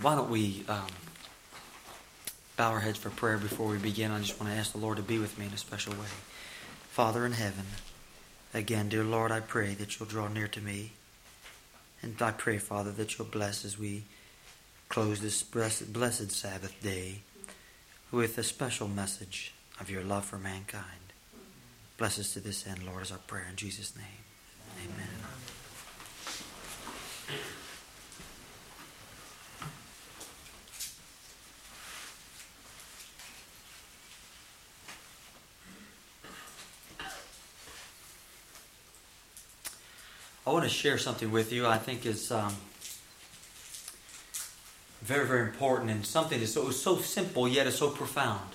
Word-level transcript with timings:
why 0.00 0.14
don't 0.14 0.30
we 0.30 0.64
um, 0.68 0.86
bow 2.56 2.70
our 2.70 2.80
heads 2.80 2.98
for 2.98 3.10
prayer 3.10 3.38
before 3.38 3.68
we 3.68 3.78
begin? 3.78 4.10
I 4.10 4.20
just 4.20 4.40
want 4.40 4.52
to 4.52 4.58
ask 4.58 4.72
the 4.72 4.78
Lord 4.78 4.96
to 4.96 5.02
be 5.02 5.18
with 5.18 5.38
me 5.38 5.46
in 5.46 5.52
a 5.52 5.58
special 5.58 5.92
way. 5.94 6.06
Father 6.90 7.26
in 7.26 7.32
heaven, 7.32 7.64
again, 8.54 8.88
dear 8.88 9.04
Lord, 9.04 9.32
I 9.32 9.40
pray 9.40 9.74
that 9.74 9.98
you'll 9.98 10.08
draw 10.08 10.28
near 10.28 10.48
to 10.48 10.60
me. 10.60 10.92
And 12.02 12.20
I 12.22 12.30
pray, 12.30 12.58
Father, 12.58 12.92
that 12.92 13.18
you'll 13.18 13.26
bless 13.26 13.64
as 13.64 13.78
we 13.78 14.04
close 14.88 15.20
this 15.20 15.42
blessed, 15.42 15.92
blessed 15.92 16.30
Sabbath 16.30 16.80
day 16.82 17.20
with 18.10 18.38
a 18.38 18.42
special 18.42 18.88
message 18.88 19.52
of 19.80 19.90
your 19.90 20.02
love 20.02 20.24
for 20.24 20.38
mankind. 20.38 20.84
Bless 21.98 22.18
us 22.18 22.32
to 22.34 22.40
this 22.40 22.66
end, 22.66 22.84
Lord, 22.86 23.02
is 23.02 23.12
our 23.12 23.18
prayer 23.18 23.46
in 23.50 23.56
Jesus' 23.56 23.96
name. 23.96 24.06
Amen. 24.84 25.17
I 40.48 40.50
want 40.50 40.64
to 40.64 40.70
share 40.70 40.96
something 40.96 41.30
with 41.30 41.52
you 41.52 41.66
I 41.66 41.76
think 41.76 42.06
is 42.06 42.32
um, 42.32 42.56
very, 45.02 45.26
very 45.26 45.42
important 45.42 45.90
and 45.90 46.06
something 46.06 46.40
that's 46.40 46.54
so, 46.54 46.70
so 46.70 46.96
simple 46.96 47.46
yet 47.46 47.66
is 47.66 47.76
so 47.76 47.90
profound. 47.90 48.48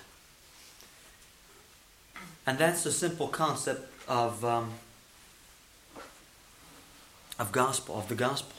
And 2.48 2.58
that's 2.58 2.84
the 2.84 2.92
simple 2.92 3.28
concept 3.28 3.94
of, 4.08 4.44
um, 4.44 4.72
of 7.38 7.52
gospel, 7.52 8.00
of 8.00 8.08
the 8.08 8.16
gospel. 8.16 8.56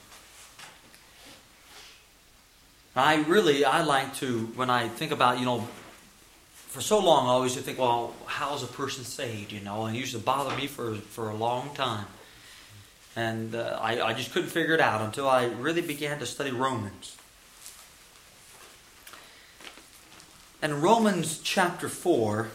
I 2.95 3.17
really, 3.17 3.65
I 3.65 3.83
like 3.83 4.15
to, 4.19 4.47
when 4.55 4.71
I 4.71 4.87
think 4.87 5.11
about, 5.11 5.41
you 5.41 5.45
know, 5.45 5.67
for 6.55 6.81
so 6.81 7.01
long 7.01 7.27
I 7.27 7.31
always 7.31 7.57
think, 7.57 7.81
well, 7.81 8.15
how's 8.27 8.63
a 8.63 8.69
person 8.69 9.03
saved, 9.03 9.51
you 9.51 9.59
know, 9.59 9.87
and 9.87 9.97
it 9.97 9.99
used 9.99 10.13
to 10.13 10.21
bother 10.21 10.57
me 10.57 10.69
for, 10.69 10.95
for 10.95 11.31
a 11.31 11.35
long 11.35 11.75
time. 11.75 12.07
And 13.17 13.55
uh, 13.55 13.79
I, 13.81 14.01
I 14.01 14.13
just 14.13 14.33
couldn't 14.33 14.51
figure 14.51 14.75
it 14.75 14.81
out 14.81 15.01
until 15.01 15.29
I 15.29 15.47
really 15.47 15.83
began 15.83 16.19
to 16.19 16.27
study 16.27 16.51
Romans. 16.51 17.17
And 20.61 20.83
Romans 20.83 21.41
chapter 21.45 21.89
4, 21.89 22.49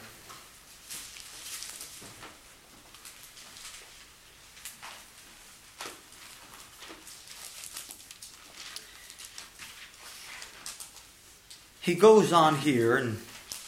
he 11.82 11.94
goes 11.94 12.34
on 12.34 12.58
here 12.58 12.98
and 12.98 13.20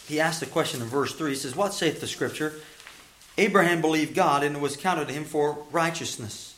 he 0.08 0.20
asks 0.20 0.40
the 0.40 0.46
question 0.48 0.82
in 0.82 0.88
verse 0.88 1.14
3. 1.14 1.30
He 1.30 1.36
says, 1.36 1.56
What 1.56 1.74
saith 1.74 2.02
the 2.02 2.08
scripture? 2.08 2.56
Abraham 3.38 3.80
believed 3.80 4.14
God, 4.14 4.44
and 4.44 4.58
it 4.58 4.60
was 4.62 4.76
counted 4.76 5.08
to 5.08 5.14
him 5.14 5.24
for 5.24 5.64
righteousness. 5.72 6.51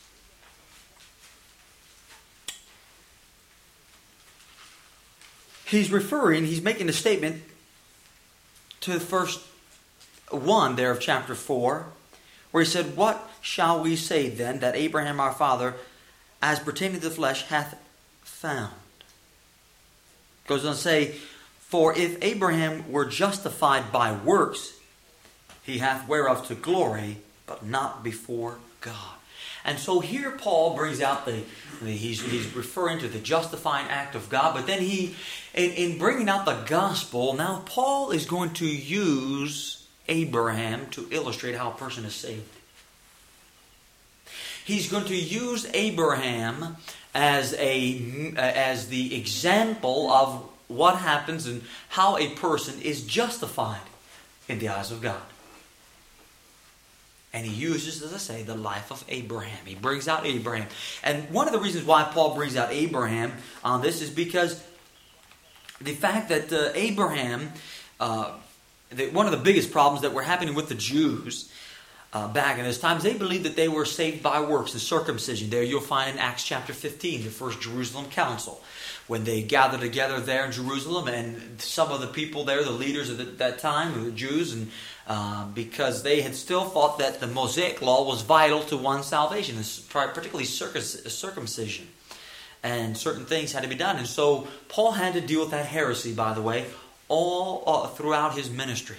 He's 5.74 5.90
referring, 5.90 6.46
he's 6.46 6.62
making 6.62 6.88
a 6.88 6.92
statement 6.92 7.42
to 8.80 8.92
the 8.92 9.00
first 9.00 9.40
one 10.30 10.76
there 10.76 10.90
of 10.90 11.00
chapter 11.00 11.34
4, 11.34 11.86
where 12.50 12.62
he 12.62 12.68
said, 12.68 12.96
What 12.96 13.30
shall 13.40 13.82
we 13.82 13.96
say 13.96 14.28
then 14.28 14.60
that 14.60 14.76
Abraham 14.76 15.20
our 15.20 15.32
father, 15.32 15.74
as 16.42 16.58
pertaining 16.58 17.00
to 17.00 17.08
the 17.08 17.14
flesh, 17.14 17.44
hath 17.44 17.78
found? 18.22 18.74
Goes 20.46 20.64
on 20.64 20.74
to 20.74 20.78
say, 20.78 21.14
For 21.58 21.96
if 21.96 22.18
Abraham 22.22 22.90
were 22.90 23.06
justified 23.06 23.90
by 23.90 24.12
works, 24.12 24.74
he 25.62 25.78
hath 25.78 26.06
whereof 26.06 26.46
to 26.48 26.54
glory, 26.54 27.18
but 27.46 27.64
not 27.64 28.04
before 28.04 28.58
God. 28.80 29.16
And 29.64 29.78
so 29.78 30.00
here 30.00 30.30
Paul 30.30 30.76
brings 30.76 31.00
out 31.00 31.24
the, 31.24 31.42
the, 31.82 31.90
he's, 31.90 32.20
he's 32.22 32.54
referring 32.54 32.98
to 32.98 33.08
the 33.08 33.18
justifying 33.18 33.88
act 33.88 34.14
of 34.14 34.28
God, 34.28 34.54
but 34.54 34.66
then 34.66 34.82
he, 34.82 35.14
in, 35.54 35.70
in 35.70 35.98
bringing 35.98 36.28
out 36.28 36.44
the 36.44 36.62
gospel, 36.66 37.32
now 37.34 37.62
Paul 37.64 38.10
is 38.10 38.26
going 38.26 38.50
to 38.54 38.66
use 38.66 39.86
Abraham 40.08 40.86
to 40.90 41.08
illustrate 41.10 41.54
how 41.54 41.70
a 41.70 41.74
person 41.74 42.04
is 42.04 42.14
saved. 42.14 42.42
He's 44.64 44.90
going 44.90 45.04
to 45.06 45.16
use 45.16 45.66
Abraham 45.74 46.76
as 47.14 47.54
a 47.54 48.32
as 48.36 48.88
the 48.88 49.14
example 49.14 50.10
of 50.10 50.48
what 50.68 50.96
happens 50.96 51.46
and 51.46 51.62
how 51.88 52.16
a 52.16 52.30
person 52.30 52.80
is 52.80 53.02
justified 53.06 53.82
in 54.48 54.58
the 54.58 54.68
eyes 54.68 54.90
of 54.90 55.02
God. 55.02 55.20
And 57.34 57.44
he 57.44 57.52
uses, 57.52 58.00
as 58.00 58.14
I 58.14 58.18
say, 58.18 58.42
the 58.44 58.54
life 58.54 58.92
of 58.92 59.04
Abraham. 59.08 59.58
He 59.66 59.74
brings 59.74 60.06
out 60.06 60.24
Abraham. 60.24 60.68
And 61.02 61.28
one 61.30 61.48
of 61.48 61.52
the 61.52 61.58
reasons 61.58 61.84
why 61.84 62.04
Paul 62.04 62.36
brings 62.36 62.54
out 62.54 62.70
Abraham 62.70 63.32
on 63.64 63.82
this 63.82 64.00
is 64.00 64.08
because 64.08 64.62
the 65.80 65.94
fact 65.94 66.28
that 66.28 66.52
uh, 66.52 66.70
Abraham, 66.76 67.52
uh, 67.98 68.34
one 69.10 69.26
of 69.26 69.32
the 69.32 69.38
biggest 69.38 69.72
problems 69.72 70.02
that 70.02 70.14
were 70.14 70.22
happening 70.22 70.54
with 70.54 70.68
the 70.68 70.76
Jews 70.76 71.50
uh, 72.14 72.28
back 72.28 72.58
in 72.58 72.64
those 72.64 72.78
times, 72.78 73.02
they 73.02 73.12
believed 73.12 73.44
that 73.44 73.56
they 73.56 73.66
were 73.66 73.84
saved 73.84 74.22
by 74.22 74.40
works, 74.40 74.72
the 74.72 74.78
circumcision. 74.78 75.50
There 75.50 75.64
you'll 75.64 75.80
find 75.80 76.12
in 76.12 76.18
Acts 76.18 76.44
chapter 76.44 76.72
15, 76.72 77.24
the 77.24 77.30
first 77.30 77.60
Jerusalem 77.60 78.08
council, 78.08 78.62
when 79.08 79.24
they 79.24 79.42
gathered 79.42 79.80
together 79.80 80.20
there 80.20 80.46
in 80.46 80.52
Jerusalem, 80.52 81.08
and 81.08 81.60
some 81.60 81.90
of 81.90 82.00
the 82.00 82.06
people 82.06 82.44
there, 82.44 82.62
the 82.62 82.70
leaders 82.70 83.10
of 83.10 83.18
the, 83.18 83.24
that 83.24 83.58
time, 83.58 84.04
the 84.04 84.12
Jews, 84.12 84.52
and 84.52 84.70
uh, 85.08 85.46
because 85.48 86.04
they 86.04 86.20
had 86.20 86.36
still 86.36 86.64
thought 86.64 87.00
that 87.00 87.18
the 87.18 87.26
Mosaic 87.26 87.82
law 87.82 88.06
was 88.06 88.22
vital 88.22 88.60
to 88.62 88.76
one's 88.76 89.06
salvation, 89.06 89.56
particularly 89.90 90.44
circumcision. 90.44 91.88
And 92.62 92.96
certain 92.96 93.26
things 93.26 93.52
had 93.52 93.64
to 93.64 93.68
be 93.68 93.74
done. 93.74 93.96
And 93.96 94.06
so 94.06 94.48
Paul 94.68 94.92
had 94.92 95.14
to 95.14 95.20
deal 95.20 95.40
with 95.40 95.50
that 95.50 95.66
heresy, 95.66 96.14
by 96.14 96.32
the 96.32 96.40
way, 96.40 96.64
all 97.08 97.64
uh, 97.66 97.88
throughout 97.88 98.36
his 98.36 98.48
ministry. 98.48 98.96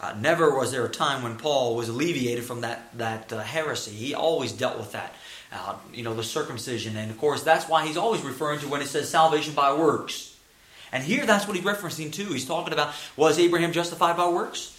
Uh, 0.00 0.14
never 0.18 0.56
was 0.56 0.72
there 0.72 0.84
a 0.84 0.88
time 0.88 1.22
when 1.22 1.36
Paul 1.36 1.76
was 1.76 1.88
alleviated 1.88 2.44
from 2.44 2.62
that, 2.62 2.96
that 2.96 3.32
uh, 3.32 3.40
heresy. 3.40 3.90
He 3.90 4.14
always 4.14 4.52
dealt 4.52 4.78
with 4.78 4.92
that. 4.92 5.14
Uh, 5.52 5.74
you 5.92 6.04
know, 6.04 6.14
the 6.14 6.22
circumcision. 6.22 6.96
And 6.96 7.10
of 7.10 7.18
course, 7.18 7.42
that's 7.42 7.68
why 7.68 7.86
he's 7.86 7.96
always 7.96 8.22
referring 8.22 8.60
to 8.60 8.68
when 8.68 8.80
it 8.80 8.86
says 8.86 9.08
salvation 9.08 9.52
by 9.52 9.74
works. 9.74 10.36
And 10.92 11.02
here, 11.04 11.26
that's 11.26 11.46
what 11.46 11.56
he's 11.56 11.64
referencing 11.64 12.12
to. 12.14 12.24
He's 12.24 12.46
talking 12.46 12.72
about 12.72 12.94
was 13.16 13.38
Abraham 13.38 13.72
justified 13.72 14.16
by 14.16 14.28
works? 14.28 14.76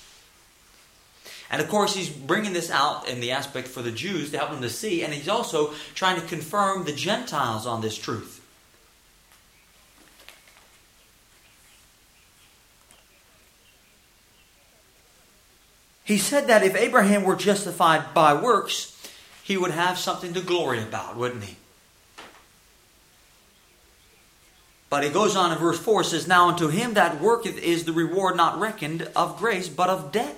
And 1.51 1.61
of 1.61 1.67
course, 1.67 1.93
he's 1.93 2.09
bringing 2.09 2.53
this 2.53 2.71
out 2.71 3.09
in 3.09 3.19
the 3.19 3.31
aspect 3.31 3.67
for 3.67 3.81
the 3.81 3.91
Jews 3.91 4.31
to 4.31 4.37
help 4.37 4.51
them 4.51 4.61
to 4.61 4.69
see, 4.69 5.03
and 5.03 5.13
he's 5.13 5.27
also 5.27 5.73
trying 5.93 6.19
to 6.19 6.25
confirm 6.25 6.85
the 6.85 6.93
Gentiles 6.93 7.67
on 7.67 7.81
this 7.81 7.97
truth. 7.97 8.40
He 16.03 16.17
said 16.17 16.47
that 16.47 16.63
if 16.63 16.75
Abraham 16.75 17.23
were 17.23 17.35
justified 17.35 18.13
by 18.13 18.33
works, 18.33 18.97
he 19.43 19.57
would 19.57 19.71
have 19.71 19.97
something 19.97 20.33
to 20.33 20.41
glory 20.41 20.81
about, 20.81 21.15
wouldn't 21.15 21.43
he? 21.43 21.57
But 24.89 25.05
he 25.05 25.09
goes 25.09 25.37
on 25.37 25.53
in 25.53 25.57
verse 25.57 25.79
4 25.79 26.03
says, 26.03 26.27
Now 26.27 26.49
unto 26.49 26.67
him 26.67 26.95
that 26.95 27.21
worketh 27.21 27.57
is 27.57 27.85
the 27.85 27.93
reward 27.93 28.35
not 28.35 28.59
reckoned 28.59 29.07
of 29.15 29.37
grace, 29.37 29.69
but 29.69 29.89
of 29.89 30.11
debt. 30.11 30.35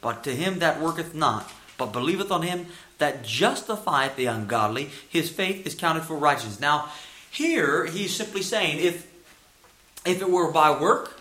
But 0.00 0.24
to 0.24 0.34
him 0.34 0.58
that 0.58 0.80
worketh 0.80 1.14
not, 1.14 1.50
but 1.78 1.92
believeth 1.92 2.32
on 2.32 2.42
him 2.42 2.66
that 2.98 3.24
justifieth 3.24 4.16
the 4.16 4.26
ungodly, 4.26 4.90
his 5.08 5.30
faith 5.30 5.66
is 5.66 5.74
counted 5.74 6.02
for 6.02 6.16
righteousness. 6.16 6.60
Now, 6.60 6.90
here 7.30 7.86
he's 7.86 8.14
simply 8.14 8.42
saying, 8.42 8.78
if 8.78 9.10
if 10.04 10.20
it 10.20 10.30
were 10.30 10.52
by 10.52 10.78
work, 10.78 11.18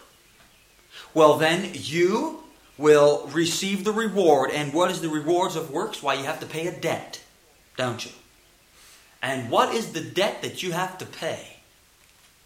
well 1.13 1.38
then 1.38 1.72
you 1.74 2.43
will 2.78 3.30
receive 3.34 3.84
the 3.84 3.92
reward. 3.92 4.52
And 4.52 4.74
what 4.74 4.92
is 4.92 5.02
the 5.02 5.10
rewards 5.10 5.56
of 5.56 5.72
works? 5.72 6.02
Why 6.02 6.16
you 6.16 6.24
have 6.24 6.40
to 6.40 6.46
pay 6.46 6.68
a 6.68 6.72
debt, 6.72 7.22
don't 7.78 8.04
you? 8.04 8.12
And 9.22 9.50
what 9.50 9.74
is 9.74 9.94
the 9.94 10.02
debt 10.02 10.42
that 10.42 10.64
you 10.64 10.72
have 10.72 10.98
to 10.98 11.06
pay? 11.06 11.58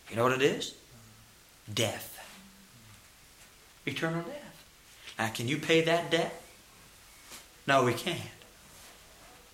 You 0.09 0.15
know 0.15 0.23
what 0.23 0.33
it 0.33 0.41
is? 0.41 0.75
Death. 1.73 2.13
Eternal 3.85 4.21
death. 4.21 4.65
Now, 5.17 5.29
can 5.29 5.47
you 5.47 5.57
pay 5.57 5.81
that 5.81 6.11
debt? 6.11 6.39
No, 7.65 7.83
we 7.83 7.93
can't. 7.93 8.19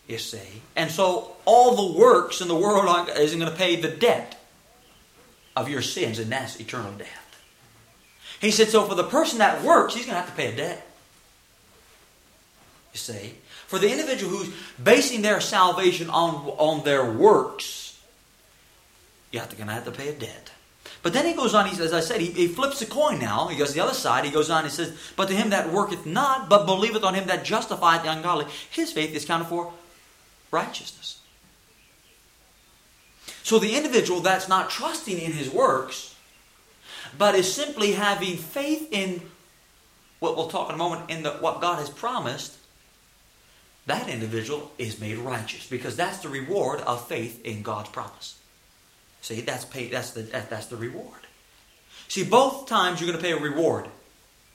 You 0.07 0.17
see. 0.17 0.61
And 0.75 0.91
so 0.91 1.35
all 1.45 1.75
the 1.75 1.97
works 1.97 2.41
in 2.41 2.47
the 2.47 2.55
world 2.55 3.09
isn't 3.15 3.39
going 3.39 3.51
to 3.51 3.57
pay 3.57 3.77
the 3.77 3.89
debt 3.89 4.39
of 5.55 5.69
your 5.69 5.81
sins, 5.81 6.19
and 6.19 6.31
that's 6.31 6.59
eternal 6.59 6.91
death. 6.91 7.22
He 8.43 8.51
said, 8.51 8.67
so 8.67 8.83
for 8.83 8.93
the 8.93 9.05
person 9.05 9.39
that 9.39 9.63
works, 9.63 9.95
he's 9.95 10.05
going 10.05 10.15
to 10.15 10.19
have 10.19 10.29
to 10.29 10.35
pay 10.35 10.51
a 10.51 10.55
debt. 10.55 10.85
You 12.91 12.97
see. 12.97 13.35
For 13.67 13.79
the 13.79 13.89
individual 13.89 14.35
who's 14.35 14.53
basing 14.83 15.21
their 15.21 15.39
salvation 15.39 16.09
on, 16.09 16.35
on 16.57 16.83
their 16.83 17.09
works, 17.09 17.97
you're 19.31 19.45
going 19.45 19.67
to 19.67 19.73
have 19.73 19.85
to 19.85 19.91
pay 19.91 20.09
a 20.09 20.13
debt. 20.13 20.51
But 21.01 21.13
then 21.13 21.25
he 21.25 21.33
goes 21.33 21.53
on, 21.53 21.67
he, 21.67 21.81
as 21.81 21.93
I 21.93 22.01
said, 22.01 22.19
he, 22.19 22.31
he 22.31 22.47
flips 22.49 22.79
the 22.79 22.85
coin 22.85 23.17
now. 23.17 23.47
He 23.47 23.57
goes 23.57 23.69
to 23.69 23.75
the 23.75 23.79
other 23.79 23.93
side. 23.93 24.25
He 24.25 24.31
goes 24.31 24.49
on, 24.49 24.65
he 24.65 24.69
says, 24.69 24.93
But 25.15 25.29
to 25.29 25.33
him 25.33 25.51
that 25.51 25.71
worketh 25.71 26.05
not, 26.05 26.49
but 26.49 26.65
believeth 26.65 27.05
on 27.05 27.13
him 27.15 27.27
that 27.27 27.45
justifieth 27.45 28.03
the 28.03 28.11
ungodly, 28.11 28.47
his 28.69 28.91
faith 28.91 29.15
is 29.15 29.23
counted 29.23 29.45
for 29.45 29.71
righteousness. 30.51 31.21
So 33.43 33.57
the 33.57 33.77
individual 33.77 34.19
that's 34.19 34.49
not 34.49 34.69
trusting 34.69 35.17
in 35.17 35.31
his 35.31 35.49
works, 35.49 36.12
but 37.17 37.35
is 37.35 37.51
simply 37.51 37.93
having 37.93 38.37
faith 38.37 38.87
in 38.91 39.21
what 40.19 40.37
we'll 40.37 40.47
talk 40.47 40.69
in 40.69 40.75
a 40.75 40.77
moment 40.77 41.09
in 41.09 41.23
the, 41.23 41.31
what 41.31 41.59
God 41.59 41.79
has 41.79 41.89
promised, 41.89 42.57
that 43.85 44.07
individual 44.07 44.71
is 44.77 44.99
made 44.99 45.17
righteous 45.17 45.67
because 45.67 45.95
that's 45.95 46.19
the 46.19 46.29
reward 46.29 46.79
of 46.81 47.07
faith 47.07 47.43
in 47.45 47.61
God's 47.61 47.89
promise. 47.89 48.39
See, 49.21 49.41
that's 49.41 49.65
pay, 49.65 49.87
that's 49.87 50.11
the 50.11 50.21
that, 50.21 50.49
that's 50.49 50.67
the 50.67 50.77
reward. 50.77 51.19
See, 52.07 52.23
both 52.23 52.67
times 52.67 52.99
you're 52.99 53.09
going 53.09 53.21
to 53.21 53.25
pay 53.25 53.33
a 53.33 53.39
reward. 53.39 53.87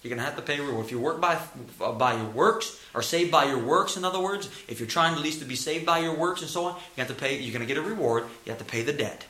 You're 0.03 0.11
going 0.11 0.19
to 0.19 0.25
have 0.25 0.37
to 0.37 0.43
pay 0.43 0.59
a 0.59 0.63
reward. 0.63 0.87
If 0.87 0.93
you 0.93 1.01
work 1.01 1.21
by 1.21 1.39
by 1.79 2.15
your 2.15 2.31
works 2.31 2.81
or 2.95 3.03
saved 3.03 3.31
by 3.31 3.45
your 3.45 3.59
works, 3.59 3.97
in 3.97 4.05
other 4.05 4.21
words, 4.21 4.49
if 4.69 4.79
you're 4.79 4.89
trying 4.89 5.15
at 5.15 5.21
least 5.21 5.41
to 5.41 5.45
be 5.45 5.57
saved 5.57 5.85
by 5.85 5.99
your 5.99 6.15
works 6.15 6.41
and 6.41 6.51
so 6.51 6.67
on, 6.67 6.75
you 6.75 7.05
have 7.05 7.09
to 7.09 7.15
pay. 7.15 7.39
You're 7.39 7.53
going 7.53 7.67
to 7.67 7.75
get 7.75 7.77
a 7.77 7.87
reward. 7.87 8.25
You 8.45 8.53
have 8.53 8.59
to 8.59 8.65
pay 8.65 8.83
the 8.83 8.93
debt. 8.93 9.27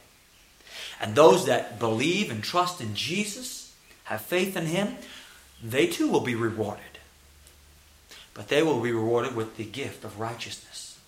And 1.01 1.15
those 1.15 1.47
that 1.47 1.79
believe 1.79 2.31
and 2.31 2.43
trust 2.43 2.81
in 2.81 2.95
Jesus, 2.95 3.75
have 4.05 4.21
faith 4.21 4.57
in 4.57 4.67
Him, 4.67 4.97
they 5.63 5.87
too 5.87 6.09
will 6.09 6.21
be 6.21 6.35
rewarded. 6.35 6.85
But 8.35 8.49
they 8.49 8.63
will 8.63 8.81
be 8.81 8.93
rewarded 8.93 9.35
with 9.35 9.57
the 9.57 9.65
gift 9.65 10.05
of 10.05 10.21
righteousness. 10.21 10.99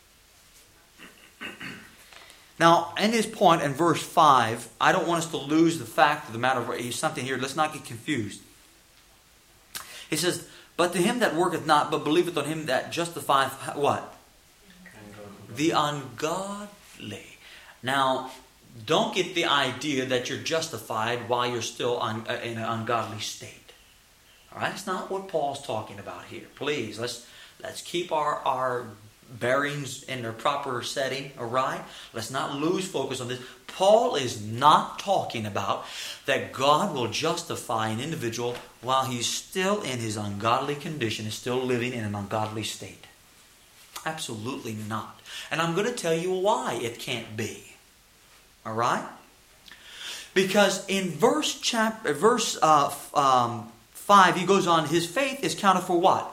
Now, 2.61 2.93
in 2.99 3.13
his 3.13 3.25
point 3.25 3.63
in 3.63 3.73
verse 3.73 4.03
5, 4.03 4.69
I 4.79 4.93
don't 4.93 5.09
want 5.09 5.25
us 5.25 5.31
to 5.31 5.39
lose 5.39 5.79
the 5.79 5.87
fact 5.87 6.27
of 6.27 6.35
the 6.35 6.39
matter. 6.39 6.75
He's 6.75 6.97
something 6.97 7.25
here. 7.25 7.39
Let's 7.39 7.57
not 7.57 7.73
get 7.73 7.87
confused. 7.87 8.43
He 10.11 10.17
says, 10.17 10.47
But 10.77 10.93
to 10.93 10.99
him 10.99 11.21
that 11.21 11.35
worketh 11.35 11.65
not, 11.65 11.91
but 11.91 12.05
believeth 12.05 12.37
on 12.37 12.45
him 12.45 12.67
that 12.67 12.93
justifieth 12.93 13.53
what? 13.77 14.15
The 15.49 15.71
ungodly. 15.71 17.39
Now, 17.83 18.31
don't 18.87 19.15
get 19.15 19.35
the 19.35 19.47
idea 19.47 20.07
that 20.07 20.29
you're 20.29 20.39
justified 20.39 21.29
while 21.29 21.51
you're 21.51 21.63
still 21.63 22.01
un, 22.01 22.25
uh, 22.29 22.35
in 22.43 22.59
an 22.59 22.65
ungodly 22.65 23.21
state. 23.21 23.73
All 24.53 24.61
right, 24.61 24.71
that's 24.71 24.87
not 24.87 25.11
what 25.11 25.29
Paul's 25.29 25.65
talking 25.65 25.99
about 25.99 26.25
here. 26.25 26.47
Please, 26.57 26.99
let's 26.99 27.27
let's 27.63 27.83
keep 27.83 28.11
our, 28.11 28.37
our 28.45 28.87
bearings 29.39 30.03
in 30.05 30.23
their 30.23 30.33
proper 30.33 30.83
setting, 30.83 31.31
all 31.39 31.47
right? 31.47 31.81
Let's 32.13 32.31
not 32.31 32.57
lose 32.57 32.89
focus 32.89 33.21
on 33.21 33.29
this. 33.29 33.41
Paul 33.67 34.17
is 34.17 34.45
not 34.45 34.99
talking 34.99 35.47
about 35.47 35.87
that 36.27 36.53
God 36.53 36.95
will 36.95 37.09
justify 37.09 37.89
an 37.89 38.01
individual 38.01 38.57
while 38.81 39.05
he's 39.05 39.27
still 39.27 39.83
in 39.83 39.99
his 40.01 40.17
ungodly 40.17 40.75
condition, 40.75 41.27
is 41.27 41.35
still 41.35 41.63
living 41.63 41.93
in 41.93 42.05
an 42.05 42.15
ungodly 42.15 42.65
state. 42.65 43.07
Absolutely 44.05 44.75
not. 44.89 45.21
And 45.51 45.61
I'm 45.61 45.75
going 45.75 45.87
to 45.87 45.93
tell 45.93 46.15
you 46.15 46.33
why 46.33 46.79
it 46.83 46.99
can't 46.99 47.37
be. 47.37 47.70
All 48.65 48.75
right? 48.75 49.07
Because 50.35 50.87
in 50.89 51.11
verse 51.11 51.59
chapter, 51.61 52.13
verse 52.13 52.59
uh, 52.63 52.95
um, 53.15 53.73
five, 53.91 54.37
he 54.37 54.47
goes 54.47 54.67
on. 54.67 54.87
His 54.87 55.07
faith 55.07 55.43
is 55.43 55.55
counted 55.55 55.83
for 55.83 55.99
what? 55.99 56.31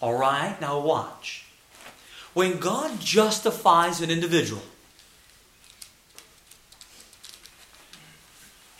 All 0.00 0.16
right, 0.16 0.60
now 0.60 0.78
watch. 0.78 1.44
When 2.34 2.58
God 2.58 3.00
justifies 3.00 4.00
an 4.00 4.10
individual, 4.10 4.62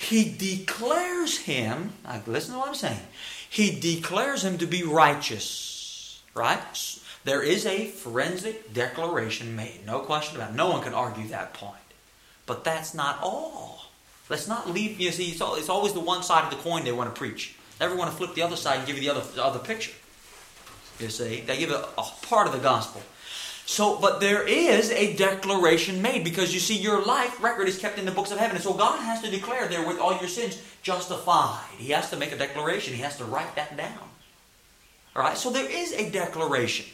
He 0.08 0.24
declares 0.24 1.36
him, 1.36 1.92
listen 2.26 2.54
to 2.54 2.58
what 2.58 2.68
I'm 2.68 2.74
saying, 2.74 3.00
He 3.50 3.78
declares 3.78 4.42
him 4.42 4.56
to 4.56 4.66
be 4.66 4.82
righteous. 4.82 6.22
Right? 6.34 6.58
There 7.28 7.42
is 7.42 7.66
a 7.66 7.84
forensic 7.88 8.72
declaration 8.72 9.54
made. 9.54 9.84
No 9.84 9.98
question 9.98 10.36
about 10.36 10.52
it. 10.52 10.56
No 10.56 10.70
one 10.70 10.82
can 10.82 10.94
argue 10.94 11.28
that 11.28 11.52
point. 11.52 11.74
But 12.46 12.64
that's 12.64 12.94
not 12.94 13.18
all. 13.20 13.82
Let's 14.30 14.48
not 14.48 14.70
leave, 14.70 14.98
you 14.98 15.12
see, 15.12 15.28
it's 15.32 15.68
always 15.68 15.92
the 15.92 16.00
one 16.00 16.22
side 16.22 16.44
of 16.44 16.50
the 16.50 16.56
coin 16.62 16.84
they 16.84 16.92
want 16.92 17.14
to 17.14 17.18
preach. 17.18 17.54
Never 17.80 17.94
want 17.94 18.10
to 18.10 18.16
flip 18.16 18.34
the 18.34 18.40
other 18.40 18.56
side 18.56 18.78
and 18.78 18.86
give 18.86 18.96
you 18.96 19.02
the 19.02 19.10
other, 19.10 19.20
the 19.34 19.44
other 19.44 19.58
picture. 19.58 19.92
You 20.98 21.10
see, 21.10 21.42
they 21.42 21.58
give 21.58 21.70
a, 21.70 21.90
a 21.98 22.02
part 22.22 22.46
of 22.46 22.54
the 22.54 22.60
gospel. 22.60 23.02
So, 23.66 23.98
but 24.00 24.20
there 24.20 24.48
is 24.48 24.90
a 24.92 25.14
declaration 25.14 26.00
made 26.00 26.24
because 26.24 26.54
you 26.54 26.60
see, 26.60 26.78
your 26.78 27.04
life 27.04 27.42
record 27.42 27.68
is 27.68 27.76
kept 27.76 27.98
in 27.98 28.06
the 28.06 28.10
books 28.10 28.30
of 28.30 28.38
heaven. 28.38 28.56
And 28.56 28.64
so 28.64 28.72
God 28.72 29.00
has 29.00 29.20
to 29.20 29.30
declare 29.30 29.68
there 29.68 29.86
with 29.86 29.98
all 29.98 30.18
your 30.18 30.28
sins 30.28 30.62
justified. 30.80 31.60
He 31.76 31.92
has 31.92 32.08
to 32.08 32.16
make 32.16 32.32
a 32.32 32.38
declaration, 32.38 32.94
He 32.94 33.02
has 33.02 33.18
to 33.18 33.26
write 33.26 33.54
that 33.56 33.76
down. 33.76 34.08
All 35.14 35.22
right, 35.22 35.36
so 35.36 35.50
there 35.50 35.70
is 35.70 35.92
a 35.92 36.08
declaration. 36.08 36.86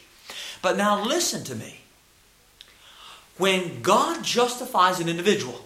But 0.65 0.77
now 0.77 1.05
listen 1.05 1.43
to 1.43 1.53
me. 1.53 1.81
When 3.37 3.83
God 3.83 4.23
justifies 4.23 4.99
an 4.99 5.07
individual, 5.07 5.63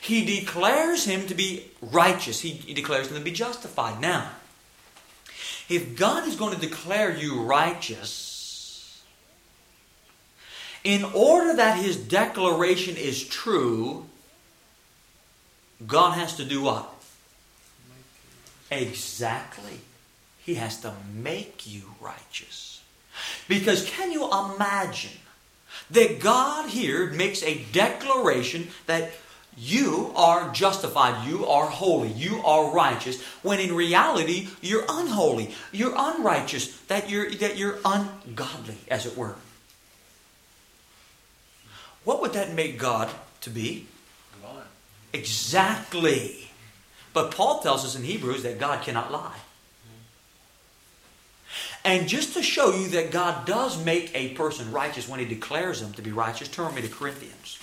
He 0.00 0.24
declares 0.24 1.04
him 1.04 1.26
to 1.26 1.34
be 1.34 1.66
righteous, 1.82 2.40
He, 2.40 2.52
he 2.52 2.72
declares 2.72 3.10
him 3.10 3.18
to 3.18 3.22
be 3.22 3.30
justified. 3.30 4.00
Now, 4.00 4.30
if 5.68 5.98
God 5.98 6.26
is 6.26 6.34
going 6.34 6.54
to 6.54 6.60
declare 6.60 7.14
you 7.14 7.42
righteous, 7.42 9.02
in 10.82 11.04
order 11.04 11.54
that 11.54 11.76
his 11.76 11.98
declaration 11.98 12.96
is 12.96 13.22
true, 13.22 14.06
God 15.86 16.12
has 16.12 16.36
to 16.36 16.44
do 16.46 16.62
what? 16.62 16.90
Exactly. 18.70 19.80
He 20.44 20.54
has 20.54 20.80
to 20.80 20.92
make 21.14 21.66
you 21.66 21.82
righteous. 22.00 22.82
Because 23.48 23.84
can 23.84 24.10
you 24.10 24.24
imagine 24.26 25.18
that 25.90 26.20
God 26.20 26.68
here 26.68 27.10
makes 27.10 27.42
a 27.42 27.64
declaration 27.72 28.68
that 28.86 29.12
you 29.56 30.12
are 30.16 30.50
justified. 30.52 31.28
You 31.28 31.46
are 31.46 31.66
holy. 31.66 32.08
You 32.08 32.42
are 32.44 32.72
righteous. 32.72 33.20
When 33.42 33.60
in 33.60 33.74
reality, 33.74 34.48
you're 34.62 34.84
unholy. 34.88 35.54
You're 35.72 35.94
unrighteous. 35.96 36.78
That 36.82 37.10
you're, 37.10 37.30
that 37.32 37.58
you're 37.58 37.78
ungodly, 37.84 38.78
as 38.88 39.04
it 39.04 39.16
were. 39.16 39.36
What 42.04 42.22
would 42.22 42.32
that 42.32 42.54
make 42.54 42.78
God 42.78 43.10
to 43.42 43.50
be? 43.50 43.86
God. 44.42 44.64
Exactly. 45.12 46.50
But 47.12 47.30
Paul 47.30 47.60
tells 47.60 47.84
us 47.84 47.94
in 47.94 48.04
Hebrews 48.04 48.42
that 48.44 48.58
God 48.58 48.82
cannot 48.82 49.12
lie. 49.12 49.36
And 51.84 52.08
just 52.08 52.34
to 52.34 52.42
show 52.42 52.74
you 52.74 52.88
that 52.90 53.10
God 53.10 53.44
does 53.44 53.82
make 53.84 54.12
a 54.14 54.34
person 54.34 54.70
righteous 54.70 55.08
when 55.08 55.18
he 55.18 55.26
declares 55.26 55.80
them 55.80 55.92
to 55.94 56.02
be 56.02 56.12
righteous, 56.12 56.48
turn 56.48 56.74
me 56.74 56.82
to 56.82 56.88
Corinthians. 56.88 57.58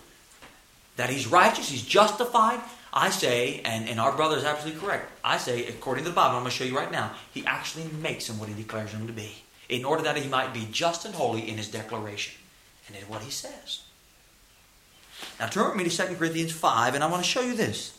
that 0.97 1.11
he's 1.11 1.26
righteous, 1.26 1.69
he's 1.69 1.83
justified. 1.83 2.61
I 2.93 3.11
say, 3.11 3.61
and, 3.65 3.88
and 3.88 4.00
our 4.00 4.12
brother 4.17 4.37
is 4.37 4.45
absolutely 4.45 4.81
correct, 4.81 5.11
I 5.23 5.37
say, 5.37 5.67
according 5.67 6.05
to 6.05 6.11
the 6.11 6.17
Bible, 6.17 6.37
I'm 6.37 6.43
going 6.43 6.50
to 6.50 6.57
show 6.57 6.65
you 6.65 6.76
right 6.76 6.91
now, 6.91 7.12
he 7.33 7.45
actually 7.45 7.85
makes 8.00 8.29
him 8.29 8.38
what 8.38 8.49
he 8.49 8.55
declares 8.55 8.93
him 8.93 9.07
to 9.07 9.12
be, 9.12 9.43
in 9.68 9.85
order 9.85 10.02
that 10.02 10.16
he 10.16 10.28
might 10.28 10.54
be 10.54 10.68
just 10.70 11.04
and 11.04 11.14
holy 11.14 11.49
in 11.49 11.56
his 11.56 11.68
declaration 11.68 12.35
and 12.87 12.96
in 12.96 13.02
what 13.04 13.23
he 13.23 13.30
says. 13.30 13.82
Now 15.40 15.46
turn 15.46 15.66
with 15.66 15.76
me 15.76 15.88
to 15.88 16.06
2 16.06 16.14
Corinthians 16.16 16.52
5, 16.52 16.94
and 16.94 17.02
I 17.02 17.08
want 17.08 17.23
to 17.25 17.28
show 17.28 17.40
you 17.40 17.54
this. 17.54 17.99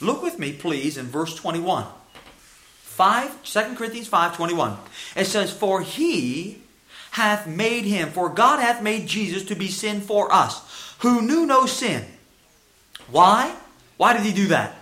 Look 0.00 0.22
with 0.22 0.38
me, 0.38 0.52
please, 0.52 0.96
in 0.96 1.06
verse 1.06 1.34
21. 1.34 1.86
5, 2.82 3.42
2 3.42 3.60
Corinthians 3.74 4.08
5, 4.08 4.36
21. 4.36 4.76
It 5.16 5.24
says, 5.26 5.52
For 5.52 5.82
he 5.82 6.62
hath 7.12 7.46
made 7.46 7.84
him, 7.84 8.10
for 8.10 8.28
God 8.28 8.60
hath 8.60 8.82
made 8.82 9.06
Jesus 9.06 9.44
to 9.44 9.54
be 9.54 9.68
sin 9.68 10.00
for 10.00 10.32
us, 10.32 10.94
who 11.00 11.22
knew 11.22 11.46
no 11.46 11.66
sin 11.66 12.04
why? 13.10 13.54
Why 13.96 14.12
did 14.12 14.22
he 14.22 14.32
do 14.32 14.48
that? 14.48 14.76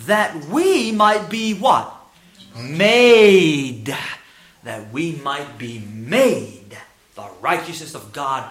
That 0.00 0.44
we 0.46 0.92
might 0.92 1.30
be 1.30 1.54
what? 1.54 1.94
Made. 2.56 3.96
That 4.62 4.92
we 4.92 5.12
might 5.12 5.58
be 5.58 5.78
made 5.78 6.76
the 7.14 7.28
righteousness 7.40 7.94
of 7.94 8.12
God 8.12 8.50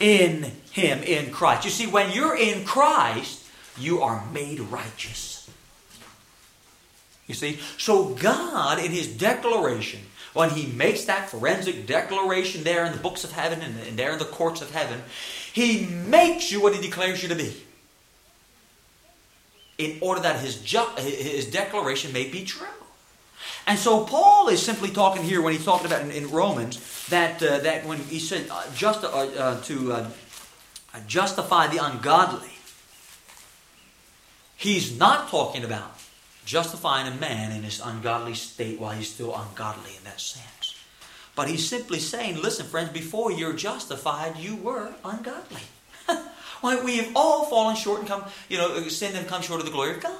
in 0.00 0.52
Him, 0.72 1.02
in 1.02 1.30
Christ. 1.30 1.64
You 1.64 1.70
see, 1.70 1.86
when 1.86 2.12
you're 2.12 2.36
in 2.36 2.64
Christ, 2.64 3.46
you 3.78 4.02
are 4.02 4.24
made 4.32 4.60
righteous. 4.60 5.48
You 7.26 7.34
see? 7.34 7.58
So 7.78 8.10
God, 8.10 8.78
in 8.78 8.90
His 8.90 9.08
declaration, 9.08 10.00
when 10.32 10.50
He 10.50 10.66
makes 10.66 11.04
that 11.04 11.30
forensic 11.30 11.86
declaration 11.86 12.64
there 12.64 12.84
in 12.84 12.92
the 12.92 12.98
books 12.98 13.24
of 13.24 13.32
heaven 13.32 13.60
and 13.62 13.96
there 13.96 14.12
in 14.12 14.18
the 14.18 14.24
courts 14.24 14.60
of 14.60 14.70
heaven, 14.72 15.02
He 15.52 15.86
makes 15.86 16.52
you 16.52 16.60
what 16.60 16.74
He 16.74 16.82
declares 16.82 17.22
you 17.22 17.28
to 17.28 17.36
be. 17.36 17.56
In 19.78 19.98
order 20.00 20.20
that 20.22 20.40
His, 20.40 20.60
ju- 20.60 20.94
his 20.98 21.50
declaration 21.50 22.12
may 22.12 22.28
be 22.28 22.44
true. 22.44 22.66
And 23.66 23.78
so 23.78 24.04
Paul 24.04 24.48
is 24.48 24.62
simply 24.62 24.90
talking 24.90 25.22
here 25.22 25.40
when 25.40 25.54
he's 25.54 25.64
talking 25.64 25.86
about 25.86 26.02
in, 26.02 26.10
in 26.10 26.30
Romans 26.30 27.06
that 27.08 27.42
uh, 27.42 27.58
that 27.58 27.86
when 27.86 27.98
he 27.98 28.18
said 28.18 28.46
uh, 28.50 28.62
just 28.74 29.04
uh, 29.04 29.08
uh 29.08 29.60
to 29.62 29.92
uh, 29.92 30.10
justify 31.06 31.66
the 31.68 31.84
ungodly, 31.84 32.52
he's 34.56 34.98
not 34.98 35.28
talking 35.28 35.64
about 35.64 35.98
justifying 36.44 37.10
a 37.10 37.16
man 37.16 37.52
in 37.52 37.62
his 37.62 37.80
ungodly 37.80 38.34
state 38.34 38.78
while 38.78 38.92
he's 38.92 39.10
still 39.10 39.34
ungodly 39.34 39.96
in 39.96 40.04
that 40.04 40.20
sense. 40.20 40.76
But 41.34 41.48
he's 41.48 41.66
simply 41.66 41.98
saying, 41.98 42.40
listen, 42.40 42.66
friends, 42.66 42.90
before 42.90 43.32
you're 43.32 43.54
justified, 43.54 44.36
you 44.36 44.56
were 44.56 44.94
ungodly. 45.04 45.62
we 46.84 46.98
have 46.98 47.10
all 47.16 47.46
fallen 47.46 47.76
short 47.76 48.00
and 48.00 48.08
come, 48.08 48.24
you 48.48 48.58
know, 48.58 48.78
sinned 48.88 49.16
and 49.16 49.26
come 49.26 49.42
short 49.42 49.60
of 49.60 49.66
the 49.66 49.72
glory 49.72 49.92
of 49.92 50.00
God. 50.00 50.16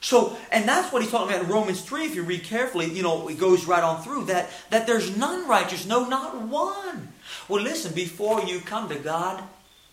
So, 0.00 0.36
and 0.50 0.66
that's 0.66 0.92
what 0.92 1.02
he's 1.02 1.10
talking 1.10 1.34
about 1.34 1.44
in 1.44 1.50
Romans 1.50 1.82
3, 1.82 2.06
if 2.06 2.14
you 2.14 2.22
read 2.22 2.42
carefully, 2.42 2.90
you 2.90 3.02
know, 3.02 3.28
it 3.28 3.38
goes 3.38 3.66
right 3.66 3.82
on 3.82 4.02
through 4.02 4.24
that, 4.26 4.48
that 4.70 4.86
there's 4.86 5.14
none 5.16 5.46
righteous, 5.46 5.86
no, 5.86 6.06
not 6.06 6.40
one. 6.40 7.12
Well, 7.48 7.62
listen, 7.62 7.92
before 7.92 8.42
you 8.42 8.60
come 8.60 8.88
to 8.88 8.94
God, 8.96 9.42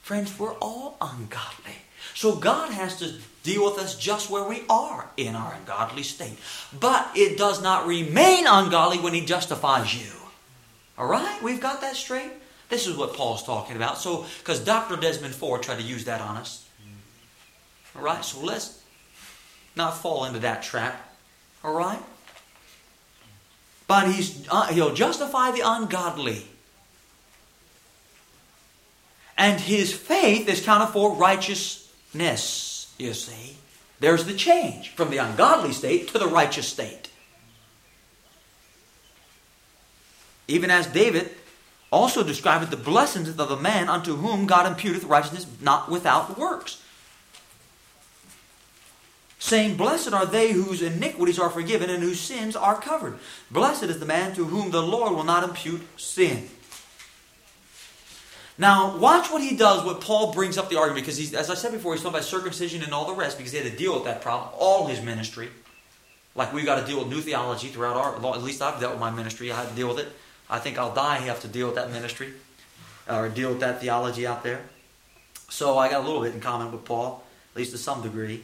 friends, 0.01 0.37
we're 0.39 0.53
all 0.55 0.95
ungodly. 1.01 1.75
So 2.13 2.35
God 2.35 2.71
has 2.71 2.97
to 2.99 3.13
deal 3.43 3.65
with 3.65 3.79
us 3.79 3.97
just 3.97 4.29
where 4.29 4.45
we 4.45 4.63
are 4.69 5.09
in 5.17 5.35
our 5.35 5.53
ungodly 5.53 6.03
state. 6.03 6.37
But 6.79 7.09
it 7.13 7.37
does 7.37 7.61
not 7.61 7.85
remain 7.85 8.47
ungodly 8.47 8.99
when 8.99 9.13
he 9.13 9.25
justifies 9.25 9.93
you. 9.93 10.11
All 10.97 11.07
right? 11.07 11.43
We've 11.43 11.61
got 11.61 11.81
that 11.81 11.97
straight? 11.97 12.31
This 12.69 12.87
is 12.87 12.95
what 12.97 13.13
Paul's 13.13 13.43
talking 13.43 13.75
about. 13.75 13.97
So, 13.97 14.25
because 14.39 14.61
Dr. 14.61 14.95
Desmond 14.95 15.35
Ford 15.35 15.63
tried 15.63 15.79
to 15.79 15.83
use 15.83 16.05
that 16.05 16.21
on 16.21 16.37
us. 16.37 16.67
All 17.95 18.01
right? 18.01 18.23
So 18.23 18.39
let's 18.41 18.83
not 19.77 19.97
fall 19.97 20.25
into 20.25 20.39
that 20.39 20.63
trap. 20.63 21.09
All 21.63 21.73
right? 21.73 21.99
But 23.87 24.11
he's, 24.11 24.45
uh, 24.49 24.67
he'll 24.67 24.93
justify 24.93 25.51
the 25.51 25.61
ungodly. 25.63 26.45
And 29.37 29.61
his 29.61 29.93
faith 29.93 30.49
is 30.49 30.61
counted 30.61 30.87
for 30.87 31.13
righteousness, 31.13 32.93
you 32.97 33.13
see. 33.13 33.57
There's 33.99 34.25
the 34.25 34.33
change 34.33 34.89
from 34.89 35.09
the 35.09 35.17
ungodly 35.17 35.71
state 35.71 36.09
to 36.09 36.19
the 36.19 36.27
righteous 36.27 36.67
state. 36.67 37.09
Even 40.47 40.71
as 40.71 40.87
David 40.87 41.31
also 41.91 42.23
described 42.23 42.69
the 42.69 42.77
blessings 42.77 43.29
of 43.29 43.37
the 43.37 43.55
man 43.55 43.89
unto 43.89 44.15
whom 44.15 44.45
God 44.45 44.65
imputeth 44.65 45.07
righteousness 45.07 45.47
not 45.61 45.89
without 45.89 46.37
works 46.37 46.81
saying, 49.39 49.77
Blessed 49.77 50.13
are 50.13 50.25
they 50.25 50.51
whose 50.51 50.81
iniquities 50.81 51.39
are 51.39 51.49
forgiven 51.49 51.89
and 51.89 52.01
whose 52.01 52.19
sins 52.19 52.55
are 52.55 52.79
covered. 52.79 53.17
Blessed 53.51 53.83
is 53.83 53.99
the 53.99 54.05
man 54.05 54.33
to 54.35 54.45
whom 54.45 54.71
the 54.71 54.81
Lord 54.81 55.13
will 55.13 55.23
not 55.23 55.43
impute 55.43 55.81
sin. 55.99 56.49
Now, 58.59 58.97
watch 58.97 59.31
what 59.31 59.43
he 59.43 59.55
does 59.55 59.85
when 59.85 59.95
Paul 59.97 60.33
brings 60.33 60.57
up 60.57 60.69
the 60.69 60.79
argument, 60.79 61.05
because 61.05 61.17
he's, 61.17 61.35
as 61.35 61.51
I 61.51 61.53
said 61.53 61.71
before, 61.71 61.93
he's 61.93 62.01
talking 62.01 62.15
about 62.15 62.25
circumcision 62.25 62.81
and 62.81 62.91
all 62.91 63.05
the 63.05 63.13
rest, 63.13 63.37
because 63.37 63.51
he 63.51 63.59
had 63.59 63.71
to 63.71 63.77
deal 63.77 63.93
with 63.93 64.05
that 64.05 64.21
problem 64.21 64.49
all 64.57 64.87
his 64.87 65.01
ministry. 65.01 65.49
Like 66.33 66.53
we've 66.53 66.65
got 66.65 66.79
to 66.79 66.85
deal 66.85 66.99
with 66.99 67.09
new 67.09 67.21
theology 67.21 67.67
throughout 67.67 67.95
our, 67.95 68.15
at 68.35 68.43
least 68.43 68.61
I've 68.61 68.79
dealt 68.79 68.93
with 68.93 68.99
my 68.99 69.11
ministry. 69.11 69.51
I 69.51 69.57
had 69.61 69.69
to 69.69 69.75
deal 69.75 69.87
with 69.87 69.99
it. 69.99 70.07
I 70.49 70.59
think 70.59 70.77
I'll 70.77 70.93
die. 70.93 71.19
You 71.19 71.25
have 71.25 71.41
to 71.41 71.47
deal 71.47 71.67
with 71.67 71.75
that 71.75 71.91
ministry, 71.91 72.33
or 73.07 73.29
deal 73.29 73.49
with 73.49 73.59
that 73.59 73.81
theology 73.81 74.25
out 74.25 74.43
there. 74.43 74.61
So 75.49 75.77
I 75.77 75.89
got 75.89 76.03
a 76.03 76.05
little 76.05 76.21
bit 76.21 76.33
in 76.33 76.41
common 76.41 76.71
with 76.71 76.83
Paul, 76.83 77.23
at 77.51 77.57
least 77.57 77.71
to 77.71 77.77
some 77.77 78.01
degree. 78.01 78.43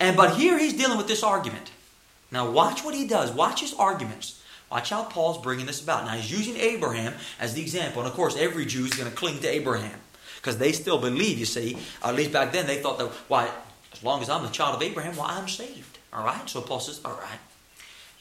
And 0.00 0.16
but 0.16 0.36
here 0.36 0.58
he's 0.58 0.74
dealing 0.74 0.98
with 0.98 1.08
this 1.08 1.22
argument. 1.22 1.70
Now 2.30 2.50
watch 2.50 2.84
what 2.84 2.94
he 2.94 3.06
does. 3.06 3.32
Watch 3.32 3.60
his 3.60 3.74
arguments. 3.74 4.42
Watch 4.70 4.90
how 4.90 5.04
Paul's 5.04 5.42
bringing 5.42 5.66
this 5.66 5.82
about. 5.82 6.04
Now 6.04 6.12
he's 6.12 6.30
using 6.30 6.56
Abraham 6.56 7.14
as 7.40 7.54
the 7.54 7.62
example, 7.62 8.02
and 8.02 8.08
of 8.08 8.14
course 8.14 8.36
every 8.36 8.66
Jew 8.66 8.84
is 8.84 8.94
going 8.94 9.10
to 9.10 9.16
cling 9.16 9.40
to 9.40 9.48
Abraham 9.48 9.98
because 10.36 10.58
they 10.58 10.72
still 10.72 10.98
believe. 10.98 11.38
You 11.38 11.46
see, 11.46 11.78
at 12.02 12.14
least 12.14 12.32
back 12.32 12.52
then 12.52 12.66
they 12.66 12.80
thought 12.80 12.98
that 12.98 13.08
why, 13.28 13.50
as 13.92 14.02
long 14.04 14.20
as 14.22 14.28
I'm 14.28 14.42
the 14.42 14.50
child 14.50 14.76
of 14.76 14.82
Abraham, 14.82 15.16
why 15.16 15.28
well, 15.28 15.38
I'm 15.38 15.48
saved. 15.48 15.98
All 16.12 16.24
right. 16.24 16.48
So 16.48 16.60
Paul 16.60 16.80
says, 16.80 17.00
all 17.04 17.12
right. 17.12 17.38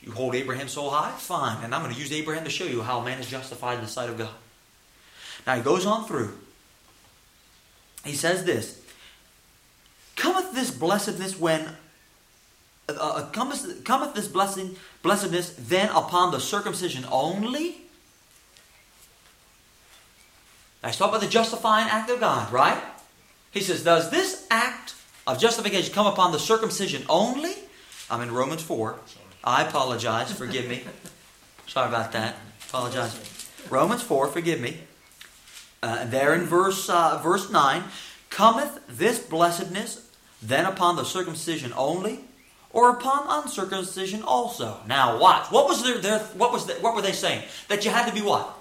You 0.02 0.12
hold 0.12 0.36
Abraham 0.36 0.68
so 0.68 0.90
high, 0.90 1.12
fine. 1.12 1.64
And 1.64 1.74
I'm 1.74 1.82
going 1.82 1.94
to 1.94 2.00
use 2.00 2.12
Abraham 2.14 2.44
to 2.44 2.50
show 2.50 2.66
you 2.66 2.82
how 2.82 3.00
a 3.00 3.06
man 3.06 3.20
is 3.20 3.28
justified 3.28 3.76
in 3.76 3.82
the 3.82 3.90
sight 3.90 4.10
of 4.10 4.18
God. 4.18 4.30
Now 5.46 5.56
he 5.56 5.62
goes 5.62 5.86
on 5.86 6.06
through. 6.06 6.38
He 8.06 8.14
says 8.14 8.46
this 8.46 8.82
this 10.58 10.72
blessedness 10.72 11.40
when 11.40 11.62
uh, 12.90 12.94
uh, 13.00 13.30
cometh, 13.30 13.84
cometh 13.86 14.14
this 14.14 14.28
blessing 14.28 14.76
blessedness 15.04 15.56
then 15.58 15.90
upon 15.90 16.32
the 16.32 16.40
circumcision 16.40 17.06
only? 17.12 17.78
I 20.84 20.92
talk 20.92 21.10
about 21.10 21.22
the 21.22 21.28
justifying 21.28 21.88
act 21.90 22.10
of 22.10 22.20
God, 22.20 22.52
right? 22.52 22.82
He 23.52 23.62
says, 23.62 23.84
Does 23.84 24.10
this 24.10 24.48
act 24.50 24.96
of 25.26 25.40
justification 25.40 25.94
come 25.94 26.08
upon 26.08 26.32
the 26.32 26.40
circumcision 26.40 27.04
only? 27.10 27.54
I'm 28.10 28.22
in 28.22 28.32
Romans 28.34 28.62
4. 28.62 28.98
I 29.44 29.64
apologize. 29.64 30.32
Forgive 30.32 30.68
me. 30.68 30.84
Sorry 31.68 31.88
about 31.88 32.12
that. 32.14 32.36
Apologize. 32.70 33.16
Romans 33.70 34.02
4, 34.02 34.28
forgive 34.28 34.62
me. 34.62 34.78
Uh, 35.84 36.06
there 36.06 36.34
in 36.34 36.46
verse, 36.46 36.90
uh, 36.90 37.20
verse 37.22 37.52
9, 37.52 37.84
cometh 38.30 38.80
this 38.88 39.20
blessedness 39.20 40.07
then 40.42 40.66
upon 40.66 40.96
the 40.96 41.04
circumcision 41.04 41.74
only, 41.76 42.20
or 42.72 42.92
upon 42.92 43.26
uncircumcision 43.44 44.22
also. 44.24 44.80
Now 44.88 45.20
watch. 45.20 45.52
What 45.52 45.68
was 45.68 45.84
their, 45.84 45.98
their 45.98 46.20
what 46.20 46.52
was 46.52 46.66
the, 46.66 46.74
what 46.76 46.96
were 46.96 47.02
they 47.02 47.12
saying? 47.14 47.44
That 47.70 47.86
you 47.86 47.92
had 47.92 48.08
to 48.08 48.14
be 48.14 48.22
what? 48.22 48.54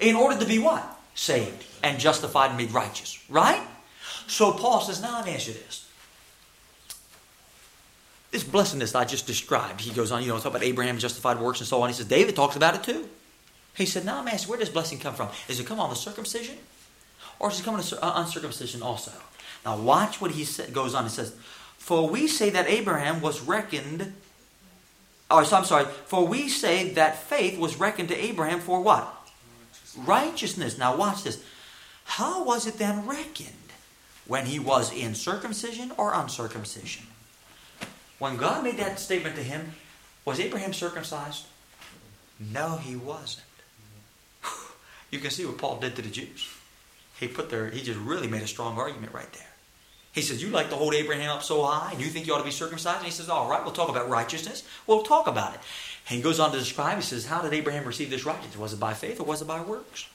In 0.00 0.14
order 0.14 0.38
to 0.38 0.46
be 0.46 0.58
what? 0.58 0.84
Saved 1.14 1.64
and 1.82 1.98
justified 1.98 2.48
and 2.48 2.56
made 2.56 2.70
righteous. 2.70 3.22
Right? 3.28 3.62
So 4.26 4.52
Paul 4.52 4.80
says, 4.80 5.02
now 5.02 5.16
let 5.16 5.26
me 5.26 5.34
ask 5.34 5.48
you 5.48 5.54
this. 5.54 5.88
This 8.30 8.44
blessedness 8.44 8.94
I 8.94 9.04
just 9.06 9.26
described, 9.26 9.80
he 9.80 9.90
goes 9.90 10.12
on, 10.12 10.22
you 10.22 10.28
know, 10.28 10.36
talk 10.36 10.46
about 10.52 10.62
Abraham 10.62 10.98
justified 10.98 11.40
works 11.40 11.60
and 11.60 11.66
so 11.66 11.80
on. 11.80 11.88
He 11.88 11.94
says, 11.94 12.06
David 12.06 12.36
talks 12.36 12.56
about 12.56 12.74
it 12.74 12.82
too. 12.82 13.08
He 13.74 13.86
said, 13.86 14.04
now 14.04 14.16
let 14.16 14.26
me 14.26 14.32
ask 14.32 14.46
you, 14.46 14.50
where 14.50 14.58
does 14.58 14.68
blessing 14.68 14.98
come 14.98 15.14
from? 15.14 15.28
Is 15.48 15.60
it 15.60 15.66
come 15.66 15.80
on 15.80 15.88
the 15.88 15.96
circumcision? 15.96 16.56
Or 17.38 17.48
does 17.48 17.60
it 17.60 17.62
come 17.62 17.74
on 17.74 17.80
the 17.80 17.98
uh, 18.04 18.20
uncircumcision 18.20 18.82
also? 18.82 19.12
Now 19.64 19.76
watch 19.76 20.20
what 20.20 20.32
he 20.32 20.46
goes 20.72 20.94
on. 20.94 21.04
He 21.04 21.10
says, 21.10 21.32
"For 21.76 22.08
we 22.08 22.26
say 22.26 22.50
that 22.50 22.68
Abraham 22.68 23.20
was 23.20 23.40
reckoned." 23.40 24.14
So 25.30 25.56
I'm 25.56 25.64
sorry. 25.64 25.86
For 26.06 26.26
we 26.26 26.48
say 26.48 26.90
that 26.90 27.28
faith 27.28 27.58
was 27.58 27.76
reckoned 27.76 28.08
to 28.08 28.16
Abraham 28.16 28.60
for 28.60 28.80
what? 28.80 29.14
Righteousness. 29.96 30.78
Now 30.78 30.96
watch 30.96 31.22
this. 31.22 31.38
How 32.04 32.42
was 32.42 32.66
it 32.66 32.78
then 32.78 33.06
reckoned? 33.06 33.52
When 34.26 34.46
he 34.46 34.58
was 34.58 34.92
in 34.92 35.14
circumcision 35.14 35.92
or 35.96 36.12
uncircumcision? 36.12 37.06
When 38.18 38.36
God 38.36 38.62
made 38.64 38.76
that 38.78 39.00
statement 39.00 39.36
to 39.36 39.42
him, 39.42 39.74
was 40.24 40.38
Abraham 40.38 40.72
circumcised? 40.74 41.46
No, 42.38 42.76
he 42.76 42.94
wasn't. 42.96 43.44
You 45.10 45.18
can 45.20 45.30
see 45.30 45.46
what 45.46 45.56
Paul 45.56 45.78
did 45.80 45.96
to 45.96 46.02
the 46.02 46.10
Jews. 46.10 46.46
He 47.18 47.28
put 47.28 47.50
there, 47.50 47.68
he 47.70 47.82
just 47.82 47.98
really 47.98 48.28
made 48.28 48.42
a 48.42 48.46
strong 48.46 48.78
argument 48.78 49.12
right 49.12 49.30
there. 49.32 49.46
He 50.12 50.22
says, 50.22 50.42
You 50.42 50.50
like 50.50 50.70
to 50.70 50.76
hold 50.76 50.94
Abraham 50.94 51.30
up 51.30 51.42
so 51.42 51.64
high, 51.64 51.92
and 51.92 52.00
you 52.00 52.06
think 52.06 52.26
you 52.26 52.34
ought 52.34 52.38
to 52.38 52.44
be 52.44 52.50
circumcised? 52.50 52.98
And 52.98 53.06
he 53.06 53.12
says, 53.12 53.28
All 53.28 53.48
right, 53.48 53.62
we'll 53.62 53.72
talk 53.72 53.88
about 53.88 54.08
righteousness. 54.08 54.64
We'll 54.86 55.02
talk 55.02 55.26
about 55.26 55.54
it. 55.54 55.60
And 56.08 56.16
he 56.16 56.22
goes 56.22 56.40
on 56.40 56.52
to 56.52 56.58
describe, 56.58 56.96
he 56.96 57.02
says, 57.02 57.26
How 57.26 57.42
did 57.42 57.52
Abraham 57.52 57.84
receive 57.84 58.10
this 58.10 58.24
righteousness? 58.24 58.56
Was 58.56 58.72
it 58.72 58.80
by 58.80 58.94
faith 58.94 59.20
or 59.20 59.24
was 59.24 59.42
it 59.42 59.48
by 59.48 59.60
works? 59.60 60.08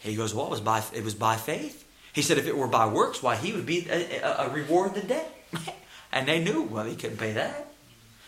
He 0.00 0.16
goes, 0.16 0.34
Well, 0.34 0.46
it 0.46 0.50
was 0.50 0.60
by, 0.60 0.82
it 0.92 1.04
was 1.04 1.14
by 1.14 1.36
faith. 1.36 1.88
He 2.12 2.22
said, 2.22 2.38
If 2.38 2.46
it 2.46 2.56
were 2.56 2.68
by 2.68 2.86
works, 2.86 3.22
why, 3.22 3.36
he 3.36 3.52
would 3.52 3.66
be 3.66 3.86
a, 3.88 4.20
a, 4.20 4.46
a 4.46 4.50
reward 4.50 4.94
the 4.94 5.02
debt. 5.02 5.32
and 6.12 6.26
they 6.26 6.42
knew, 6.42 6.62
well, 6.62 6.84
he 6.84 6.96
couldn't 6.96 7.18
pay 7.18 7.32
that. 7.32 7.68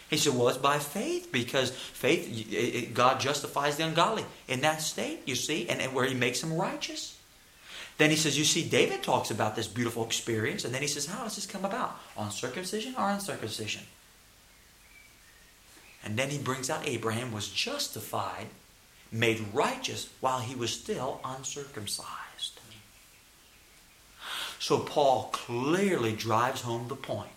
He 0.08 0.16
said, 0.16 0.34
Well, 0.34 0.48
it's 0.48 0.58
by 0.58 0.78
faith 0.78 1.30
because 1.30 1.70
faith, 1.70 2.90
God 2.94 3.20
justifies 3.20 3.76
the 3.76 3.84
ungodly 3.84 4.24
in 4.48 4.60
that 4.60 4.80
state, 4.80 5.22
you 5.26 5.34
see, 5.34 5.68
and, 5.68 5.80
and 5.80 5.92
where 5.92 6.06
he 6.06 6.14
makes 6.14 6.40
them 6.40 6.52
righteous. 6.52 7.13
Then 7.96 8.10
he 8.10 8.16
says, 8.16 8.36
You 8.36 8.44
see, 8.44 8.68
David 8.68 9.02
talks 9.02 9.30
about 9.30 9.56
this 9.56 9.68
beautiful 9.68 10.04
experience. 10.04 10.64
And 10.64 10.74
then 10.74 10.82
he 10.82 10.88
says, 10.88 11.06
How 11.06 11.24
does 11.24 11.36
this 11.36 11.46
come 11.46 11.64
about? 11.64 11.96
On 12.16 12.30
circumcision 12.30 12.94
or 12.98 13.08
uncircumcision? 13.10 13.82
And 16.04 16.18
then 16.18 16.30
he 16.30 16.38
brings 16.38 16.68
out 16.68 16.86
Abraham 16.86 17.32
was 17.32 17.48
justified, 17.48 18.48
made 19.10 19.44
righteous 19.54 20.10
while 20.20 20.40
he 20.40 20.54
was 20.54 20.72
still 20.72 21.20
uncircumcised. 21.24 22.60
So 24.58 24.78
Paul 24.78 25.28
clearly 25.32 26.12
drives 26.12 26.62
home 26.62 26.88
the 26.88 26.96
point. 26.96 27.28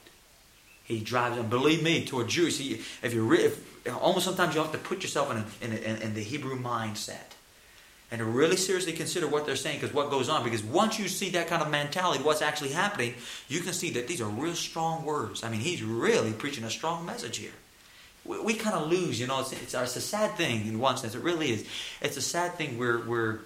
He 0.84 1.02
drives, 1.02 1.38
and 1.38 1.50
believe 1.50 1.84
me, 1.84 2.06
to 2.06 2.22
a 2.22 2.26
Jew, 2.26 2.50
see, 2.50 2.82
if 3.04 3.14
you 3.14 3.30
if, 3.34 3.86
almost 4.02 4.24
sometimes 4.24 4.56
you 4.56 4.62
have 4.62 4.72
to 4.72 4.78
put 4.78 5.04
yourself 5.04 5.30
in, 5.32 5.72
a, 5.72 5.76
in, 5.76 5.84
a, 5.84 6.06
in 6.06 6.14
the 6.14 6.24
Hebrew 6.24 6.58
mindset 6.58 7.27
and 8.10 8.20
to 8.20 8.26
really 8.26 8.56
seriously 8.56 8.94
consider 8.94 9.28
what 9.28 9.46
they're 9.46 9.58
saying 9.58 9.80
because 9.80 9.94
what 9.94 10.10
goes 10.10 10.30
on. 10.30 10.44
Because 10.44 10.64
once 10.64 10.98
you 10.98 11.08
see 11.08 11.30
that 11.32 11.48
kind 11.48 11.62
of 11.62 11.70
mentality, 11.70 12.24
what's 12.24 12.42
actually 12.42 12.72
happening, 12.72 13.14
you 13.50 13.60
can 13.60 13.74
see 13.74 13.90
that 13.92 14.08
these 14.08 14.22
are 14.22 14.30
real 14.30 14.56
strong 14.56 15.04
words. 15.04 15.44
I 15.44 15.50
mean, 15.50 15.60
he's 15.60 15.84
really 15.84 16.32
preaching 16.32 16.64
a 16.64 16.70
strong 16.70 17.06
message 17.06 17.38
here. 17.38 17.52
We, 18.24 18.40
we 18.40 18.54
kind 18.54 18.76
of 18.76 18.88
lose, 18.88 19.20
you 19.20 19.28
know, 19.28 19.42
it's, 19.42 19.52
it's, 19.52 19.74
it's, 19.74 19.96
a 19.96 20.02
sad 20.02 20.36
thing 20.36 20.68
in 20.68 20.80
one 20.80 20.98
sense. 20.98 21.16
It 21.16 21.22
really 21.22 21.52
is. 21.52 21.66
It's 22.02 22.16
a 22.16 22.22
sad 22.22 22.54
thing 22.54 22.78
where 22.78 23.00
we're, 23.00 23.40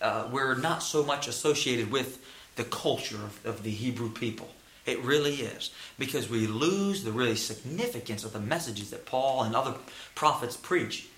uh, 0.00 0.28
we're 0.32 0.54
not 0.54 0.82
so 0.82 1.04
much 1.04 1.28
associated 1.28 1.90
with 1.90 2.24
the 2.56 2.64
culture 2.64 3.16
of, 3.16 3.46
of 3.46 3.62
the 3.62 3.70
Hebrew 3.70 4.10
people. 4.10 4.48
It 4.86 5.04
really 5.04 5.34
is. 5.34 5.70
Because 5.98 6.30
we 6.30 6.46
lose 6.46 7.04
the 7.04 7.12
really 7.12 7.36
significance 7.36 8.24
of 8.24 8.32
the 8.32 8.40
messages 8.40 8.90
that 8.90 9.04
Paul 9.04 9.42
and 9.42 9.54
other 9.54 9.74
prophets 10.14 10.56
preach 10.56 11.08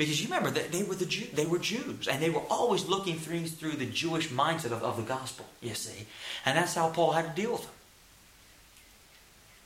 because 0.00 0.18
you 0.18 0.28
remember 0.28 0.50
that 0.52 0.72
they 0.72 0.82
were 0.82 0.94
the 0.94 1.04
Jew, 1.04 1.26
they 1.34 1.44
were 1.44 1.58
Jews, 1.58 2.08
and 2.08 2.22
they 2.22 2.30
were 2.30 2.40
always 2.48 2.88
looking 2.88 3.16
things 3.16 3.50
through 3.50 3.72
the 3.72 3.84
Jewish 3.84 4.30
mindset 4.30 4.72
of, 4.72 4.82
of 4.82 4.96
the 4.96 5.02
gospel. 5.02 5.44
You 5.60 5.74
see, 5.74 6.06
and 6.46 6.56
that's 6.56 6.74
how 6.74 6.88
Paul 6.88 7.12
had 7.12 7.36
to 7.36 7.42
deal 7.42 7.52
with 7.52 7.64
them. 7.64 7.70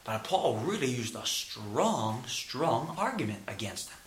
But 0.03 0.25
Paul 0.25 0.57
really 0.57 0.88
used 0.88 1.14
a 1.14 1.25
strong, 1.25 2.25
strong 2.26 2.97
argument 2.99 3.45
against 3.47 3.91
them. 3.91 3.99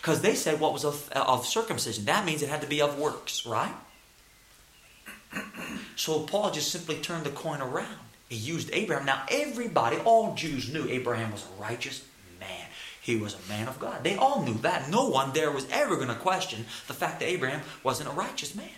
Because 0.00 0.20
they 0.20 0.36
said 0.36 0.60
what 0.60 0.72
was 0.72 0.84
of, 0.84 1.10
of 1.10 1.44
circumcision. 1.44 2.04
That 2.04 2.24
means 2.24 2.44
it 2.44 2.48
had 2.48 2.60
to 2.60 2.68
be 2.68 2.80
of 2.80 2.96
works, 2.96 3.44
right? 3.44 3.74
So 5.96 6.20
Paul 6.20 6.52
just 6.52 6.70
simply 6.70 6.96
turned 6.96 7.24
the 7.24 7.30
coin 7.30 7.60
around. 7.60 7.98
He 8.28 8.36
used 8.36 8.70
Abraham. 8.72 9.06
Now, 9.06 9.22
everybody, 9.28 9.96
all 9.98 10.34
Jews 10.34 10.72
knew 10.72 10.88
Abraham 10.88 11.32
was 11.32 11.44
a 11.44 11.62
righteous 11.62 12.04
he 13.04 13.16
was 13.16 13.34
a 13.34 13.48
man 13.50 13.68
of 13.68 13.78
God. 13.78 14.02
They 14.02 14.16
all 14.16 14.42
knew 14.42 14.54
that. 14.62 14.88
No 14.88 15.10
one 15.10 15.34
there 15.34 15.50
was 15.50 15.66
ever 15.70 15.96
going 15.96 16.08
to 16.08 16.14
question 16.14 16.64
the 16.86 16.94
fact 16.94 17.20
that 17.20 17.28
Abraham 17.28 17.60
wasn't 17.82 18.08
a 18.08 18.12
righteous 18.12 18.54
man. 18.54 18.70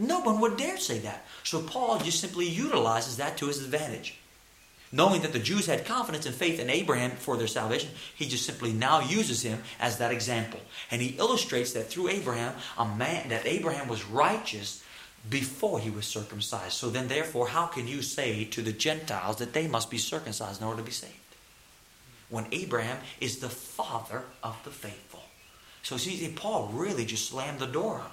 No 0.00 0.18
one 0.18 0.40
would 0.40 0.56
dare 0.56 0.78
say 0.78 0.98
that. 0.98 1.24
So 1.44 1.62
Paul 1.62 2.00
just 2.00 2.20
simply 2.20 2.48
utilizes 2.48 3.18
that 3.18 3.36
to 3.36 3.46
his 3.46 3.62
advantage. 3.62 4.18
Knowing 4.90 5.22
that 5.22 5.32
the 5.32 5.38
Jews 5.38 5.66
had 5.66 5.84
confidence 5.84 6.26
and 6.26 6.34
faith 6.34 6.58
in 6.58 6.68
Abraham 6.68 7.12
for 7.12 7.36
their 7.36 7.46
salvation, 7.46 7.90
he 8.16 8.26
just 8.26 8.44
simply 8.44 8.72
now 8.72 8.98
uses 8.98 9.42
him 9.42 9.62
as 9.78 9.98
that 9.98 10.10
example. 10.10 10.58
And 10.90 11.00
he 11.00 11.16
illustrates 11.16 11.72
that 11.74 11.88
through 11.88 12.08
Abraham, 12.08 12.54
a 12.76 12.84
man 12.84 13.28
that 13.28 13.46
Abraham 13.46 13.86
was 13.86 14.04
righteous 14.06 14.82
before 15.30 15.78
he 15.78 15.90
was 15.90 16.04
circumcised. 16.04 16.72
So 16.72 16.90
then 16.90 17.06
therefore, 17.06 17.46
how 17.46 17.66
can 17.66 17.86
you 17.86 18.02
say 18.02 18.44
to 18.46 18.60
the 18.60 18.72
Gentiles 18.72 19.36
that 19.36 19.52
they 19.52 19.68
must 19.68 19.88
be 19.88 19.98
circumcised 19.98 20.60
in 20.60 20.66
order 20.66 20.80
to 20.80 20.86
be 20.86 20.90
saved? 20.90 21.14
When 22.30 22.46
Abraham 22.52 22.98
is 23.20 23.38
the 23.38 23.48
father 23.48 24.22
of 24.42 24.56
the 24.64 24.70
faithful. 24.70 25.22
So 25.82 25.96
see, 25.96 26.32
Paul 26.34 26.70
really 26.72 27.04
just 27.04 27.28
slammed 27.28 27.60
the 27.60 27.66
door 27.66 27.98
on. 27.98 28.10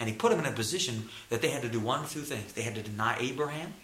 And 0.00 0.08
he 0.08 0.14
put 0.14 0.32
him 0.32 0.40
in 0.40 0.46
a 0.46 0.52
position 0.52 1.08
that 1.28 1.40
they 1.40 1.50
had 1.50 1.62
to 1.62 1.68
do 1.68 1.78
one 1.78 2.04
of 2.04 2.10
two 2.10 2.20
things. 2.20 2.52
They 2.52 2.62
had 2.62 2.74
to 2.74 2.82
deny 2.82 3.16
Abraham. 3.20 3.74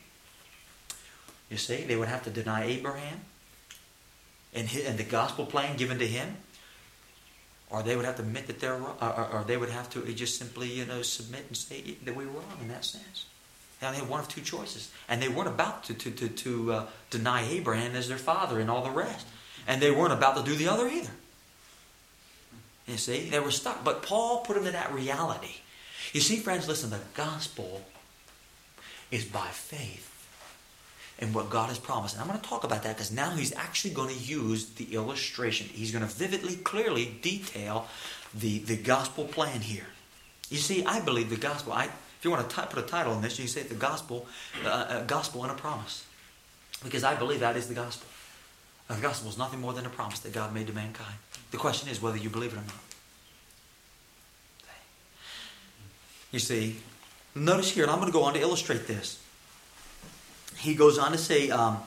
You 1.51 1.57
see, 1.57 1.85
they 1.85 1.97
would 1.97 2.09
have 2.09 2.25
to 2.25 2.31
deny 2.31 2.65
Abraham 2.65 3.21
and, 4.55 4.69
his, 4.69 4.87
and 4.87 4.99
the 4.99 5.05
gospel 5.05 5.47
plan 5.47 5.77
given 5.77 5.99
to 5.99 6.07
him. 6.07 6.37
Or 7.71 7.85
they 7.85 7.95
would 7.95 8.05
have 8.05 8.17
to 8.17 8.23
admit 8.23 8.49
that 8.49 8.59
they're 8.59 8.77
wrong. 8.77 8.97
Or, 9.01 9.27
or, 9.27 9.45
they 9.45 9.57
would 9.57 9.69
have 9.69 9.89
to 9.91 10.03
just 10.13 10.39
simply, 10.39 10.73
you 10.73 10.85
know, 10.87 11.03
submit 11.03 11.45
and 11.47 11.57
say 11.57 11.97
that 12.05 12.17
we 12.17 12.27
were 12.27 12.33
wrong 12.33 12.59
in 12.61 12.69
that 12.69 12.85
sense. 12.85 13.27
They 13.81 13.87
had 13.87 14.09
one 14.09 14.21
of 14.21 14.29
two 14.29 14.43
choices. 14.43 14.91
And 15.09 15.23
they 15.23 15.29
weren't 15.29 15.49
about 15.49 15.85
to, 15.85 15.95
to, 15.95 16.11
to, 16.11 16.29
to 16.29 16.73
uh, 16.73 16.87
deny 17.09 17.49
Abraham 17.49 17.97
as 17.97 18.09
their 18.09 18.19
father 18.19 18.61
and 18.61 18.71
all 18.71 18.85
the 18.85 18.91
rest. 18.91 19.27
And 19.67 19.81
they 19.81 19.91
weren't 19.91 20.13
about 20.13 20.37
to 20.37 20.43
do 20.43 20.55
the 20.55 20.69
other 20.69 20.87
either. 20.87 21.11
You 22.87 22.97
see, 22.97 23.31
they 23.31 23.41
were 23.41 23.51
stuck. 23.51 23.83
But 23.85 24.03
Paul 24.03 24.39
put 24.39 24.57
them 24.57 24.67
in 24.67 24.75
that 24.75 24.93
reality. 24.93 25.55
You 26.13 26.21
see, 26.21 26.37
friends, 26.37 26.69
listen, 26.69 26.91
the 26.91 27.01
gospel 27.15 27.83
is 29.11 29.25
by 29.25 29.47
faith 29.47 30.07
in 31.19 31.33
what 31.33 31.51
God 31.51 31.69
has 31.69 31.79
promised. 31.79 32.15
And 32.15 32.23
I'm 32.23 32.29
going 32.29 32.41
to 32.41 32.49
talk 32.49 32.65
about 32.65 32.83
that 32.83 32.97
because 32.97 33.13
now 33.13 33.31
he's 33.31 33.55
actually 33.55 33.93
going 33.95 34.09
to 34.09 34.21
use 34.21 34.71
the 34.71 34.95
illustration. 34.95 35.69
He's 35.69 35.93
going 35.93 36.07
to 36.07 36.13
vividly, 36.13 36.57
clearly 36.57 37.17
detail 37.23 37.87
the, 38.35 38.59
the 38.59 38.77
gospel 38.77 39.25
plan 39.25 39.61
here. 39.61 39.87
You 40.49 40.59
see, 40.59 40.85
I 40.85 41.01
believe 41.01 41.31
the 41.31 41.37
gospel. 41.37 41.73
I 41.73 41.91
if 42.21 42.25
you 42.27 42.31
want 42.31 42.51
to 42.51 42.67
put 42.67 42.79
a 42.79 42.87
title 42.87 43.15
on 43.15 43.23
this, 43.23 43.39
you 43.39 43.47
say 43.47 43.63
the 43.63 43.75
gospel, 43.75 44.27
uh, 44.63 45.01
a 45.01 45.05
gospel 45.07 45.43
and 45.43 45.51
a 45.51 45.55
promise. 45.55 46.05
Because 46.85 47.03
I 47.03 47.15
believe 47.15 47.41
that 47.41 47.57
is 47.57 47.67
the 47.67 47.73
gospel. 47.73 48.07
the 48.89 48.97
gospel 48.97 49.31
is 49.31 49.39
nothing 49.39 49.59
more 49.59 49.73
than 49.73 49.87
a 49.87 49.89
promise 49.89 50.19
that 50.19 50.35
God 50.35 50.53
made 50.53 50.67
to 50.67 50.75
mankind. 50.75 51.15
The 51.51 51.57
question 51.57 51.89
is 51.89 52.03
whether 52.03 52.19
you 52.19 52.29
believe 52.29 52.53
it 52.53 52.57
or 52.57 52.61
not. 52.61 52.75
You 56.31 56.41
see, 56.41 56.77
notice 57.35 57.71
here, 57.71 57.85
and 57.85 57.91
I'm 57.91 58.01
going 58.01 58.13
to 58.13 58.17
go 58.17 58.25
on 58.25 58.35
to 58.35 58.41
illustrate 58.41 58.87
this. 58.87 59.19
He 60.59 60.75
goes 60.75 60.99
on 60.99 61.13
to 61.13 61.19
say 61.19 61.49
um, 61.49 61.79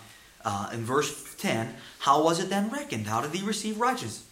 uh, 0.43 0.71
in 0.73 0.79
verse 0.79 1.35
10, 1.35 1.75
How 1.99 2.23
was 2.23 2.39
it 2.39 2.49
then 2.49 2.71
reckoned? 2.71 3.05
How 3.05 3.21
did 3.21 3.35
he 3.35 3.45
receive 3.45 3.79
righteousness? 3.79 4.25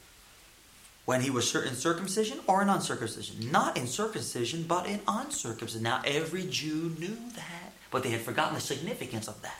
When 1.05 1.21
he 1.21 1.29
was 1.29 1.53
in 1.55 1.75
circumcision 1.75 2.39
or 2.47 2.61
in 2.61 2.69
uncircumcision. 2.69 3.51
Not 3.51 3.77
in 3.77 3.87
circumcision, 3.87 4.63
but 4.67 4.85
in 4.87 5.01
uncircumcision. 5.07 5.83
Now, 5.83 6.01
every 6.05 6.45
Jew 6.45 6.95
knew 6.99 7.17
that, 7.35 7.73
but 7.89 8.03
they 8.03 8.09
had 8.09 8.21
forgotten 8.21 8.55
the 8.55 8.61
significance 8.61 9.27
of 9.27 9.41
that. 9.41 9.59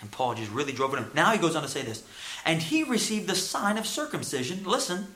And 0.00 0.10
Paul 0.10 0.34
just 0.34 0.52
really 0.52 0.72
drove 0.72 0.94
it 0.94 0.98
in. 0.98 1.06
Now 1.14 1.32
he 1.32 1.38
goes 1.38 1.56
on 1.56 1.62
to 1.62 1.68
say 1.68 1.82
this. 1.82 2.04
And 2.44 2.62
he 2.62 2.84
received 2.84 3.26
the 3.26 3.34
sign 3.34 3.78
of 3.78 3.86
circumcision, 3.86 4.64
listen, 4.64 5.08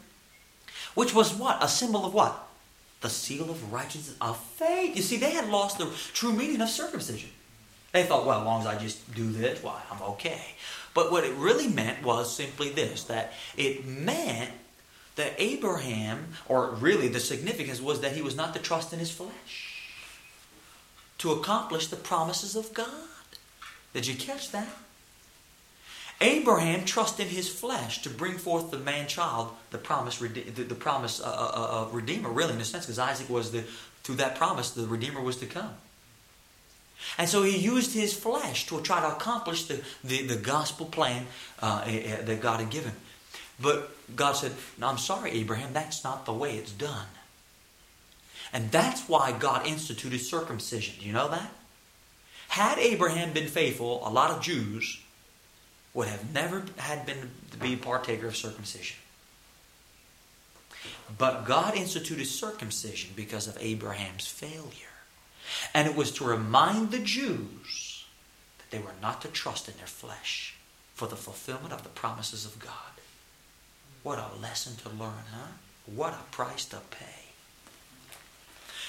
which 0.94 1.14
was 1.14 1.32
what? 1.34 1.62
A 1.62 1.68
symbol 1.68 2.04
of 2.04 2.12
what? 2.12 2.48
The 3.00 3.08
seal 3.08 3.50
of 3.50 3.72
righteousness 3.72 4.16
of 4.20 4.36
faith. 4.36 4.96
You 4.96 5.02
see, 5.02 5.16
they 5.16 5.30
had 5.30 5.48
lost 5.48 5.78
the 5.78 5.88
true 6.12 6.32
meaning 6.32 6.60
of 6.60 6.68
circumcision. 6.68 7.30
They 7.92 8.04
thought, 8.04 8.26
well, 8.26 8.40
as 8.40 8.46
long 8.46 8.60
as 8.62 8.66
I 8.66 8.78
just 8.78 9.14
do 9.14 9.30
this, 9.30 9.62
why, 9.62 9.80
I'm 9.90 10.02
okay. 10.02 10.54
But 10.94 11.12
what 11.12 11.24
it 11.24 11.34
really 11.34 11.68
meant 11.68 12.02
was 12.02 12.34
simply 12.34 12.70
this 12.70 13.04
that 13.04 13.32
it 13.56 13.86
meant 13.86 14.50
that 15.16 15.34
Abraham, 15.38 16.28
or 16.48 16.70
really 16.70 17.08
the 17.08 17.20
significance 17.20 17.80
was 17.80 18.00
that 18.00 18.12
he 18.12 18.22
was 18.22 18.36
not 18.36 18.54
to 18.54 18.60
trust 18.60 18.92
in 18.92 18.98
his 18.98 19.10
flesh 19.10 19.68
to 21.18 21.32
accomplish 21.32 21.86
the 21.86 21.96
promises 21.96 22.56
of 22.56 22.74
God. 22.74 22.88
Did 23.92 24.06
you 24.06 24.14
catch 24.14 24.50
that? 24.52 24.68
Abraham 26.20 26.84
trusted 26.84 27.26
his 27.26 27.48
flesh 27.48 28.02
to 28.02 28.10
bring 28.10 28.38
forth 28.38 28.70
the 28.70 28.78
man 28.78 29.06
child, 29.06 29.50
the 29.70 29.78
promise, 29.78 30.18
the, 30.18 30.28
the 30.28 30.74
promise 30.74 31.20
uh, 31.20 31.24
uh, 31.24 31.28
uh, 31.28 31.88
redeemer, 31.92 32.30
really 32.30 32.54
in 32.54 32.60
a 32.60 32.64
sense, 32.64 32.86
because 32.86 32.98
Isaac 32.98 33.28
was 33.28 33.50
the 33.50 33.64
through 34.02 34.16
that 34.16 34.36
promise 34.36 34.70
the 34.70 34.86
redeemer 34.86 35.20
was 35.20 35.36
to 35.36 35.46
come. 35.46 35.74
And 37.18 37.28
so 37.28 37.42
he 37.42 37.56
used 37.56 37.94
his 37.94 38.14
flesh 38.14 38.66
to 38.66 38.80
try 38.80 39.00
to 39.00 39.08
accomplish 39.08 39.64
the, 39.64 39.82
the, 40.04 40.26
the 40.26 40.36
gospel 40.36 40.86
plan 40.86 41.26
uh, 41.60 41.82
eh, 41.86 42.02
eh, 42.04 42.22
that 42.22 42.40
God 42.40 42.60
had 42.60 42.70
given. 42.70 42.92
But 43.60 43.94
God 44.16 44.32
said, 44.32 44.52
no, 44.78 44.88
I'm 44.88 44.98
sorry, 44.98 45.32
Abraham, 45.32 45.72
that's 45.72 46.04
not 46.04 46.26
the 46.26 46.32
way 46.32 46.56
it's 46.56 46.72
done. 46.72 47.06
And 48.52 48.70
that's 48.70 49.08
why 49.08 49.32
God 49.32 49.66
instituted 49.66 50.18
circumcision. 50.20 50.96
Do 51.00 51.06
you 51.06 51.12
know 51.12 51.28
that? 51.28 51.50
Had 52.48 52.78
Abraham 52.78 53.32
been 53.32 53.48
faithful, 53.48 54.06
a 54.06 54.10
lot 54.10 54.30
of 54.30 54.42
Jews 54.42 55.00
would 55.94 56.08
have 56.08 56.32
never 56.34 56.64
had 56.76 57.06
been 57.06 57.30
to 57.50 57.56
be 57.56 57.74
a 57.74 57.78
partaker 57.78 58.26
of 58.26 58.36
circumcision. 58.36 58.96
But 61.16 61.44
God 61.44 61.76
instituted 61.76 62.26
circumcision 62.26 63.10
because 63.16 63.46
of 63.46 63.56
Abraham's 63.60 64.26
failure. 64.26 64.88
And 65.74 65.88
it 65.88 65.96
was 65.96 66.10
to 66.12 66.24
remind 66.24 66.90
the 66.90 66.98
Jews 66.98 68.04
that 68.58 68.70
they 68.70 68.82
were 68.82 68.94
not 69.00 69.22
to 69.22 69.28
trust 69.28 69.68
in 69.68 69.76
their 69.76 69.86
flesh 69.86 70.54
for 70.94 71.06
the 71.06 71.16
fulfillment 71.16 71.72
of 71.72 71.82
the 71.82 71.88
promises 71.90 72.44
of 72.44 72.58
God. 72.58 72.91
What 74.02 74.18
a 74.18 74.40
lesson 74.40 74.74
to 74.82 74.88
learn, 74.88 75.24
huh? 75.32 75.52
What 75.86 76.12
a 76.12 76.34
price 76.34 76.64
to 76.66 76.78
pay. 76.90 77.21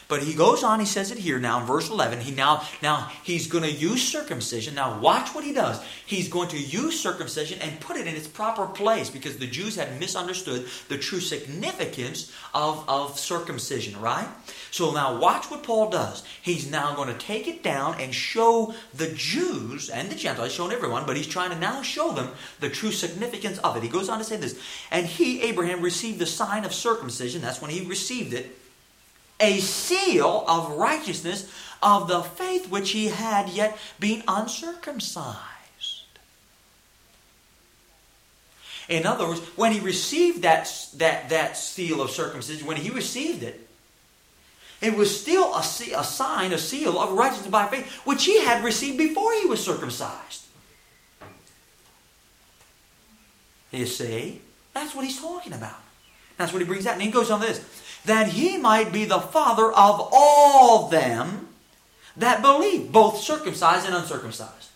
But 0.07 0.23
he 0.23 0.33
goes 0.33 0.63
on, 0.63 0.79
he 0.79 0.85
says 0.85 1.11
it 1.11 1.17
here 1.17 1.39
now 1.39 1.61
in 1.61 1.65
verse 1.65 1.89
11. 1.89 2.21
He 2.21 2.33
now, 2.33 2.63
now 2.81 3.09
he's 3.23 3.47
going 3.47 3.63
to 3.63 3.71
use 3.71 4.03
circumcision. 4.07 4.75
Now 4.75 4.99
watch 4.99 5.33
what 5.33 5.43
he 5.43 5.53
does. 5.53 5.81
He's 6.05 6.27
going 6.27 6.49
to 6.49 6.59
use 6.59 6.99
circumcision 6.99 7.59
and 7.61 7.79
put 7.79 7.97
it 7.97 8.07
in 8.07 8.15
its 8.15 8.27
proper 8.27 8.65
place 8.65 9.09
because 9.09 9.37
the 9.37 9.47
Jews 9.47 9.75
had 9.75 9.99
misunderstood 9.99 10.67
the 10.89 10.97
true 10.97 11.19
significance 11.19 12.31
of, 12.53 12.87
of 12.87 13.17
circumcision, 13.17 13.99
right? 13.99 14.27
So 14.71 14.91
now 14.91 15.17
watch 15.19 15.49
what 15.49 15.63
Paul 15.63 15.89
does. 15.89 16.23
He's 16.41 16.69
now 16.69 16.95
going 16.95 17.09
to 17.09 17.17
take 17.17 17.47
it 17.47 17.63
down 17.63 17.99
and 17.99 18.13
show 18.13 18.73
the 18.93 19.11
Jews 19.11 19.89
and 19.89 20.09
the 20.09 20.15
Gentiles, 20.15 20.53
showing 20.53 20.71
everyone, 20.71 21.05
but 21.05 21.17
he's 21.17 21.27
trying 21.27 21.51
to 21.51 21.59
now 21.59 21.81
show 21.81 22.11
them 22.11 22.31
the 22.59 22.69
true 22.69 22.91
significance 22.91 23.57
of 23.59 23.77
it. 23.77 23.83
He 23.83 23.89
goes 23.89 24.09
on 24.09 24.17
to 24.17 24.23
say 24.23 24.37
this, 24.37 24.59
and 24.91 25.05
he, 25.05 25.41
Abraham, 25.41 25.81
received 25.81 26.19
the 26.19 26.25
sign 26.25 26.65
of 26.65 26.73
circumcision. 26.73 27.41
That's 27.41 27.61
when 27.61 27.71
he 27.71 27.85
received 27.85 28.33
it 28.33 28.57
a 29.43 29.59
seal 29.59 30.45
of 30.47 30.77
righteousness 30.77 31.51
of 31.81 32.07
the 32.07 32.21
faith 32.23 32.69
which 32.71 32.91
he 32.91 33.07
had 33.07 33.49
yet 33.49 33.77
been 33.99 34.23
uncircumcised. 34.27 35.37
In 38.87 39.05
other 39.05 39.27
words, 39.27 39.41
when 39.55 39.71
he 39.73 39.79
received 39.79 40.43
that, 40.43 40.69
that, 40.95 41.29
that 41.29 41.57
seal 41.57 42.01
of 42.01 42.09
circumcision, 42.09 42.65
when 42.65 42.77
he 42.77 42.89
received 42.89 43.43
it, 43.43 43.67
it 44.81 44.95
was 44.95 45.21
still 45.21 45.53
a, 45.53 45.59
a 45.59 46.03
sign, 46.03 46.51
a 46.51 46.57
seal 46.57 46.99
of 46.99 47.13
righteousness 47.13 47.49
by 47.49 47.67
faith, 47.67 47.89
which 48.05 48.25
he 48.25 48.41
had 48.41 48.63
received 48.63 48.97
before 48.97 49.31
he 49.33 49.45
was 49.45 49.63
circumcised. 49.63 50.43
You 53.71 53.85
see? 53.85 54.41
That's 54.73 54.93
what 54.93 55.05
he's 55.05 55.19
talking 55.19 55.53
about. 55.53 55.81
That's 56.37 56.51
what 56.51 56.61
he 56.61 56.67
brings 56.67 56.85
out. 56.85 56.93
And 56.93 57.01
he 57.01 57.11
goes 57.11 57.31
on 57.31 57.39
this 57.39 57.59
that 58.05 58.27
he 58.29 58.57
might 58.57 58.91
be 58.91 59.05
the 59.05 59.19
father 59.19 59.71
of 59.71 60.09
all 60.11 60.89
them 60.89 61.47
that 62.17 62.41
believe, 62.41 62.91
both 62.91 63.19
circumcised 63.19 63.85
and 63.85 63.95
uncircumcised. 63.95 64.69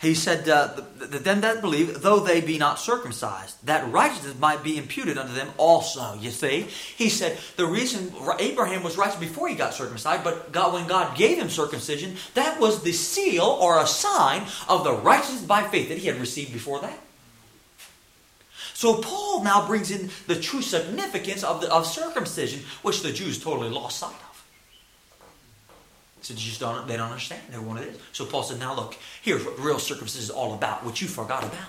He 0.00 0.14
said, 0.14 0.48
uh, 0.48 0.80
that 0.96 1.22
them 1.22 1.42
that 1.42 1.60
believe, 1.60 2.02
though 2.02 2.18
they 2.18 2.40
be 2.40 2.58
not 2.58 2.80
circumcised, 2.80 3.64
that 3.66 3.88
righteousness 3.92 4.36
might 4.36 4.64
be 4.64 4.76
imputed 4.76 5.16
unto 5.16 5.32
them 5.32 5.50
also. 5.58 6.14
You 6.14 6.32
see? 6.32 6.62
He 6.96 7.08
said 7.08 7.38
the 7.56 7.66
reason 7.66 8.12
Abraham 8.40 8.82
was 8.82 8.96
righteous 8.96 9.20
before 9.20 9.48
he 9.48 9.54
got 9.54 9.74
circumcised, 9.74 10.24
but 10.24 10.50
God, 10.50 10.72
when 10.72 10.88
God 10.88 11.16
gave 11.16 11.38
him 11.38 11.48
circumcision, 11.48 12.16
that 12.34 12.58
was 12.58 12.82
the 12.82 12.90
seal 12.90 13.44
or 13.44 13.80
a 13.80 13.86
sign 13.86 14.42
of 14.68 14.82
the 14.82 14.92
righteousness 14.92 15.42
by 15.42 15.62
faith 15.62 15.88
that 15.88 15.98
he 15.98 16.08
had 16.08 16.18
received 16.18 16.52
before 16.52 16.80
that. 16.80 16.98
So 18.82 18.94
Paul 18.94 19.44
now 19.44 19.64
brings 19.64 19.92
in 19.92 20.10
the 20.26 20.34
true 20.34 20.60
significance 20.60 21.44
of, 21.44 21.60
the, 21.60 21.72
of 21.72 21.86
circumcision, 21.86 22.64
which 22.82 23.02
the 23.02 23.12
Jews 23.12 23.40
totally 23.40 23.68
lost 23.68 24.00
sight 24.00 24.08
of. 24.10 24.44
So 26.22 26.34
they 26.34 26.40
just 26.40 26.58
don't, 26.58 26.88
they 26.88 26.96
don't 26.96 27.10
understand. 27.10 27.42
They 27.52 27.58
what 27.58 27.80
it 27.80 27.90
is. 27.90 27.98
So 28.10 28.24
Paul 28.24 28.42
said, 28.42 28.58
now 28.58 28.74
look, 28.74 28.96
here's 29.22 29.44
what 29.44 29.56
real 29.60 29.78
circumcision 29.78 30.24
is 30.24 30.30
all 30.30 30.52
about, 30.52 30.84
what 30.84 31.00
you 31.00 31.06
forgot 31.06 31.44
about. 31.44 31.60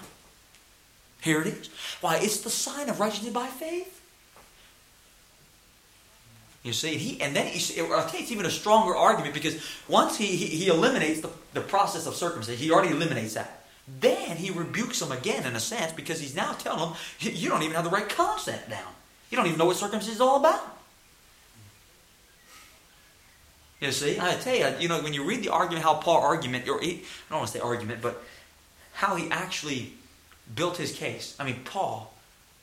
Here 1.22 1.40
it 1.42 1.46
is. 1.50 1.70
Why, 2.02 2.18
it's 2.18 2.42
the 2.42 2.50
sign 2.50 2.90
of 2.90 3.00
righteousness 3.00 3.32
by 3.32 3.46
faith. 3.46 4.02
You 6.64 6.74
see, 6.74 6.98
he, 6.98 7.22
and 7.22 7.36
then 7.36 7.46
he, 7.46 7.80
I 7.80 8.02
think 8.02 8.24
it's 8.24 8.32
even 8.32 8.48
a 8.48 8.50
stronger 8.50 8.96
argument 8.96 9.36
because 9.36 9.64
once 9.88 10.18
he, 10.18 10.36
he, 10.36 10.48
he 10.48 10.68
eliminates 10.68 11.22
the, 11.22 11.30
the 11.54 11.62
process 11.62 12.08
of 12.08 12.16
circumcision, 12.16 12.60
he 12.60 12.72
already 12.72 12.90
eliminates 12.90 13.36
that. 13.36 13.63
Then 13.88 14.38
he 14.38 14.50
rebukes 14.50 15.00
them 15.00 15.12
again 15.12 15.46
in 15.46 15.56
a 15.56 15.60
sense 15.60 15.92
because 15.92 16.20
he's 16.20 16.36
now 16.36 16.54
telling 16.54 16.80
them, 16.80 16.94
you 17.20 17.50
don't 17.50 17.64
even 17.64 17.76
have 17.76 17.84
the 17.84 17.90
right 17.90 18.08
concept 18.08 18.70
down. 18.70 18.94
You 19.30 19.38
don't 19.38 19.48
even 19.48 19.58
know 19.58 19.66
what 19.66 19.76
circumcision 19.76 20.14
is 20.14 20.22
all 20.22 20.40
about. 20.40 20.62
You 23.82 23.92
see, 23.92 24.18
I 24.18 24.36
tell 24.36 24.56
you, 24.56 24.68
you 24.80 24.88
know, 24.88 25.02
when 25.02 25.14
you 25.14 25.26
read 25.26 25.44
the 25.44 25.50
argument, 25.50 25.84
how 25.84 25.96
Paul 25.96 26.22
argument, 26.22 26.70
or 26.70 26.80
he, 26.80 26.92
I 26.92 27.30
don't 27.30 27.40
want 27.40 27.52
to 27.52 27.58
say 27.58 27.60
argument, 27.60 28.02
but 28.02 28.24
how 28.94 29.16
he 29.16 29.30
actually 29.30 29.92
built 30.56 30.78
his 30.78 30.94
case. 30.94 31.36
I 31.38 31.44
mean, 31.44 31.60
Paul, 31.66 32.14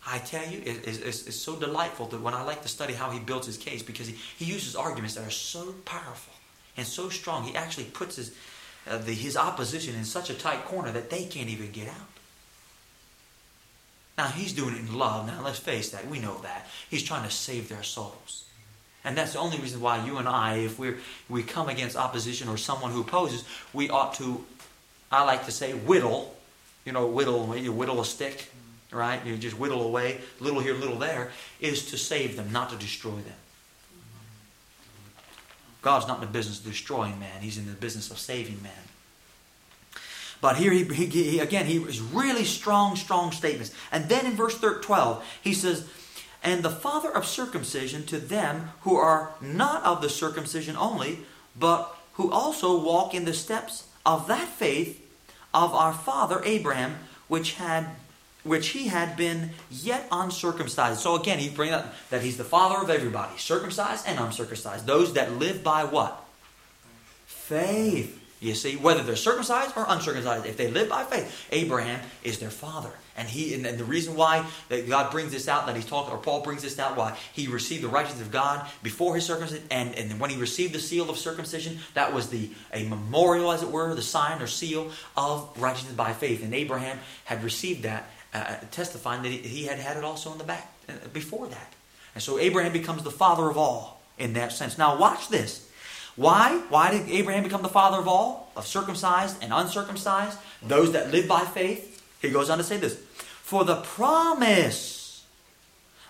I 0.06 0.18
tell 0.18 0.46
you, 0.46 0.62
is, 0.62 0.98
is, 0.98 1.26
is 1.26 1.38
so 1.38 1.56
delightful 1.56 2.06
that 2.06 2.22
when 2.22 2.32
I 2.32 2.42
like 2.42 2.62
to 2.62 2.68
study 2.68 2.94
how 2.94 3.10
he 3.10 3.18
builds 3.18 3.46
his 3.46 3.58
case 3.58 3.82
because 3.82 4.06
he, 4.06 4.14
he 4.38 4.46
uses 4.46 4.74
arguments 4.74 5.14
that 5.16 5.26
are 5.26 5.30
so 5.30 5.74
powerful 5.84 6.32
and 6.78 6.86
so 6.86 7.10
strong. 7.10 7.44
He 7.44 7.54
actually 7.54 7.84
puts 7.84 8.16
his, 8.16 8.34
uh, 8.88 8.98
the, 8.98 9.12
his 9.12 9.36
opposition 9.36 9.94
in 9.94 10.04
such 10.04 10.30
a 10.30 10.34
tight 10.34 10.64
corner 10.64 10.90
that 10.92 11.10
they 11.10 11.24
can't 11.24 11.48
even 11.48 11.70
get 11.70 11.88
out. 11.88 11.94
Now, 14.18 14.28
he's 14.28 14.52
doing 14.52 14.74
it 14.74 14.80
in 14.80 14.98
love. 14.98 15.26
Now, 15.26 15.42
let's 15.42 15.58
face 15.58 15.90
that. 15.90 16.06
We 16.06 16.18
know 16.18 16.38
that. 16.42 16.66
He's 16.90 17.02
trying 17.02 17.24
to 17.24 17.30
save 17.30 17.68
their 17.68 17.82
souls. 17.82 18.44
And 19.02 19.16
that's 19.16 19.32
the 19.32 19.38
only 19.38 19.58
reason 19.58 19.80
why 19.80 20.04
you 20.04 20.18
and 20.18 20.28
I, 20.28 20.56
if 20.56 20.78
we 20.78 20.94
we 21.28 21.42
come 21.42 21.70
against 21.70 21.96
opposition 21.96 22.48
or 22.48 22.58
someone 22.58 22.92
who 22.92 23.00
opposes, 23.00 23.44
we 23.72 23.88
ought 23.88 24.12
to, 24.14 24.44
I 25.10 25.24
like 25.24 25.46
to 25.46 25.52
say, 25.52 25.72
whittle. 25.72 26.36
You 26.84 26.92
know, 26.92 27.06
whittle, 27.06 27.56
you 27.56 27.72
whittle 27.72 28.00
a 28.00 28.04
stick, 28.04 28.50
right? 28.90 29.24
You 29.24 29.36
just 29.36 29.58
whittle 29.58 29.82
away, 29.82 30.20
little 30.38 30.60
here, 30.60 30.74
little 30.74 30.98
there, 30.98 31.30
is 31.60 31.90
to 31.90 31.98
save 31.98 32.36
them, 32.36 32.52
not 32.52 32.70
to 32.70 32.76
destroy 32.76 33.12
them. 33.12 33.39
God's 35.82 36.06
not 36.06 36.16
in 36.16 36.20
the 36.20 36.26
business 36.26 36.58
of 36.58 36.66
destroying 36.66 37.18
man, 37.18 37.40
He's 37.40 37.58
in 37.58 37.66
the 37.66 37.72
business 37.72 38.10
of 38.10 38.18
saving 38.18 38.62
man. 38.62 38.72
But 40.40 40.56
here, 40.56 40.72
he, 40.72 40.84
he, 40.84 41.06
he 41.06 41.38
again, 41.38 41.66
he 41.66 41.76
is 41.76 42.00
really 42.00 42.44
strong, 42.44 42.96
strong 42.96 43.30
statements. 43.32 43.74
And 43.92 44.08
then 44.08 44.24
in 44.24 44.32
verse 44.32 44.58
12, 44.58 45.24
he 45.42 45.52
says, 45.52 45.86
And 46.42 46.62
the 46.62 46.70
father 46.70 47.14
of 47.14 47.26
circumcision 47.26 48.06
to 48.06 48.18
them 48.18 48.70
who 48.82 48.96
are 48.96 49.34
not 49.40 49.84
of 49.84 50.00
the 50.00 50.08
circumcision 50.08 50.76
only, 50.76 51.20
but 51.58 51.94
who 52.14 52.30
also 52.32 52.82
walk 52.82 53.14
in 53.14 53.26
the 53.26 53.34
steps 53.34 53.86
of 54.06 54.28
that 54.28 54.48
faith 54.48 55.06
of 55.52 55.74
our 55.74 55.92
father 55.92 56.40
Abraham, 56.44 56.96
which 57.28 57.54
had 57.54 57.86
which 58.42 58.68
he 58.68 58.88
had 58.88 59.16
been 59.16 59.50
yet 59.70 60.06
uncircumcised. 60.10 61.00
So 61.00 61.14
again, 61.16 61.38
he 61.38 61.48
brings 61.48 61.72
up 61.72 61.94
that 62.10 62.22
he's 62.22 62.36
the 62.36 62.44
father 62.44 62.82
of 62.82 62.90
everybody, 62.90 63.36
circumcised 63.38 64.06
and 64.06 64.18
uncircumcised. 64.18 64.86
Those 64.86 65.14
that 65.14 65.32
live 65.32 65.62
by 65.62 65.84
what? 65.84 66.24
Faith. 67.26 68.16
You 68.40 68.54
see, 68.54 68.76
whether 68.76 69.02
they're 69.02 69.16
circumcised 69.16 69.76
or 69.76 69.84
uncircumcised, 69.86 70.46
if 70.46 70.56
they 70.56 70.70
live 70.70 70.88
by 70.88 71.04
faith, 71.04 71.46
Abraham 71.52 72.00
is 72.24 72.38
their 72.38 72.50
father. 72.50 72.90
And 73.14 73.28
he 73.28 73.52
and, 73.52 73.66
the 73.66 73.84
reason 73.84 74.16
why 74.16 74.46
that 74.70 74.88
God 74.88 75.12
brings 75.12 75.30
this 75.30 75.46
out, 75.46 75.66
that 75.66 75.76
he's 75.76 75.84
talking, 75.84 76.14
or 76.14 76.16
Paul 76.16 76.40
brings 76.40 76.62
this 76.62 76.78
out, 76.78 76.96
why 76.96 77.18
he 77.34 77.48
received 77.48 77.82
the 77.82 77.88
righteousness 77.88 78.22
of 78.22 78.32
God 78.32 78.66
before 78.82 79.14
his 79.14 79.26
circumcision, 79.26 79.62
and, 79.70 79.94
and 79.94 80.18
when 80.18 80.30
he 80.30 80.38
received 80.38 80.72
the 80.72 80.78
seal 80.78 81.10
of 81.10 81.18
circumcision, 81.18 81.80
that 81.92 82.14
was 82.14 82.30
the 82.30 82.50
a 82.72 82.84
memorial, 82.84 83.52
as 83.52 83.62
it 83.62 83.70
were, 83.70 83.94
the 83.94 84.00
sign 84.00 84.40
or 84.40 84.46
seal 84.46 84.90
of 85.18 85.50
righteousness 85.60 85.94
by 85.94 86.14
faith. 86.14 86.42
And 86.42 86.54
Abraham 86.54 86.98
had 87.24 87.44
received 87.44 87.82
that 87.82 88.08
uh, 88.32 88.38
uh, 88.38 88.56
testifying 88.70 89.22
that 89.22 89.30
he, 89.30 89.38
he, 89.38 89.64
had 89.64 89.78
had 89.78 89.96
it 89.96 90.04
also 90.04 90.30
in 90.32 90.38
the 90.38 90.44
back 90.44 90.72
uh, 90.88 90.92
before 91.12 91.46
that. 91.48 91.72
And 92.14 92.22
so 92.22 92.38
Abraham 92.38 92.72
becomes 92.72 93.02
the 93.02 93.10
father 93.10 93.48
of 93.48 93.56
all 93.56 94.00
in 94.18 94.34
that 94.34 94.52
sense. 94.52 94.78
Now, 94.78 94.98
watch 94.98 95.28
this. 95.28 95.68
Why? 96.16 96.58
Why 96.68 96.90
did 96.90 97.08
Abraham 97.08 97.42
become 97.42 97.62
the 97.62 97.68
father 97.68 97.98
of 97.98 98.08
all? 98.08 98.52
Of 98.56 98.66
circumcised 98.66 99.42
and 99.42 99.52
uncircumcised? 99.52 100.38
Those 100.62 100.92
that 100.92 101.10
live 101.10 101.26
by 101.26 101.40
faith? 101.40 102.02
He 102.20 102.30
goes 102.30 102.50
on 102.50 102.58
to 102.58 102.64
say 102.64 102.76
this 102.76 102.96
For 103.42 103.64
the 103.64 103.76
promise 103.76 105.24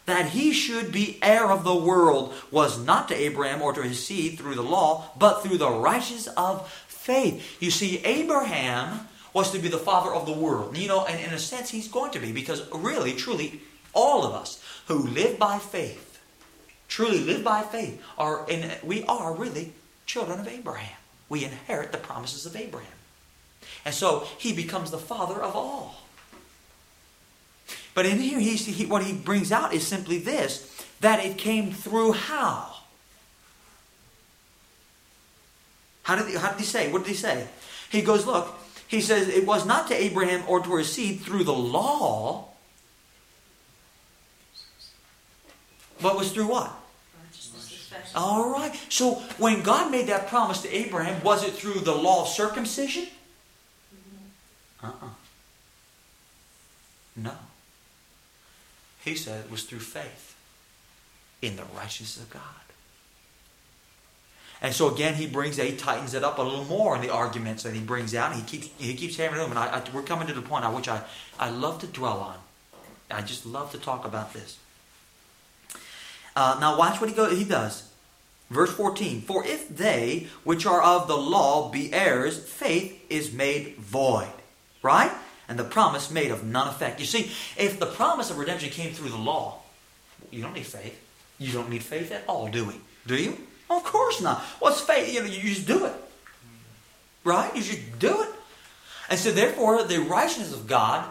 that 0.07 0.31
he 0.31 0.53
should 0.53 0.91
be 0.91 1.19
heir 1.23 1.51
of 1.51 1.65
the 1.65 1.75
world 1.75 2.35
was 2.51 2.85
not 2.85 3.09
to 3.09 3.15
Abraham 3.15 3.63
or 3.63 3.73
to 3.73 3.83
his 3.83 4.05
seed 4.05 4.39
through 4.39 4.57
the 4.57 4.63
law, 4.63 5.11
but 5.17 5.43
through 5.43 5.59
the 5.59 5.71
righteousness 5.71 6.29
of 6.37 6.71
faith. 6.89 7.57
You 7.61 7.71
see, 7.71 7.99
Abraham 8.05 9.09
was 9.33 9.51
to 9.53 9.59
be 9.59 9.69
the 9.69 9.79
father 9.79 10.13
of 10.13 10.27
the 10.27 10.33
world. 10.33 10.77
You 10.77 10.89
know, 10.89 11.05
and 11.05 11.21
in 11.21 11.33
a 11.33 11.39
sense, 11.39 11.71
he's 11.71 11.89
going 11.89 12.13
to 12.13 12.19
be 12.19 12.33
because 12.33 12.69
really, 12.73 13.13
truly, 13.13 13.61
all 13.93 14.25
of 14.25 14.35
us 14.35 14.63
who 14.87 15.07
live 15.07 15.39
by 15.39 15.59
faith, 15.59 16.21
truly 16.89 17.21
live 17.21 17.45
by 17.45 17.63
faith, 17.63 18.03
are 18.19 18.49
in, 18.49 18.71
we 18.83 19.05
are 19.05 19.35
really 19.35 19.73
children 20.07 20.41
of 20.41 20.49
Abraham. 20.49 20.97
We 21.29 21.45
inherit 21.45 21.93
the 21.93 21.99
promises 21.99 22.47
of 22.47 22.57
Abraham. 22.57 22.91
And 23.85 23.95
so 23.95 24.27
he 24.39 24.53
becomes 24.53 24.91
the 24.91 24.99
father 24.99 25.41
of 25.41 25.55
all. 25.55 25.97
But 27.95 28.07
in 28.07 28.19
here, 28.19 28.39
he, 28.39 28.87
what 28.87 29.05
he 29.05 29.13
brings 29.13 29.53
out 29.53 29.73
is 29.73 29.87
simply 29.87 30.19
this 30.19 30.67
that 31.01 31.25
it 31.25 31.39
came 31.39 31.73
through 31.73 32.13
how? 32.13 32.75
How 36.03 36.17
did, 36.17 36.29
he, 36.29 36.35
how 36.35 36.51
did 36.51 36.59
he 36.59 36.65
say? 36.65 36.91
What 36.93 37.05
did 37.05 37.09
he 37.09 37.15
say? 37.15 37.47
He 37.91 38.03
goes, 38.03 38.27
Look, 38.27 38.55
he 38.91 39.01
says 39.01 39.29
it 39.29 39.47
was 39.47 39.65
not 39.65 39.87
to 39.87 39.95
Abraham 39.95 40.43
or 40.49 40.59
to 40.65 40.75
his 40.75 40.93
seed 40.93 41.21
through 41.21 41.45
the 41.45 41.55
law, 41.55 42.49
but 46.03 46.19
was 46.19 46.33
through 46.33 46.49
what? 46.49 46.73
All 48.17 48.51
right. 48.51 48.75
So 48.89 49.15
when 49.39 49.63
God 49.63 49.93
made 49.93 50.09
that 50.09 50.27
promise 50.27 50.63
to 50.63 50.75
Abraham, 50.75 51.23
was 51.23 51.45
it 51.45 51.53
through 51.53 51.81
the 51.81 51.95
law 51.95 52.23
of 52.23 52.29
circumcision? 52.29 53.07
Uh 54.83 54.87
uh-uh. 54.89 55.07
uh 55.07 55.11
No. 57.15 57.35
He 59.05 59.15
said 59.15 59.45
it 59.45 59.51
was 59.53 59.63
through 59.63 59.79
faith 59.79 60.35
in 61.41 61.55
the 61.55 61.65
righteousness 61.77 62.25
of 62.27 62.31
God. 62.31 62.43
And 64.63 64.75
so 64.75 64.93
again, 64.93 65.15
he 65.15 65.27
brings 65.27 65.57
he 65.57 65.77
tightens 65.77 66.13
it 66.15 66.23
up 66.23 66.39
a 66.39 66.43
little 66.43 66.65
more 66.65 66.95
in 66.95 67.01
the 67.01 67.11
arguments 67.11 67.63
that 67.63 67.75
he 67.75 67.81
brings 67.81 68.15
out. 68.15 68.35
he 68.35 68.43
keeps 68.43 68.69
he 68.79 68.95
keeps 68.95 69.17
hammering 69.17 69.41
them. 69.41 69.51
And 69.51 69.59
I, 69.59 69.79
I, 69.79 69.83
we're 69.95 70.03
coming 70.03 70.27
to 70.29 70.35
the 70.35 70.43
point 70.43 70.65
on 70.65 70.75
which 70.75 70.89
I, 70.89 71.03
I 71.39 71.51
love 71.51 71.81
to 71.81 71.87
dwell 71.87 72.21
on. 72.21 72.37
I 73.11 73.23
just 73.23 73.47
love 73.47 73.73
to 73.73 73.79
talk 73.79 74.05
about 74.05 74.33
this. 74.33 74.59
Uh, 76.37 76.59
now 76.61 76.79
watch 76.79 77.01
what 77.01 77.09
he 77.11 77.17
go, 77.17 77.35
he 77.35 77.45
does. 77.45 77.89
Verse 78.51 78.73
14, 78.73 79.23
For 79.23 79.47
if 79.47 79.69
they 79.69 80.27
which 80.45 80.67
are 80.67 80.83
of 80.83 81.09
the 81.09 81.17
law 81.17 81.71
be 81.71 81.93
heirs, 81.93 82.39
faith 82.39 83.05
is 83.09 83.33
made 83.33 83.77
void. 83.77 84.29
Right? 84.83 85.13
And 85.49 85.59
the 85.59 85.65
promise 85.65 86.11
made 86.11 86.31
of 86.31 86.45
none 86.45 86.69
effect. 86.69 87.01
You 87.01 87.07
see, 87.07 87.31
if 87.57 87.81
the 87.81 87.87
promise 87.87 88.31
of 88.31 88.39
redemption 88.39 88.71
came 88.71 88.93
through 88.93 89.09
the 89.09 89.17
law, 89.17 89.59
you 90.31 90.43
don't 90.43 90.55
need 90.55 90.67
faith. 90.67 90.99
You 91.39 91.53
don't 91.53 91.71
need 91.71 91.83
faith 91.83 92.13
at 92.13 92.25
all, 92.29 92.49
do 92.49 92.65
we? 92.67 92.75
Do 93.07 93.17
you? 93.17 93.37
Of 93.71 93.85
course 93.85 94.21
not. 94.21 94.41
What's 94.59 94.81
faith? 94.81 95.15
You 95.15 95.21
know, 95.21 95.27
you 95.27 95.55
just 95.55 95.67
do 95.67 95.87
it. 95.87 95.95
Right? 97.23 97.55
You 97.55 97.63
just 97.63 97.99
do 97.99 98.23
it. 98.23 98.29
And 99.09 99.19
so 99.19 99.31
therefore, 99.31 99.85
the 99.85 100.01
righteousness 100.01 100.53
of 100.53 100.67
God 100.67 101.09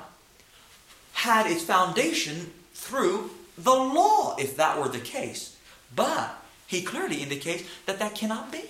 had 1.14 1.48
its 1.48 1.64
foundation 1.64 2.52
through 2.74 3.32
the 3.58 3.74
law, 3.74 4.36
if 4.38 4.58
that 4.58 4.80
were 4.80 4.90
the 4.90 5.00
case. 5.00 5.58
But 5.96 6.36
he 6.68 6.82
clearly 6.82 7.24
indicates 7.24 7.64
that 7.86 8.00
that 8.00 8.16
cannot 8.16 8.52
be. 8.52 8.66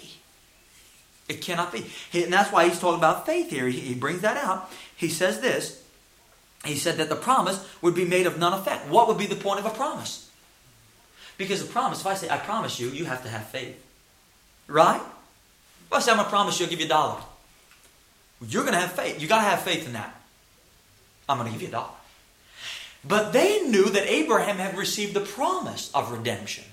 It 1.28 1.42
cannot 1.42 1.72
be. 1.72 1.86
And 2.14 2.34
that's 2.34 2.52
why 2.52 2.68
he's 2.68 2.80
talking 2.80 3.00
about 3.00 3.26
faith 3.26 3.50
here. 3.50 3.68
He 3.68 3.94
brings 3.94 4.22
that 4.22 4.38
out. 4.38 4.72
He 4.96 5.10
says 5.10 5.42
this. 5.42 5.84
He 6.66 6.76
said 6.76 6.98
that 6.98 7.10
the 7.10 7.16
promise 7.16 7.66
would 7.82 7.96
be 7.96 8.06
made 8.06 8.26
of 8.26 8.38
none 8.38 8.54
effect. 8.54 8.90
What 8.90 9.08
would 9.08 9.18
be 9.18 9.28
the 9.28 9.36
point 9.36 9.60
of 9.60 9.66
a 9.66 9.70
promise? 9.70 10.29
Because 11.40 11.64
a 11.64 11.66
promise, 11.66 12.02
if 12.02 12.06
I 12.06 12.16
say, 12.16 12.30
I 12.30 12.38
promise 12.38 12.82
you, 12.82 12.90
you 12.90 13.06
have 13.06 13.24
to 13.24 13.30
have 13.30 13.48
faith. 13.48 13.82
Right? 14.68 15.02
If 15.88 15.94
I 15.94 16.00
say, 16.00 16.12
I'm 16.12 16.18
going 16.18 16.26
to 16.26 16.30
promise 16.30 16.60
you, 16.60 16.66
I'll 16.66 16.70
give 16.70 16.82
you 16.82 16.86
a 16.86 16.90
dollar. 16.90 17.22
You're 18.46 18.64
going 18.64 18.74
to 18.74 18.80
have 18.80 18.92
faith. 18.92 19.22
you 19.22 19.28
got 19.28 19.38
to 19.38 19.50
have 19.50 19.62
faith 19.62 19.88
in 19.88 19.94
that. 19.94 20.14
I'm 21.30 21.38
going 21.38 21.48
to 21.48 21.54
give 21.54 21.62
you 21.62 21.70
a 21.70 21.72
dollar. 21.72 21.92
But 23.08 23.32
they 23.32 23.62
knew 23.62 23.86
that 23.86 24.06
Abraham 24.12 24.58
had 24.58 24.78
received 24.78 25.14
the 25.14 25.22
promise 25.22 25.90
of 25.94 26.12
redemption. 26.12 26.66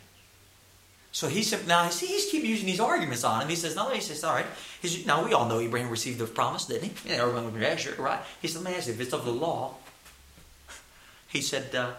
So 1.13 1.29
he 1.29 1.45
said, 1.45 1.69
now 1.69 1.89
see, 1.91 2.07
he's 2.07 2.29
keep 2.29 2.43
using 2.43 2.67
these 2.67 2.81
arguments 2.81 3.23
on 3.23 3.43
him. 3.43 3.49
He 3.49 3.55
says, 3.55 3.77
no, 3.77 3.89
he 3.91 4.01
says, 4.01 4.25
all 4.25 4.35
right. 4.35 4.47
He's, 4.83 5.07
now 5.07 5.25
we 5.25 5.33
all 5.33 5.49
know 5.49 5.61
Abraham 5.61 5.91
received 5.91 6.19
the 6.19 6.27
promise, 6.27 6.67
didn't 6.67 6.91
he? 6.91 7.11
Yeah, 7.11 7.17
everyone 7.23 7.53
would 7.53 7.63
yeah, 7.63 7.77
sure, 7.77 7.95
right? 7.95 8.21
He 8.43 8.49
said, 8.49 8.63
let 8.63 8.73
me 8.73 8.77
ask 8.77 8.89
you, 8.89 8.95
if 8.95 9.01
it's 9.01 9.13
of 9.13 9.25
the 9.25 9.31
law, 9.31 9.77
he 11.29 11.41
said, 11.41 11.73
uh, 11.73 11.93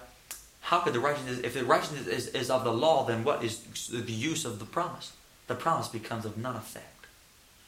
how 0.67 0.79
could 0.79 0.91
the 0.91 0.99
righteousness, 0.99 1.39
if 1.45 1.53
the 1.53 1.63
righteousness 1.63 2.07
is, 2.07 2.27
is 2.27 2.49
of 2.49 2.65
the 2.65 2.73
law, 2.73 3.05
then 3.05 3.23
what 3.23 3.41
is 3.41 3.61
the 3.87 4.11
use 4.11 4.43
of 4.43 4.59
the 4.59 4.65
promise? 4.65 5.13
The 5.47 5.55
promise 5.55 5.87
becomes 5.87 6.25
of 6.25 6.37
none 6.37 6.57
effect. 6.57 7.05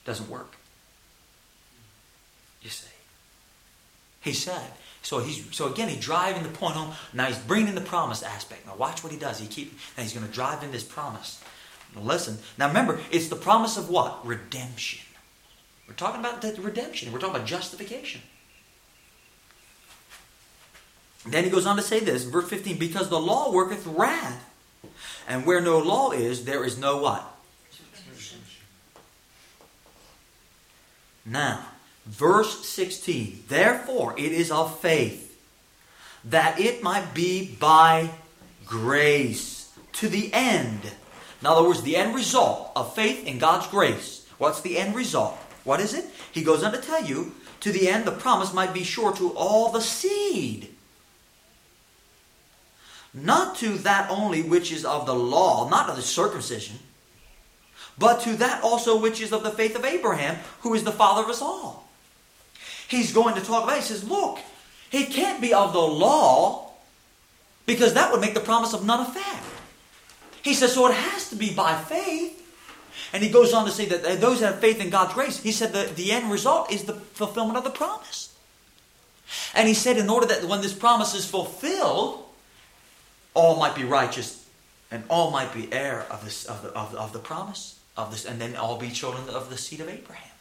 Doesn't 0.03 0.29
work. 0.29 0.57
You 2.61 2.69
see. 2.69 2.91
He 4.19 4.33
said, 4.33 4.71
so 5.01 5.19
he's 5.19 5.45
so 5.55 5.71
again 5.71 5.87
he's 5.87 6.01
driving 6.01 6.43
the 6.43 6.49
point 6.49 6.75
home. 6.75 6.93
Now 7.13 7.27
he's 7.27 7.39
bringing 7.39 7.73
the 7.73 7.79
promise 7.79 8.21
aspect. 8.21 8.65
Now 8.65 8.75
watch 8.75 9.01
what 9.01 9.13
he 9.13 9.17
does. 9.17 9.39
He 9.39 9.47
keep 9.47 9.71
now 9.95 10.03
he's 10.03 10.11
going 10.11 10.27
to 10.27 10.33
drive 10.33 10.61
in 10.61 10.73
this 10.73 10.83
promise. 10.83 11.41
Now 11.95 12.01
listen. 12.01 12.39
Now 12.57 12.67
remember, 12.67 12.99
it's 13.11 13.29
the 13.29 13.37
promise 13.37 13.77
of 13.77 13.89
what? 13.89 14.27
Redemption. 14.27 15.07
We're 15.87 15.93
talking 15.93 16.19
about 16.19 16.41
the 16.41 16.53
redemption. 16.61 17.13
We're 17.13 17.19
talking 17.19 17.37
about 17.37 17.47
justification. 17.47 18.23
Then 21.25 21.43
he 21.43 21.49
goes 21.49 21.65
on 21.65 21.75
to 21.75 21.81
say 21.81 21.99
this, 21.99 22.23
verse 22.23 22.49
15, 22.49 22.77
because 22.77 23.09
the 23.09 23.19
law 23.19 23.51
worketh 23.51 23.85
wrath. 23.85 24.45
And 25.27 25.45
where 25.45 25.61
no 25.61 25.77
law 25.77 26.11
is, 26.11 26.45
there 26.45 26.63
is 26.63 26.77
no 26.77 26.97
what? 26.97 27.23
Now, 31.25 31.65
Verse 32.09 32.65
16 32.65 33.43
Therefore 33.47 34.15
it 34.17 34.31
is 34.31 34.49
of 34.49 34.79
faith, 34.79 35.39
that 36.25 36.59
it 36.59 36.81
might 36.81 37.13
be 37.13 37.55
by 37.59 38.09
grace 38.65 39.71
to 39.93 40.09
the 40.09 40.33
end. 40.33 40.81
In 41.39 41.47
other 41.47 41.63
words, 41.63 41.83
the 41.83 41.95
end 41.95 42.15
result 42.15 42.71
of 42.75 42.95
faith 42.95 43.25
in 43.25 43.37
God's 43.37 43.67
grace. 43.67 44.27
What's 44.39 44.61
the 44.61 44.77
end 44.77 44.95
result? 44.95 45.35
What 45.63 45.79
is 45.79 45.93
it? 45.93 46.05
He 46.31 46.43
goes 46.43 46.63
on 46.63 46.71
to 46.71 46.79
tell 46.79 47.03
you, 47.03 47.35
to 47.59 47.71
the 47.71 47.87
end 47.87 48.05
the 48.05 48.11
promise 48.11 48.53
might 48.53 48.73
be 48.73 48.83
sure 48.83 49.13
to 49.13 49.31
all 49.33 49.71
the 49.71 49.81
seed. 49.81 50.73
Not 53.13 53.55
to 53.57 53.69
that 53.79 54.09
only 54.09 54.41
which 54.41 54.71
is 54.71 54.85
of 54.85 55.05
the 55.05 55.15
law, 55.15 55.67
not 55.69 55.89
of 55.89 55.95
the 55.95 56.01
circumcision, 56.01 56.77
but 57.97 58.21
to 58.21 58.35
that 58.37 58.63
also 58.63 58.99
which 58.99 59.19
is 59.19 59.33
of 59.33 59.43
the 59.43 59.51
faith 59.51 59.75
of 59.75 59.83
Abraham, 59.83 60.37
who 60.61 60.73
is 60.73 60.83
the 60.83 60.91
father 60.91 61.23
of 61.23 61.29
us 61.29 61.41
all 61.41 61.89
he's 62.89 63.13
going 63.13 63.35
to 63.35 63.41
talk 63.41 63.63
about. 63.63 63.77
it. 63.77 63.83
He 63.83 63.87
says, 63.87 64.03
look, 64.03 64.39
he 64.89 65.05
can't 65.05 65.39
be 65.39 65.53
of 65.53 65.71
the 65.71 65.79
law 65.79 66.71
because 67.65 67.93
that 67.93 68.11
would 68.11 68.19
make 68.19 68.33
the 68.33 68.39
promise 68.39 68.73
of 68.73 68.85
none 68.85 69.01
effect. 69.01 69.45
He 70.41 70.53
says, 70.53 70.73
so 70.73 70.87
it 70.87 70.95
has 70.95 71.29
to 71.29 71.35
be 71.35 71.53
by 71.53 71.75
faith. 71.75 72.35
And 73.13 73.23
he 73.23 73.29
goes 73.29 73.53
on 73.53 73.65
to 73.65 73.71
say 73.71 73.85
that 73.85 74.19
those 74.19 74.39
that 74.39 74.53
have 74.53 74.59
faith 74.59 74.81
in 74.81 74.89
God's 74.89 75.13
grace, 75.13 75.41
he 75.41 75.51
said 75.51 75.73
that 75.73 75.95
the 75.95 76.11
end 76.11 76.31
result 76.31 76.71
is 76.71 76.83
the 76.83 76.93
fulfillment 76.93 77.57
of 77.57 77.63
the 77.63 77.69
promise. 77.69 78.35
And 79.53 79.67
he 79.67 79.73
said, 79.73 79.97
in 79.97 80.09
order 80.09 80.25
that 80.27 80.43
when 80.45 80.61
this 80.61 80.73
promise 80.73 81.13
is 81.13 81.25
fulfilled, 81.25 82.25
all 83.33 83.57
might 83.57 83.75
be 83.75 83.83
righteous 83.83 84.47
and 84.91 85.03
all 85.09 85.31
might 85.31 85.53
be 85.53 85.71
heir 85.71 86.05
of, 86.09 86.23
this, 86.25 86.45
of, 86.45 86.63
the, 86.63 86.69
of, 86.69 86.95
of 86.95 87.13
the 87.13 87.19
promise 87.19 87.79
of 87.95 88.11
this, 88.11 88.25
and 88.25 88.39
then 88.39 88.55
all 88.55 88.77
be 88.77 88.89
children 88.89 89.29
of 89.29 89.49
the 89.49 89.57
seed 89.57 89.81
of 89.81 89.89
Abraham. 89.89 90.31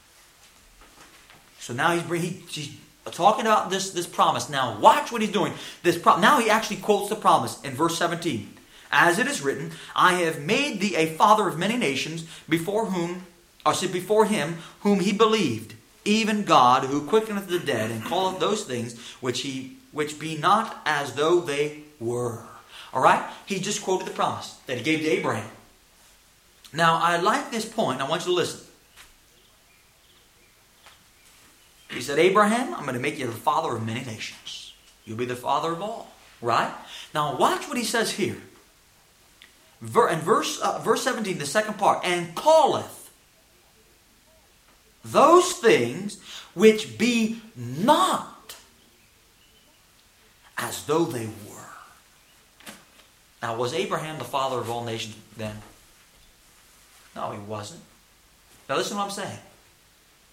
So 1.58 1.74
now 1.74 1.92
he's, 1.92 2.22
he, 2.22 2.28
he's 2.48 2.76
talking 3.10 3.42
about 3.42 3.70
this, 3.70 3.90
this 3.90 4.06
promise. 4.06 4.48
Now 4.48 4.78
watch 4.78 5.12
what 5.12 5.20
he's 5.20 5.32
doing. 5.32 5.52
This 5.82 5.98
pro- 5.98 6.18
now 6.18 6.40
he 6.40 6.48
actually 6.48 6.78
quotes 6.78 7.08
the 7.08 7.16
promise 7.16 7.60
in 7.62 7.74
verse 7.74 7.98
17. 7.98 8.54
As 8.90 9.18
it 9.18 9.26
is 9.26 9.42
written, 9.42 9.72
I 9.94 10.14
have 10.14 10.40
made 10.40 10.80
thee 10.80 10.96
a 10.96 11.14
father 11.14 11.46
of 11.46 11.58
many 11.58 11.76
nations 11.76 12.26
before 12.48 12.86
whom, 12.86 13.26
or 13.66 13.74
say 13.74 13.86
before 13.86 14.24
him 14.24 14.58
whom 14.80 15.00
he 15.00 15.12
believed, 15.12 15.74
even 16.04 16.44
God 16.44 16.84
who 16.84 17.06
quickeneth 17.06 17.48
the 17.48 17.58
dead 17.58 17.90
and 17.90 18.02
calleth 18.02 18.40
those 18.40 18.64
things 18.64 18.98
which 19.20 19.42
he 19.42 19.76
which 19.92 20.18
be 20.18 20.36
not 20.36 20.80
as 20.86 21.14
though 21.14 21.40
they 21.40 21.82
were. 21.98 22.42
All 22.92 23.02
right? 23.02 23.22
He 23.46 23.58
just 23.58 23.82
quoted 23.82 24.06
the 24.06 24.12
promise 24.12 24.58
that 24.66 24.78
he 24.78 24.82
gave 24.82 25.00
to 25.00 25.08
Abraham. 25.08 25.50
Now, 26.72 26.98
I 27.02 27.18
like 27.18 27.50
this 27.50 27.64
point. 27.64 28.00
I 28.00 28.08
want 28.08 28.22
you 28.22 28.32
to 28.32 28.34
listen. 28.34 28.60
He 31.90 32.00
said, 32.02 32.18
Abraham, 32.18 32.74
I'm 32.74 32.82
going 32.82 32.94
to 32.94 33.00
make 33.00 33.18
you 33.18 33.26
the 33.26 33.32
father 33.32 33.74
of 33.74 33.84
many 33.84 34.04
nations. 34.04 34.74
You'll 35.04 35.16
be 35.16 35.24
the 35.24 35.36
father 35.36 35.72
of 35.72 35.80
all. 35.80 36.10
Right? 36.42 36.72
Now, 37.14 37.36
watch 37.36 37.66
what 37.68 37.78
he 37.78 37.84
says 37.84 38.12
here. 38.12 38.36
In 39.80 39.88
verse, 39.88 40.60
uh, 40.60 40.78
verse 40.80 41.02
17, 41.02 41.38
the 41.38 41.46
second 41.46 41.78
part, 41.78 42.04
and 42.04 42.36
calleth 42.36 43.10
those 45.04 45.52
things 45.52 46.20
which 46.54 46.98
be 46.98 47.40
not 47.56 48.56
as 50.58 50.84
though 50.84 51.04
they 51.04 51.26
were. 51.26 51.47
Now, 53.42 53.56
was 53.56 53.72
Abraham 53.72 54.18
the 54.18 54.24
father 54.24 54.58
of 54.58 54.70
all 54.70 54.84
nations 54.84 55.16
then? 55.36 55.56
No, 57.14 57.30
he 57.30 57.38
wasn't. 57.38 57.82
Now, 58.68 58.76
listen 58.76 58.92
to 58.92 58.98
what 58.98 59.04
I'm 59.04 59.10
saying. 59.10 59.38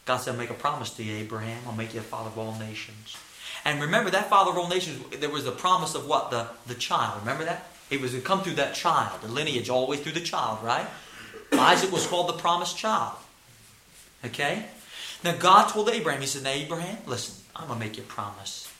God 0.05 0.17
said, 0.17 0.37
make 0.37 0.49
a 0.49 0.55
promise 0.55 0.91
to 0.91 1.03
you, 1.03 1.15
Abraham. 1.17 1.61
I'll 1.65 1.73
make 1.73 1.93
you 1.93 1.99
a 1.99 2.03
father 2.03 2.29
of 2.29 2.37
all 2.37 2.55
nations. 2.59 3.17
And 3.63 3.81
remember, 3.81 4.11
that 4.11 4.29
father 4.29 4.51
of 4.51 4.57
all 4.57 4.67
nations, 4.67 5.03
there 5.19 5.29
was 5.29 5.45
the 5.45 5.51
promise 5.51 5.95
of 5.95 6.07
what? 6.07 6.29
The, 6.29 6.47
the 6.67 6.75
child. 6.75 7.21
Remember 7.21 7.45
that? 7.45 7.67
It 7.89 8.01
was 8.01 8.11
to 8.11 8.21
come 8.21 8.41
through 8.41 8.53
that 8.53 8.75
child, 8.75 9.21
the 9.21 9.27
lineage 9.27 9.69
always 9.69 9.99
through 9.99 10.13
the 10.13 10.19
child, 10.19 10.63
right? 10.63 10.85
Isaac 11.53 11.91
was 11.91 12.05
called 12.05 12.29
the 12.29 12.33
promised 12.33 12.77
child. 12.77 13.13
Okay? 14.23 14.65
Now, 15.23 15.35
God 15.35 15.69
told 15.69 15.89
Abraham, 15.89 16.21
He 16.21 16.27
said, 16.27 16.43
Now, 16.43 16.51
Abraham, 16.51 16.97
listen, 17.07 17.43
I'm 17.55 17.67
going 17.67 17.79
to 17.79 17.85
make 17.85 17.97
you 17.97 18.03
a 18.03 18.07
promise. 18.07 18.71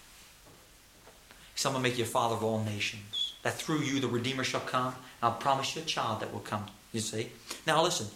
He 1.54 1.60
said, 1.60 1.70
I'm 1.70 1.74
going 1.74 1.84
to 1.84 1.90
make 1.90 1.98
you 1.98 2.04
a 2.04 2.08
father 2.08 2.36
of 2.36 2.44
all 2.44 2.64
nations. 2.64 3.25
That 3.46 3.54
through 3.54 3.82
you 3.82 4.00
the 4.00 4.08
Redeemer 4.08 4.44
shall 4.44 4.62
come. 4.62 4.96
I'll 5.22 5.34
promise 5.34 5.76
you 5.76 5.84
a 5.84 5.86
child 5.86 6.22
that 6.22 6.34
will 6.34 6.40
come. 6.40 6.66
You 6.92 7.00
see? 7.00 7.30
Now, 7.68 7.84
listen. 7.84 8.08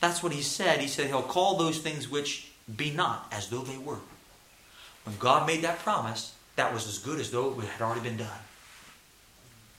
That's 0.00 0.22
what 0.22 0.32
he 0.32 0.40
said. 0.40 0.80
He 0.80 0.88
said 0.88 1.08
he'll 1.08 1.20
call 1.20 1.58
those 1.58 1.78
things 1.78 2.10
which 2.10 2.50
be 2.74 2.90
not 2.90 3.30
as 3.30 3.50
though 3.50 3.60
they 3.60 3.76
were. 3.76 3.98
When 5.04 5.18
God 5.18 5.46
made 5.46 5.60
that 5.60 5.80
promise, 5.80 6.34
that 6.56 6.72
was 6.72 6.88
as 6.88 6.98
good 6.98 7.20
as 7.20 7.30
though 7.32 7.60
it 7.60 7.66
had 7.66 7.82
already 7.82 8.00
been 8.00 8.16
done. 8.16 8.40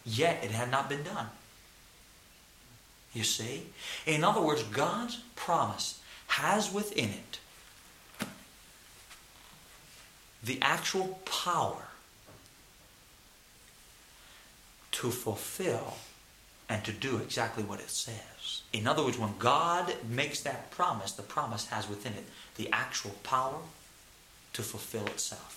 Yet 0.05 0.43
it 0.43 0.51
had 0.51 0.69
not 0.69 0.89
been 0.89 1.01
done. 1.01 1.29
You 3.13 3.23
see? 3.23 3.63
In 4.05 4.23
other 4.23 4.41
words, 4.41 4.61
God's 4.61 5.23
promise 5.35 5.99
has 6.27 6.71
within 6.71 7.09
it 7.09 7.39
the 10.43 10.59
actual 10.61 11.19
power 11.25 11.87
to 14.95 15.11
fulfill 15.11 15.97
and 16.69 16.83
to 16.85 16.91
do 16.93 17.17
exactly 17.17 17.63
what 17.63 17.81
it 17.81 17.89
says. 17.89 18.61
In 18.71 18.87
other 18.87 19.03
words, 19.03 19.19
when 19.19 19.33
God 19.37 19.93
makes 20.09 20.41
that 20.41 20.71
promise, 20.71 21.11
the 21.11 21.21
promise 21.21 21.67
has 21.67 21.89
within 21.89 22.13
it 22.13 22.23
the 22.55 22.69
actual 22.71 23.11
power 23.23 23.59
to 24.53 24.61
fulfill 24.61 25.05
itself. 25.07 25.51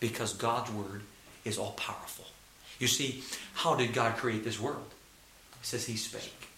Because 0.00 0.32
God's 0.32 0.70
word 0.72 1.02
is 1.44 1.58
all 1.58 1.72
powerful. 1.72 2.24
You 2.80 2.88
see, 2.88 3.22
how 3.54 3.76
did 3.76 3.92
God 3.92 4.16
create 4.16 4.42
this 4.42 4.58
world? 4.58 4.90
It 5.60 5.66
says 5.66 5.86
He 5.86 5.96
spake. 5.96 6.48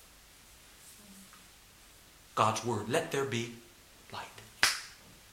God's 2.35 2.65
word, 2.65 2.89
let 2.89 3.13
there 3.13 3.27
be 3.27 3.53
light. 4.13 4.25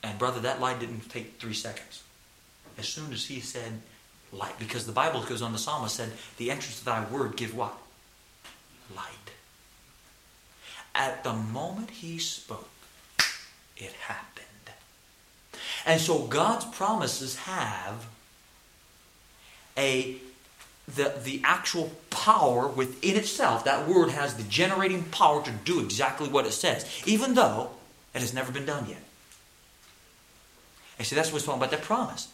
And 0.03 0.19
brother, 0.19 0.41
that 0.41 0.59
light 0.59 0.81
didn't 0.81 1.09
take 1.09 1.39
three 1.39 1.53
seconds. 1.53 2.03
As 2.77 2.87
soon 2.89 3.13
as 3.13 3.25
He 3.25 3.39
said 3.39 3.81
light, 4.31 4.57
because 4.59 4.85
the 4.85 4.91
Bible 4.91 5.23
goes 5.23 5.41
on, 5.41 5.51
the 5.51 5.57
psalmist 5.57 5.95
said, 5.95 6.11
the 6.37 6.51
entrance 6.51 6.79
of 6.79 6.85
thy 6.85 7.03
word 7.05 7.35
give 7.35 7.55
what? 7.55 7.77
Light. 8.95 9.05
At 10.95 11.23
the 11.23 11.33
moment 11.33 11.89
He 11.89 12.17
spoke, 12.17 12.69
it 13.77 13.93
happened. 13.93 14.47
And 15.85 15.99
so 15.99 16.19
God's 16.19 16.65
promises 16.65 17.37
have 17.37 18.07
a 19.77 20.17
the, 20.95 21.13
the 21.23 21.41
actual 21.43 21.91
power 22.09 22.67
within 22.67 23.15
itself. 23.15 23.63
That 23.63 23.87
word 23.87 24.09
has 24.09 24.35
the 24.35 24.43
generating 24.43 25.03
power 25.03 25.43
to 25.43 25.51
do 25.51 25.79
exactly 25.79 26.27
what 26.27 26.45
it 26.45 26.51
says, 26.51 26.85
even 27.05 27.33
though 27.33 27.71
it 28.13 28.19
has 28.19 28.33
never 28.33 28.51
been 28.51 28.65
done 28.65 28.87
yet. 28.89 29.01
And 30.97 31.07
see, 31.07 31.15
that's 31.15 31.31
what's 31.31 31.45
talking 31.45 31.61
about 31.61 31.71
that 31.71 31.83
promise. 31.83 32.27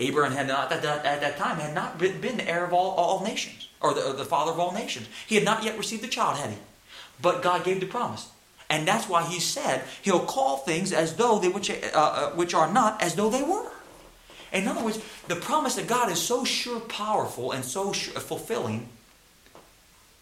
Abraham 0.00 0.32
had 0.32 0.46
not 0.46 0.70
at 0.70 0.82
that, 0.82 1.04
at 1.04 1.20
that 1.20 1.36
time 1.36 1.58
had 1.58 1.74
not 1.74 1.98
been, 1.98 2.20
the 2.20 2.48
heir 2.48 2.64
of 2.64 2.72
all, 2.72 2.92
all 2.92 3.24
nations, 3.24 3.68
or 3.80 3.94
the, 3.94 4.12
the 4.12 4.24
father 4.24 4.52
of 4.52 4.60
all 4.60 4.72
nations. 4.72 5.08
He 5.26 5.34
had 5.34 5.44
not 5.44 5.64
yet 5.64 5.76
received 5.76 6.02
the 6.02 6.08
child, 6.08 6.38
had 6.38 6.50
he? 6.50 6.58
But 7.20 7.42
God 7.42 7.64
gave 7.64 7.80
the 7.80 7.86
promise. 7.86 8.30
And 8.70 8.86
that's 8.86 9.08
why 9.08 9.24
he 9.24 9.40
said 9.40 9.82
he'll 10.02 10.24
call 10.24 10.58
things 10.58 10.92
as 10.92 11.16
though 11.16 11.38
they 11.38 11.48
which, 11.48 11.70
uh, 11.70 11.74
uh, 11.94 12.30
which 12.32 12.54
are 12.54 12.70
not 12.72 13.02
as 13.02 13.14
though 13.14 13.30
they 13.30 13.42
were. 13.42 13.70
In 14.52 14.68
other 14.68 14.84
words, 14.84 15.00
the 15.26 15.36
promise 15.36 15.78
of 15.78 15.86
God 15.86 16.10
is 16.10 16.20
so 16.20 16.44
sure 16.44 16.80
powerful 16.80 17.52
and 17.52 17.64
so 17.64 17.92
sure, 17.92 18.14
fulfilling 18.20 18.88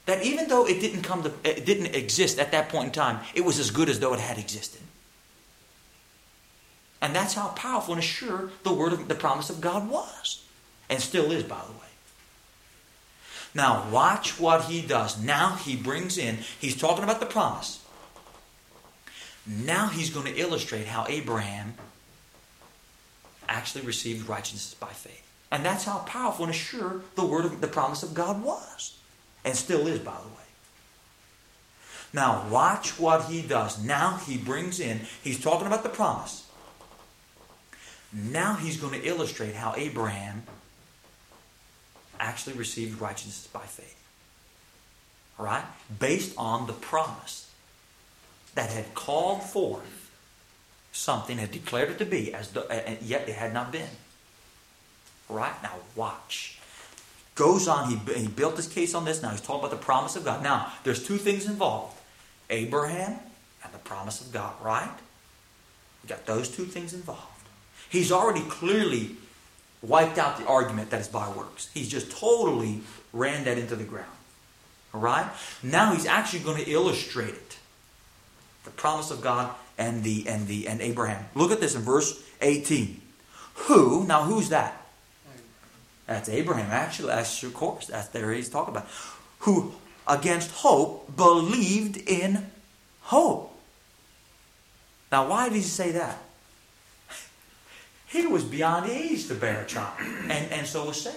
that 0.06 0.22
even 0.24 0.48
though 0.48 0.66
it 0.66 0.80
didn't 0.80 1.02
come 1.02 1.22
to, 1.24 1.32
it 1.44 1.66
didn't 1.66 1.94
exist 1.94 2.38
at 2.38 2.52
that 2.52 2.68
point 2.68 2.86
in 2.86 2.92
time, 2.92 3.20
it 3.34 3.44
was 3.44 3.58
as 3.58 3.70
good 3.70 3.88
as 3.88 4.00
though 4.00 4.14
it 4.14 4.20
had 4.20 4.38
existed. 4.38 4.80
And 7.00 7.14
that's 7.14 7.34
how 7.34 7.48
powerful 7.48 7.94
and 7.94 8.02
sure 8.02 8.50
the 8.62 8.72
word 8.72 8.92
of 8.92 9.08
the 9.08 9.14
promise 9.14 9.50
of 9.50 9.60
God 9.60 9.88
was. 9.88 10.44
And 10.88 11.00
still 11.00 11.30
is, 11.30 11.42
by 11.42 11.60
the 11.66 11.72
way. 11.72 11.78
Now 13.54 13.88
watch 13.90 14.38
what 14.38 14.64
he 14.64 14.82
does. 14.82 15.22
Now 15.22 15.56
he 15.56 15.76
brings 15.76 16.18
in, 16.18 16.38
he's 16.60 16.76
talking 16.76 17.04
about 17.04 17.20
the 17.20 17.26
promise. 17.26 17.82
Now 19.46 19.88
he's 19.88 20.10
going 20.10 20.26
to 20.26 20.38
illustrate 20.38 20.86
how 20.86 21.06
Abraham 21.08 21.74
actually 23.48 23.84
received 23.84 24.28
righteousness 24.28 24.74
by 24.74 24.88
faith. 24.88 25.22
And 25.50 25.64
that's 25.64 25.84
how 25.84 25.98
powerful 25.98 26.44
and 26.44 26.54
sure 26.54 27.02
the 27.14 27.24
word 27.24 27.44
of 27.44 27.60
the 27.60 27.68
promise 27.68 28.02
of 28.02 28.14
God 28.14 28.42
was. 28.42 28.98
And 29.44 29.54
still 29.54 29.86
is, 29.86 30.00
by 30.00 30.16
the 30.20 30.28
way. 30.28 30.34
Now 32.12 32.46
watch 32.50 32.98
what 32.98 33.26
he 33.26 33.42
does. 33.42 33.82
Now 33.82 34.16
he 34.26 34.36
brings 34.36 34.80
in, 34.80 35.00
he's 35.22 35.40
talking 35.40 35.66
about 35.66 35.82
the 35.82 35.88
promise. 35.88 36.45
Now 38.12 38.54
he's 38.54 38.76
going 38.76 39.00
to 39.00 39.06
illustrate 39.06 39.54
how 39.54 39.74
Abraham 39.76 40.44
actually 42.18 42.56
received 42.56 43.00
righteousness 43.00 43.48
by 43.52 43.60
faith. 43.60 43.96
All 45.38 45.46
right? 45.46 45.64
Based 45.98 46.34
on 46.38 46.66
the 46.66 46.72
promise 46.72 47.50
that 48.54 48.70
had 48.70 48.94
called 48.94 49.42
forth 49.42 50.10
something, 50.92 51.38
had 51.38 51.50
declared 51.50 51.90
it 51.90 51.98
to 51.98 52.06
be, 52.06 52.32
as 52.32 52.50
the, 52.52 52.62
and 52.70 53.00
yet 53.02 53.28
it 53.28 53.34
had 53.34 53.52
not 53.52 53.70
been. 53.70 53.88
Right? 55.28 55.62
Now, 55.62 55.74
watch. 55.94 56.58
Goes 57.34 57.68
on, 57.68 57.90
he, 57.90 58.14
he 58.14 58.28
built 58.28 58.56
his 58.56 58.66
case 58.66 58.94
on 58.94 59.04
this. 59.04 59.22
Now 59.22 59.30
he's 59.30 59.42
talking 59.42 59.60
about 59.60 59.78
the 59.78 59.84
promise 59.84 60.16
of 60.16 60.24
God. 60.24 60.42
Now, 60.42 60.72
there's 60.84 61.04
two 61.06 61.18
things 61.18 61.46
involved 61.46 61.98
Abraham 62.48 63.18
and 63.62 63.72
the 63.74 63.78
promise 63.78 64.20
of 64.20 64.32
God, 64.32 64.54
right? 64.62 64.88
We 66.02 66.08
got 66.08 66.24
those 66.24 66.48
two 66.48 66.64
things 66.64 66.94
involved. 66.94 67.35
He's 67.88 68.10
already 68.12 68.42
clearly 68.42 69.16
wiped 69.82 70.18
out 70.18 70.38
the 70.38 70.46
argument 70.46 70.90
that 70.90 71.00
is 71.00 71.08
by 71.08 71.28
works. 71.30 71.70
He's 71.72 71.88
just 71.88 72.10
totally 72.10 72.80
ran 73.12 73.44
that 73.44 73.58
into 73.58 73.76
the 73.76 73.84
ground. 73.84 74.10
All 74.92 75.00
right? 75.00 75.30
Now 75.62 75.92
he's 75.92 76.06
actually 76.06 76.40
going 76.40 76.62
to 76.64 76.70
illustrate 76.70 77.34
it 77.34 77.58
the 78.64 78.70
promise 78.72 79.10
of 79.10 79.22
God 79.22 79.54
and 79.78 80.02
the 80.02 80.26
and 80.28 80.46
the 80.48 80.68
and 80.68 80.80
Abraham. 80.80 81.24
Look 81.34 81.52
at 81.52 81.60
this 81.60 81.74
in 81.74 81.82
verse 81.82 82.22
18. 82.42 83.00
Who, 83.54 84.04
now 84.06 84.24
who's 84.24 84.50
that? 84.50 84.82
That's 86.06 86.28
Abraham, 86.28 86.70
actually, 86.70 87.08
that's 87.08 87.42
of 87.42 87.54
course, 87.54 87.86
that's 87.86 88.08
there 88.08 88.32
he's 88.32 88.48
talking 88.48 88.74
about. 88.74 88.88
Who 89.40 89.72
against 90.06 90.50
hope 90.50 91.16
believed 91.16 91.96
in 91.96 92.50
hope. 93.02 93.52
Now 95.10 95.28
why 95.28 95.48
did 95.48 95.56
he 95.56 95.62
say 95.62 95.92
that? 95.92 96.18
He 98.06 98.26
was 98.26 98.44
beyond 98.44 98.88
age 98.90 99.26
to 99.28 99.34
bear 99.34 99.62
a 99.62 99.66
child. 99.66 99.98
And, 100.00 100.52
and 100.52 100.66
so 100.66 100.86
was 100.86 101.00
Sarah. 101.00 101.16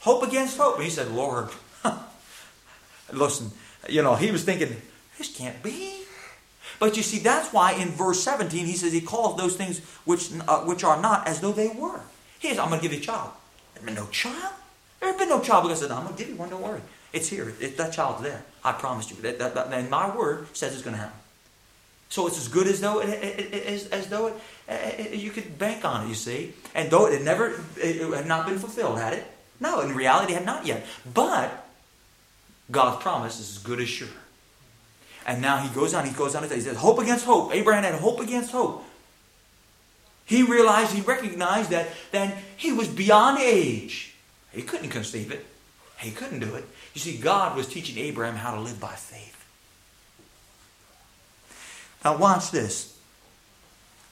Hope 0.00 0.22
against 0.22 0.56
hope. 0.56 0.76
And 0.76 0.84
he 0.84 0.90
said, 0.90 1.10
Lord, 1.10 1.48
listen, 3.12 3.50
you 3.88 4.02
know, 4.02 4.14
he 4.14 4.30
was 4.30 4.44
thinking, 4.44 4.76
this 5.18 5.36
can't 5.36 5.62
be. 5.62 6.00
But 6.78 6.96
you 6.96 7.02
see, 7.02 7.18
that's 7.18 7.52
why 7.52 7.72
in 7.72 7.88
verse 7.88 8.22
17 8.22 8.66
he 8.66 8.74
says 8.74 8.92
he 8.92 9.00
calls 9.00 9.36
those 9.36 9.56
things 9.56 9.80
which, 10.04 10.30
uh, 10.46 10.60
which 10.60 10.84
are 10.84 11.00
not 11.00 11.26
as 11.26 11.40
though 11.40 11.52
they 11.52 11.68
were. 11.68 12.00
He 12.38 12.48
says, 12.48 12.58
I'm 12.58 12.68
going 12.68 12.80
to 12.80 12.82
give 12.82 12.92
you 12.92 12.98
a 12.98 13.02
child. 13.02 13.30
There's 13.74 13.86
been 13.86 13.94
no 13.94 14.06
child. 14.06 14.54
There's 15.00 15.16
been 15.16 15.28
no 15.28 15.40
child. 15.40 15.64
Because 15.64 15.82
I 15.82 15.86
said, 15.86 15.96
I'm 15.96 16.04
going 16.04 16.16
to 16.16 16.22
give 16.22 16.28
you 16.30 16.36
one, 16.36 16.50
don't 16.50 16.62
worry. 16.62 16.80
It's 17.12 17.28
here. 17.28 17.54
It, 17.60 17.76
that 17.76 17.92
child's 17.92 18.22
there. 18.22 18.44
I 18.64 18.72
promised 18.72 19.10
you. 19.10 19.16
That, 19.22 19.38
that, 19.38 19.54
that, 19.54 19.72
and 19.72 19.88
my 19.88 20.14
word 20.14 20.48
says 20.56 20.74
it's 20.74 20.82
going 20.82 20.96
to 20.96 21.02
happen. 21.02 21.18
So 22.14 22.28
it's 22.28 22.38
as 22.38 22.46
good 22.46 22.68
as 22.68 22.80
though 22.80 23.00
it, 23.00 23.08
as, 23.66 23.88
as 23.88 24.06
though 24.06 24.32
it, 24.68 25.14
you 25.14 25.32
could 25.32 25.58
bank 25.58 25.84
on 25.84 26.06
it, 26.06 26.08
you 26.08 26.14
see. 26.14 26.52
And 26.72 26.88
though 26.88 27.06
it 27.06 27.12
had 27.14 27.22
never, 27.22 27.60
it 27.76 28.08
had 28.14 28.28
not 28.28 28.46
been 28.46 28.56
fulfilled, 28.56 28.98
had 28.98 29.14
it? 29.14 29.26
No, 29.58 29.80
in 29.80 29.96
reality, 29.96 30.32
it 30.32 30.36
had 30.36 30.46
not 30.46 30.64
yet. 30.64 30.86
But 31.12 31.66
God's 32.70 33.02
promise 33.02 33.40
is 33.40 33.56
as 33.56 33.62
good 33.64 33.80
as 33.80 33.88
sure. 33.88 34.06
And 35.26 35.42
now 35.42 35.56
he 35.56 35.68
goes 35.74 35.92
on, 35.92 36.06
he 36.06 36.12
goes 36.12 36.36
on 36.36 36.44
and 36.44 36.52
says, 36.52 36.62
he 36.62 36.70
says, 36.70 36.78
hope 36.78 37.00
against 37.00 37.24
hope. 37.24 37.52
Abraham 37.52 37.82
had 37.82 37.96
hope 37.96 38.20
against 38.20 38.52
hope. 38.52 38.84
He 40.24 40.44
realized, 40.44 40.92
he 40.92 41.00
recognized 41.00 41.70
that 41.70 41.88
then 42.12 42.32
he 42.56 42.70
was 42.70 42.86
beyond 42.86 43.40
age. 43.40 44.14
He 44.52 44.62
couldn't 44.62 44.90
conceive 44.90 45.32
it. 45.32 45.44
He 45.98 46.12
couldn't 46.12 46.38
do 46.38 46.54
it. 46.54 46.64
You 46.94 47.00
see, 47.00 47.16
God 47.16 47.56
was 47.56 47.66
teaching 47.66 47.98
Abraham 47.98 48.36
how 48.36 48.54
to 48.54 48.60
live 48.60 48.78
by 48.78 48.94
faith. 48.94 49.43
Now 52.04 52.16
watch 52.16 52.50
this. 52.50 52.96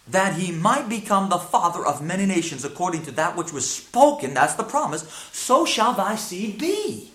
That 0.09 0.35
he 0.35 0.51
might 0.51 0.89
become 0.89 1.29
the 1.29 1.39
father 1.39 1.87
of 1.87 2.03
many 2.03 2.27
nations 2.27 2.65
according 2.65 3.03
to 3.05 3.13
that 3.13 3.37
which 3.37 3.53
was 3.53 3.69
spoken, 3.69 4.35
that's 4.35 4.55
the 4.55 4.65
promise, 4.65 5.03
so 5.33 5.65
shall 5.65 5.93
thy 5.93 6.17
seed 6.17 6.59
be. 6.59 7.13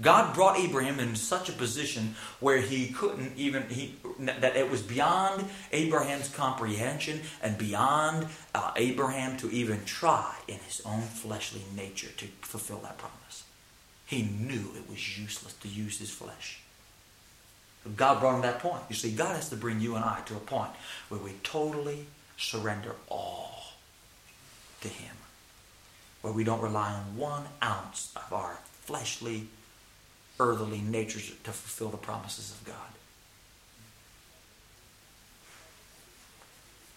God 0.00 0.34
brought 0.34 0.58
Abraham 0.58 0.98
in 0.98 1.14
such 1.14 1.48
a 1.48 1.52
position 1.52 2.14
where 2.38 2.58
he 2.58 2.88
couldn't 2.88 3.36
even 3.36 3.68
he 3.68 3.96
that 4.18 4.56
it 4.56 4.70
was 4.70 4.80
beyond 4.82 5.44
Abraham's 5.72 6.28
comprehension 6.28 7.20
and 7.42 7.58
beyond 7.58 8.26
uh, 8.54 8.72
Abraham 8.76 9.36
to 9.38 9.50
even 9.50 9.84
try 9.84 10.34
in 10.48 10.58
his 10.60 10.80
own 10.86 11.02
fleshly 11.02 11.62
nature 11.76 12.08
to 12.16 12.26
fulfill 12.40 12.78
that 12.78 12.96
promise. 12.96 13.44
He 14.06 14.22
knew 14.22 14.70
it 14.74 14.88
was 14.88 15.18
useless 15.18 15.52
to 15.54 15.68
use 15.68 15.98
his 15.98 16.10
flesh. 16.10 16.60
God 17.96 18.20
brought 18.20 18.36
him 18.36 18.42
that 18.42 18.58
point. 18.58 18.82
You 18.88 18.94
see, 18.94 19.10
God 19.12 19.34
has 19.34 19.48
to 19.50 19.56
bring 19.56 19.80
you 19.80 19.96
and 19.96 20.04
I 20.04 20.20
to 20.26 20.36
a 20.36 20.40
point 20.40 20.70
where 21.08 21.20
we 21.20 21.32
totally 21.42 22.06
surrender 22.36 22.94
all 23.08 23.74
to 24.80 24.88
Him, 24.88 25.14
where 26.22 26.32
we 26.32 26.44
don't 26.44 26.60
rely 26.60 26.92
on 26.92 27.16
one 27.16 27.44
ounce 27.62 28.12
of 28.16 28.32
our 28.32 28.58
fleshly 28.82 29.46
earthly 30.38 30.80
nature 30.80 31.20
to 31.20 31.52
fulfill 31.52 31.90
the 31.90 31.96
promises 31.96 32.50
of 32.50 32.64
God. 32.64 32.76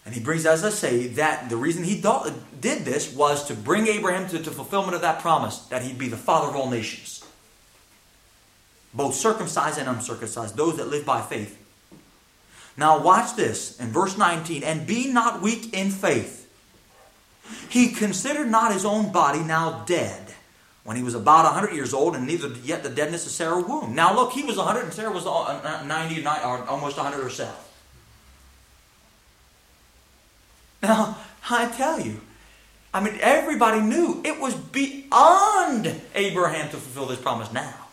And 0.06 0.14
he 0.14 0.20
brings, 0.20 0.44
as 0.44 0.64
I 0.64 0.70
say, 0.70 1.06
that 1.08 1.48
the 1.48 1.56
reason 1.56 1.82
he 1.82 1.94
did 1.96 2.84
this 2.84 3.14
was 3.14 3.46
to 3.48 3.54
bring 3.54 3.86
Abraham 3.86 4.28
to, 4.28 4.38
to 4.38 4.50
fulfillment 4.50 4.94
of 4.94 5.00
that 5.00 5.20
promise, 5.20 5.58
that 5.66 5.82
he'd 5.82 5.98
be 5.98 6.08
the 6.08 6.16
father 6.16 6.48
of 6.48 6.56
all 6.56 6.68
nations. 6.68 7.13
Both 8.94 9.14
circumcised 9.14 9.78
and 9.78 9.88
uncircumcised, 9.88 10.56
those 10.56 10.76
that 10.76 10.88
live 10.88 11.04
by 11.04 11.20
faith. 11.20 11.60
Now 12.76 12.98
watch 13.00 13.36
this 13.36 13.78
in 13.78 13.88
verse 13.88 14.16
19. 14.16 14.62
And 14.62 14.86
be 14.86 15.12
not 15.12 15.42
weak 15.42 15.74
in 15.74 15.90
faith. 15.90 16.40
He 17.68 17.88
considered 17.88 18.48
not 18.48 18.72
his 18.72 18.84
own 18.84 19.12
body 19.12 19.40
now 19.40 19.84
dead 19.84 20.34
when 20.84 20.96
he 20.96 21.02
was 21.02 21.14
about 21.14 21.44
100 21.44 21.74
years 21.74 21.94
old 21.94 22.14
and 22.14 22.26
neither 22.26 22.48
yet 22.62 22.82
the 22.82 22.88
deadness 22.88 23.26
of 23.26 23.32
Sarah 23.32 23.60
womb. 23.60 23.94
Now 23.94 24.14
look, 24.14 24.32
he 24.32 24.44
was 24.44 24.56
100 24.56 24.84
and 24.84 24.92
Sarah 24.92 25.12
was 25.12 25.26
uh, 25.26 25.82
90, 25.84 26.26
or 26.26 26.64
almost 26.68 26.96
100 26.96 27.22
herself. 27.22 27.60
Now, 30.82 31.16
I 31.48 31.70
tell 31.70 32.00
you, 32.00 32.20
I 32.92 33.00
mean, 33.00 33.16
everybody 33.20 33.80
knew 33.80 34.20
it 34.24 34.38
was 34.38 34.54
beyond 34.54 36.00
Abraham 36.14 36.68
to 36.70 36.76
fulfill 36.76 37.06
this 37.06 37.18
promise 37.18 37.50
now. 37.52 37.83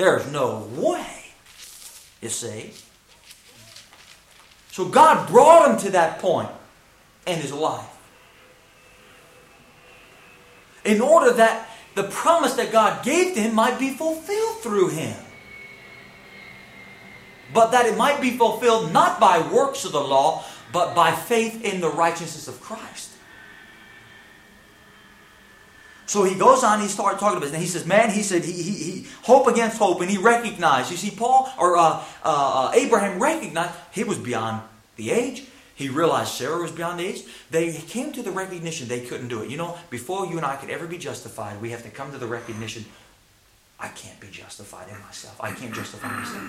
There's 0.00 0.32
no 0.32 0.66
way, 0.76 1.06
you 2.22 2.30
see. 2.30 2.72
So 4.72 4.86
God 4.86 5.28
brought 5.28 5.70
him 5.70 5.76
to 5.80 5.90
that 5.90 6.20
point 6.20 6.48
in 7.26 7.38
his 7.38 7.52
life. 7.52 7.84
In 10.86 11.02
order 11.02 11.34
that 11.34 11.68
the 11.96 12.04
promise 12.04 12.54
that 12.54 12.72
God 12.72 13.04
gave 13.04 13.34
to 13.34 13.42
him 13.42 13.54
might 13.54 13.78
be 13.78 13.90
fulfilled 13.90 14.62
through 14.62 14.88
him. 14.88 15.18
But 17.52 17.72
that 17.72 17.84
it 17.84 17.98
might 17.98 18.22
be 18.22 18.38
fulfilled 18.38 18.94
not 18.94 19.20
by 19.20 19.46
works 19.52 19.84
of 19.84 19.92
the 19.92 20.00
law, 20.00 20.44
but 20.72 20.94
by 20.94 21.12
faith 21.12 21.62
in 21.62 21.82
the 21.82 21.90
righteousness 21.90 22.48
of 22.48 22.58
Christ. 22.62 23.09
So 26.10 26.24
he 26.24 26.34
goes 26.34 26.64
on, 26.64 26.80
he 26.80 26.88
starts 26.88 27.20
talking 27.20 27.36
about 27.36 27.46
this, 27.46 27.54
and 27.54 27.62
he 27.62 27.68
says, 27.68 27.86
man, 27.86 28.10
he 28.10 28.24
said, 28.24 28.44
he, 28.44 28.50
he, 28.50 28.72
he 28.72 29.06
hope 29.22 29.46
against 29.46 29.78
hope, 29.78 30.00
and 30.00 30.10
he 30.10 30.18
recognized, 30.18 30.90
you 30.90 30.96
see, 30.96 31.12
Paul, 31.12 31.48
or 31.56 31.76
uh, 31.76 31.82
uh, 31.82 32.02
uh 32.24 32.72
Abraham 32.74 33.22
recognized 33.22 33.76
he 33.92 34.02
was 34.02 34.18
beyond 34.18 34.60
the 34.96 35.12
age, 35.12 35.44
he 35.76 35.88
realized 35.88 36.32
Sarah 36.32 36.60
was 36.60 36.72
beyond 36.72 36.98
the 36.98 37.06
age. 37.06 37.22
They 37.52 37.72
came 37.72 38.10
to 38.14 38.24
the 38.24 38.32
recognition 38.32 38.88
they 38.88 39.06
couldn't 39.06 39.28
do 39.28 39.40
it. 39.42 39.50
You 39.50 39.56
know, 39.56 39.78
before 39.88 40.26
you 40.26 40.36
and 40.36 40.44
I 40.44 40.56
could 40.56 40.70
ever 40.70 40.88
be 40.88 40.98
justified, 40.98 41.62
we 41.62 41.70
have 41.70 41.84
to 41.84 41.90
come 41.90 42.10
to 42.10 42.18
the 42.18 42.26
recognition 42.26 42.86
I 43.78 43.86
can't 43.86 44.18
be 44.18 44.30
justified 44.32 44.88
in 44.88 45.00
myself. 45.02 45.40
I 45.40 45.52
can't 45.52 45.72
justify 45.72 46.08
myself. 46.08 46.42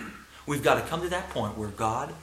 We've 0.47 0.63
got 0.63 0.81
to 0.81 0.89
come 0.89 1.03
to 1.03 1.09
that 1.09 1.29
point 1.29 1.55
where 1.55 1.69
God, 1.69 2.15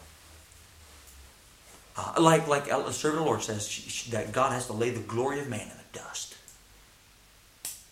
uh, 1.97 2.14
like 2.18 2.49
like 2.49 2.64
the 2.64 2.91
servant 2.91 3.20
of 3.20 3.24
the 3.26 3.30
Lord 3.30 3.43
says, 3.43 4.09
that 4.11 4.32
God 4.32 4.51
has 4.51 4.66
to 4.66 4.72
lay 4.72 4.91
the 4.91 5.07
glory 5.07 5.39
of 5.39 5.49
man 5.49 5.61
in 5.61 5.68
the 5.68 5.99
dust. 6.01 6.34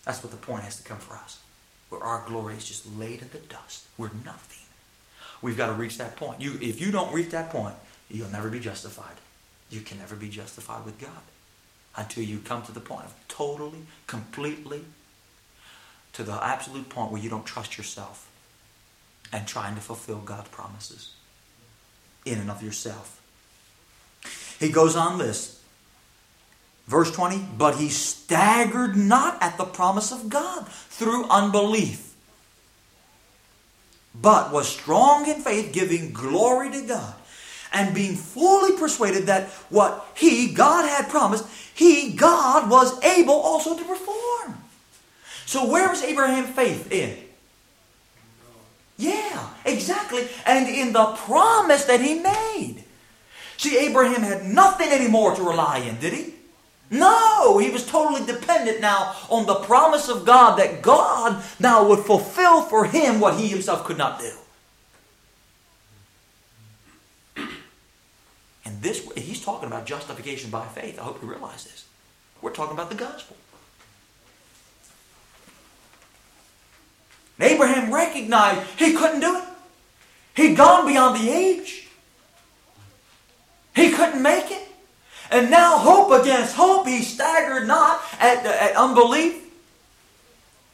That's 0.07 0.23
what 0.23 0.31
the 0.31 0.37
point 0.37 0.63
has 0.63 0.77
to 0.77 0.83
come 0.83 0.99
for 0.99 1.15
us, 1.15 1.37
where 1.89 2.01
our 2.01 2.23
glory 2.25 2.55
is 2.55 2.65
just 2.65 2.87
laid 2.97 3.21
in 3.21 3.27
the 3.33 3.39
dust. 3.39 3.85
We're 3.97 4.09
nothing. 4.23 4.65
We've 5.41 5.57
got 5.57 5.67
to 5.67 5.73
reach 5.73 5.97
that 5.97 6.15
point. 6.15 6.39
You, 6.39 6.57
if 6.61 6.79
you 6.79 6.91
don't 6.91 7.13
reach 7.13 7.31
that 7.31 7.49
point, 7.49 7.75
you'll 8.09 8.29
never 8.29 8.49
be 8.49 8.61
justified. 8.61 9.17
You 9.69 9.81
can 9.81 9.99
never 9.99 10.15
be 10.15 10.29
justified 10.29 10.85
with 10.85 10.97
God 10.97 11.09
until 11.97 12.23
you 12.23 12.39
come 12.39 12.61
to 12.63 12.71
the 12.71 12.79
point 12.79 13.03
of 13.03 13.13
totally, 13.27 13.79
completely, 14.07 14.85
to 16.13 16.23
the 16.23 16.41
absolute 16.41 16.87
point 16.87 17.11
where 17.11 17.21
you 17.21 17.29
don't 17.29 17.45
trust 17.45 17.77
yourself 17.77 18.29
and 19.33 19.45
trying 19.45 19.75
to 19.75 19.81
fulfill 19.81 20.19
God's 20.19 20.47
promises 20.47 21.15
in 22.23 22.39
and 22.39 22.49
of 22.49 22.63
yourself. 22.63 23.21
He 24.57 24.69
goes 24.69 24.95
on 24.95 25.17
this. 25.17 25.56
Verse 26.87 27.11
20, 27.11 27.45
but 27.57 27.75
he 27.75 27.89
staggered 27.89 28.95
not 28.95 29.37
at 29.41 29.57
the 29.57 29.65
promise 29.65 30.11
of 30.11 30.29
God 30.29 30.67
through 30.69 31.25
unbelief, 31.29 32.15
but 34.15 34.53
was 34.53 34.69
strong 34.69 35.27
in 35.27 35.41
faith, 35.41 35.73
giving 35.73 36.13
glory 36.13 36.71
to 36.71 36.81
God 36.87 37.13
and 37.73 37.93
being 37.93 38.15
fully 38.15 38.77
persuaded 38.77 39.25
that 39.27 39.47
what 39.69 40.07
he, 40.15 40.53
God, 40.53 40.87
had 40.87 41.09
promised, 41.09 41.45
he, 41.73 42.13
God, 42.13 42.69
was 42.69 43.03
able 43.03 43.33
also 43.33 43.77
to 43.77 43.83
perform. 43.83 44.63
So 45.45 45.69
where 45.69 45.89
was 45.89 46.01
Abraham's 46.03 46.49
faith 46.49 46.91
in? 46.91 47.17
Yeah, 48.97 49.49
exactly. 49.65 50.27
And 50.45 50.67
in 50.67 50.93
the 50.93 51.05
promise 51.05 51.85
that 51.85 52.01
he 52.01 52.15
made. 52.15 52.83
See, 53.57 53.77
Abraham 53.77 54.21
had 54.21 54.45
nothing 54.45 54.89
anymore 54.89 55.35
to 55.35 55.43
rely 55.43 55.79
in, 55.79 55.99
did 55.99 56.13
he? 56.13 56.33
No, 56.89 57.57
he 57.57 57.69
was 57.69 57.85
totally 57.85 58.25
dependent 58.25 58.79
now 58.79 59.15
on 59.29 59.45
the 59.45 59.55
promise 59.55 60.07
of 60.07 60.25
God 60.25 60.57
that 60.57 60.81
God 60.81 61.43
now 61.59 61.87
would 61.87 61.99
fulfill 61.99 62.61
for 62.61 62.85
him 62.85 63.19
what 63.19 63.37
he 63.37 63.47
himself 63.47 63.83
could 63.83 63.97
not 63.97 64.19
do. 64.19 64.31
And 68.65 68.81
this, 68.81 69.09
he's 69.15 69.43
talking 69.43 69.67
about 69.67 69.85
justification 69.85 70.49
by 70.49 70.65
faith. 70.67 70.99
I 70.99 71.03
hope 71.03 71.21
you 71.21 71.29
realize 71.29 71.65
this. 71.65 71.85
We're 72.41 72.53
talking 72.53 72.73
about 72.73 72.89
the 72.89 72.95
gospel. 72.95 73.35
Abraham 77.39 77.93
recognized 77.93 78.61
he 78.77 78.93
couldn't 78.93 79.19
do 79.19 79.37
it. 79.37 79.43
He'd 80.35 80.55
gone 80.55 80.87
beyond 80.87 81.19
the 81.19 81.29
age. 81.29 81.87
He 83.75 83.91
couldn't 83.91 84.21
make 84.21 84.51
it. 84.51 84.66
And 85.31 85.51
now, 85.51 85.77
hope 85.77 86.11
against 86.21 86.55
hope, 86.55 86.87
he 86.87 87.01
staggered 87.01 87.67
not 87.67 88.01
at, 88.19 88.45
at 88.45 88.75
unbelief, 88.75 89.43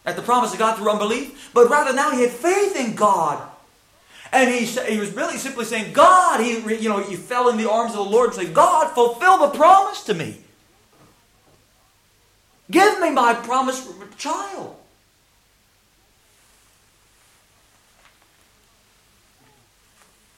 at 0.06 0.16
the 0.16 0.22
promise 0.22 0.54
of 0.54 0.60
God 0.60 0.78
through 0.78 0.89
unbelief, 0.89 1.51
but 1.54 1.70
rather 1.70 1.93
now 1.93 2.12
he 2.12 2.22
had 2.22 2.32
faith 2.32 2.76
in 2.76 2.95
God 2.95 3.49
and 4.34 4.49
he, 4.49 4.66
he 4.66 4.97
was 4.97 5.14
really 5.14 5.38
simply 5.38 5.64
saying, 5.64 5.93
God, 5.93 6.41
he, 6.41 6.54
you 6.82 6.89
know, 6.89 6.97
he 6.97 7.16
fell 7.16 7.49
in 7.49 7.58
the 7.58 7.70
arms 7.70 7.91
of 7.91 7.97
the 7.97 8.12
Lord 8.12 8.32
and 8.32 8.41
said, 8.41 8.54
God, 8.54 8.91
fulfill 8.95 9.38
the 9.38 9.49
promise 9.49 10.04
to 10.06 10.16
me. 10.16 10.39
Give 12.72 12.99
me 12.99 13.12
my 13.12 13.36
promised 13.36 13.88
child. 14.18 14.76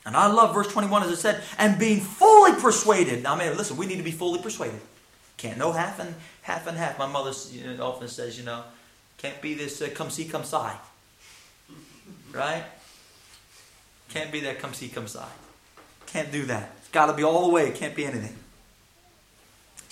And 0.05 0.15
I 0.15 0.27
love 0.27 0.53
verse 0.53 0.67
21 0.67 1.03
as 1.03 1.11
it 1.11 1.17
said, 1.17 1.41
and 1.57 1.79
being 1.79 1.99
fully 1.99 2.53
persuaded. 2.53 3.23
Now, 3.23 3.35
man, 3.35 3.57
listen, 3.57 3.75
we 3.75 3.87
need 3.87 3.97
to 3.97 4.03
be 4.03 4.11
fully 4.11 4.39
persuaded. 4.39 4.79
Can't 5.37 5.57
no 5.57 5.71
half 5.71 5.99
and 5.99 6.13
half 6.43 6.67
and 6.67 6.77
half. 6.77 6.99
My 6.99 7.07
mother 7.07 7.31
know, 7.63 7.83
often 7.83 8.07
says, 8.07 8.37
you 8.37 8.45
know, 8.45 8.63
can't 9.17 9.41
be 9.41 9.53
this 9.55 9.81
uh, 9.81 9.89
come 9.93 10.09
see, 10.09 10.25
come 10.25 10.43
sigh. 10.43 10.77
Right? 12.31 12.63
Can't 14.09 14.31
be 14.31 14.41
that 14.41 14.59
come 14.59 14.73
see, 14.73 14.89
come 14.89 15.07
sigh. 15.07 15.27
Can't 16.05 16.31
do 16.31 16.45
that. 16.45 16.71
It's 16.77 16.89
got 16.89 17.07
to 17.07 17.13
be 17.13 17.23
all 17.23 17.47
the 17.47 17.53
way. 17.53 17.67
It 17.67 17.75
can't 17.75 17.95
be 17.95 18.05
anything. 18.05 18.35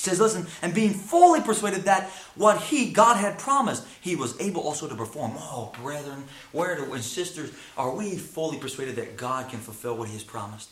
Says, 0.03 0.19
listen, 0.19 0.45
and 0.61 0.73
being 0.73 0.93
fully 0.93 1.39
persuaded 1.39 1.83
that 1.83 2.09
what 2.35 2.59
he, 2.59 2.91
God, 2.91 3.15
had 3.15 3.39
promised, 3.39 3.87
he 4.01 4.17
was 4.17 4.37
able 4.41 4.61
also 4.61 4.85
to 4.85 4.95
perform. 4.95 5.31
Oh, 5.37 5.71
brethren, 5.81 6.25
where 6.51 6.75
do, 6.75 6.91
and 6.91 7.01
sisters, 7.01 7.51
are 7.77 7.95
we 7.95 8.17
fully 8.17 8.57
persuaded 8.57 8.97
that 8.97 9.15
God 9.15 9.49
can 9.49 9.59
fulfill 9.59 9.95
what 9.95 10.09
he 10.09 10.13
has 10.15 10.23
promised? 10.23 10.69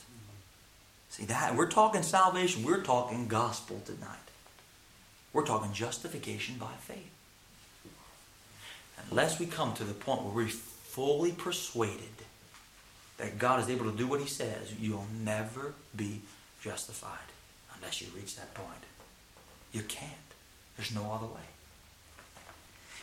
See 1.08 1.24
that? 1.28 1.56
We're 1.56 1.70
talking 1.70 2.04
salvation. 2.04 2.66
We're 2.66 2.84
talking 2.84 3.30
gospel 3.30 3.82
tonight. 3.86 4.18
We're 5.32 5.46
talking 5.46 5.72
justification 5.72 6.58
by 6.60 6.74
faith. 6.82 7.10
Unless 9.10 9.40
we 9.40 9.46
come 9.46 9.74
to 9.76 9.86
the 9.86 9.94
point 9.94 10.24
where 10.24 10.34
we're 10.34 10.50
fully 10.50 11.32
persuaded 11.32 12.04
that 13.18 13.40
God 13.40 13.62
is 13.62 13.70
able 13.70 13.90
to 13.90 13.98
do 13.98 14.08
what 14.08 14.20
he 14.20 14.28
says, 14.28 14.74
you'll 14.78 15.08
never 15.24 15.74
be 15.96 16.20
justified 16.62 17.18
unless 17.78 18.02
you 18.02 18.08
reach 18.14 18.36
that 18.36 18.54
point. 18.54 18.68
You 19.72 19.82
can't. 19.84 20.12
There's 20.78 20.94
no 20.94 21.12
other 21.12 21.28
way. 21.28 21.42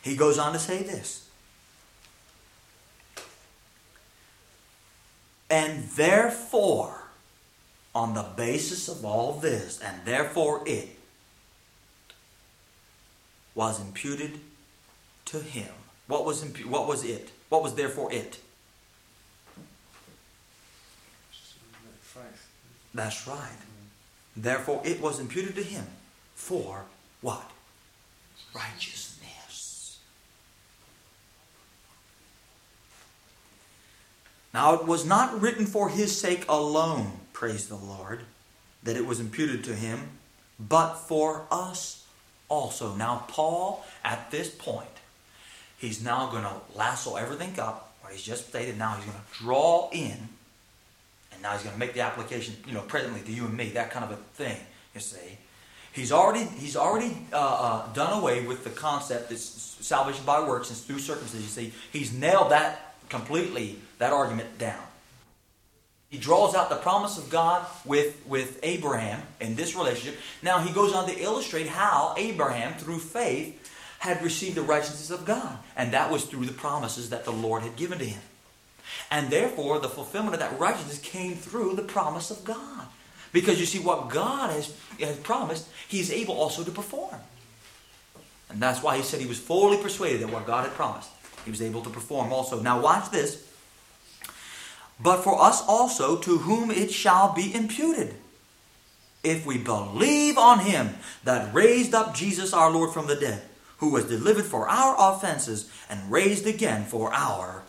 He 0.02 0.16
goes 0.16 0.38
on 0.38 0.52
to 0.52 0.58
say 0.58 0.82
this. 0.82 1.28
And 5.50 5.84
therefore, 5.84 7.04
on 7.94 8.14
the 8.14 8.26
basis 8.36 8.88
of 8.88 9.04
all 9.04 9.32
this, 9.32 9.80
and 9.80 10.04
therefore 10.04 10.62
it 10.66 10.88
was 13.54 13.80
imputed 13.80 14.40
to 15.26 15.40
him. 15.40 15.72
What 16.06 16.24
was 16.24 16.44
impu- 16.44 16.66
what 16.66 16.86
was 16.86 17.04
it? 17.04 17.30
What 17.48 17.62
was 17.62 17.74
therefore 17.74 18.12
it? 18.12 18.38
That's 22.94 23.26
right. 23.26 23.58
Therefore, 24.36 24.80
it 24.84 25.00
was 25.00 25.20
imputed 25.20 25.54
to 25.56 25.62
him 25.62 25.84
for 26.39 26.84
what? 27.20 27.51
Righteousness. 28.55 29.99
Now, 34.55 34.74
it 34.74 34.86
was 34.86 35.05
not 35.05 35.43
written 35.43 35.66
for 35.66 35.91
his 35.91 36.18
sake 36.18 36.47
alone, 36.49 37.11
praise 37.32 37.68
the 37.68 37.74
Lord, 37.74 38.20
that 38.84 38.97
it 38.97 39.05
was 39.05 39.20
imputed 39.20 39.64
to 39.64 39.74
him, 39.74 40.09
but 40.59 40.95
for 40.95 41.45
us 41.51 42.07
also. 42.49 42.95
Now, 42.95 43.24
Paul, 43.28 43.84
at 44.03 44.30
this 44.30 44.49
point, 44.49 44.89
he's 45.76 46.03
now 46.03 46.30
going 46.30 46.45
to 46.45 46.55
lasso 46.74 47.16
everything 47.16 47.61
up, 47.61 47.93
what 48.01 48.12
he's 48.12 48.22
just 48.22 48.49
stated. 48.49 48.78
Now, 48.78 48.95
he's 48.95 49.05
going 49.05 49.18
to 49.18 49.45
draw 49.45 49.91
in 49.93 50.28
and 51.32 51.43
now 51.43 51.53
he's 51.53 51.62
going 51.62 51.74
to 51.74 51.78
make 51.78 51.95
the 51.95 52.01
application, 52.01 52.57
you 52.66 52.74
know, 52.74 52.80
presently 52.80 53.20
to 53.20 53.32
you 53.32 53.45
and 53.45 53.57
me, 53.57 53.70
that 53.70 53.93
kind 53.93 54.05
of 54.05 54.11
a 54.11 54.16
thing, 54.16 54.57
you 54.95 55.01
see. 55.01 55.39
He's 55.93 56.12
already 56.12 56.45
he's 56.45 56.76
already 56.76 57.16
uh, 57.32 57.36
uh, 57.36 57.93
done 57.93 58.18
away 58.20 58.47
with 58.47 58.64
the 58.64 58.70
concept 58.70 59.30
that 59.30 59.39
salvation 59.39 60.24
by 60.24 60.47
works 60.47 60.70
and 60.70 60.78
through 60.78 60.99
circumcision. 60.99 61.49
See, 61.49 61.72
he's 61.93 62.12
nailed 62.12 62.51
that 62.51 62.95
completely 63.09 63.78
that 63.99 64.12
argument 64.12 64.59
down. 64.59 64.82
He 66.11 66.16
draws 66.16 66.55
out 66.55 66.70
the 66.70 66.76
promise 66.76 67.18
of 67.18 67.28
God 67.28 67.66
with, 67.84 68.22
with 68.26 68.59
Abraham 68.62 69.20
in 69.41 69.57
this 69.57 69.76
relationship. 69.76 70.18
Now 70.43 70.59
he 70.61 70.72
goes 70.72 70.95
on 70.95 71.07
to 71.07 71.18
illustrate 71.18 71.66
how 71.66 72.14
Abraham, 72.16 72.72
through 72.74 73.01
faith, 73.01 73.55
had 73.99 74.22
received 74.22 74.55
the 74.55 74.62
righteousness 74.62 75.11
of 75.11 75.26
God. 75.26 75.59
And 75.76 75.93
that 75.93 76.11
was 76.11 76.24
through 76.24 76.47
the 76.47 76.53
promises 76.53 77.11
that 77.11 77.24
the 77.24 77.32
Lord 77.32 77.62
had 77.62 77.76
given 77.76 77.99
to 77.99 78.07
him. 78.07 78.22
And 79.11 79.28
therefore, 79.28 79.80
the 79.80 79.89
fulfillment 79.89 80.34
of 80.34 80.41
that 80.41 80.59
righteousness 80.59 80.99
came 80.99 81.34
through 81.34 81.74
the 81.74 81.82
promise 81.82 82.30
of 82.30 82.43
God. 82.43 82.86
Because 83.33 83.61
you 83.61 83.66
see, 83.66 83.79
what 83.79 84.09
God 84.09 84.51
has, 84.51 84.74
has 85.01 85.16
promised, 85.18 85.68
He's 85.89 86.11
able 86.11 86.35
also 86.35 86.64
to 86.64 86.70
perform. 86.70 87.16
And 88.49 88.61
that's 88.61 88.83
why 88.83 88.97
He 88.97 89.03
said 89.03 89.20
He 89.20 89.26
was 89.26 89.39
fully 89.39 89.76
persuaded 89.79 90.22
that 90.22 90.33
what 90.33 90.47
God 90.47 90.64
had 90.64 90.74
promised, 90.74 91.11
He 91.45 91.51
was 91.51 91.62
able 91.62 91.83
to 91.83 91.91
perform 91.91 92.33
also. 92.33 92.61
Now, 92.61 92.81
watch 92.81 93.11
this. 93.11 93.45
But 95.01 95.22
for 95.22 95.41
us 95.41 95.62
also, 95.66 96.16
to 96.18 96.39
whom 96.39 96.70
it 96.70 96.91
shall 96.91 97.33
be 97.33 97.55
imputed, 97.55 98.14
if 99.22 99.47
we 99.47 99.59
believe 99.59 100.39
on 100.39 100.61
Him 100.61 100.97
that 101.24 101.53
raised 101.55 101.95
up 101.95 102.14
Jesus 102.14 102.53
our 102.53 102.70
Lord 102.70 102.93
from 102.93 103.07
the 103.07 103.16
dead, 103.16 103.43
who 103.79 103.91
was 103.91 104.05
delivered 104.05 104.45
for 104.45 104.68
our 104.68 104.97
offenses 104.99 105.70
and 105.89 106.11
raised 106.11 106.47
again 106.47 106.85
for 106.85 107.12
our 107.12 107.62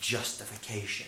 justification. 0.00 1.06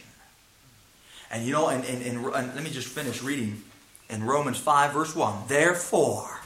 And 1.30 1.44
you 1.44 1.52
know, 1.52 1.68
and, 1.68 1.84
and, 1.84 2.02
and, 2.02 2.24
and, 2.26 2.54
let 2.54 2.64
me 2.64 2.70
just 2.70 2.88
finish 2.88 3.22
reading 3.22 3.62
in 4.08 4.24
Romans 4.24 4.58
5, 4.58 4.92
verse 4.92 5.14
1. 5.14 5.44
Therefore, 5.46 6.40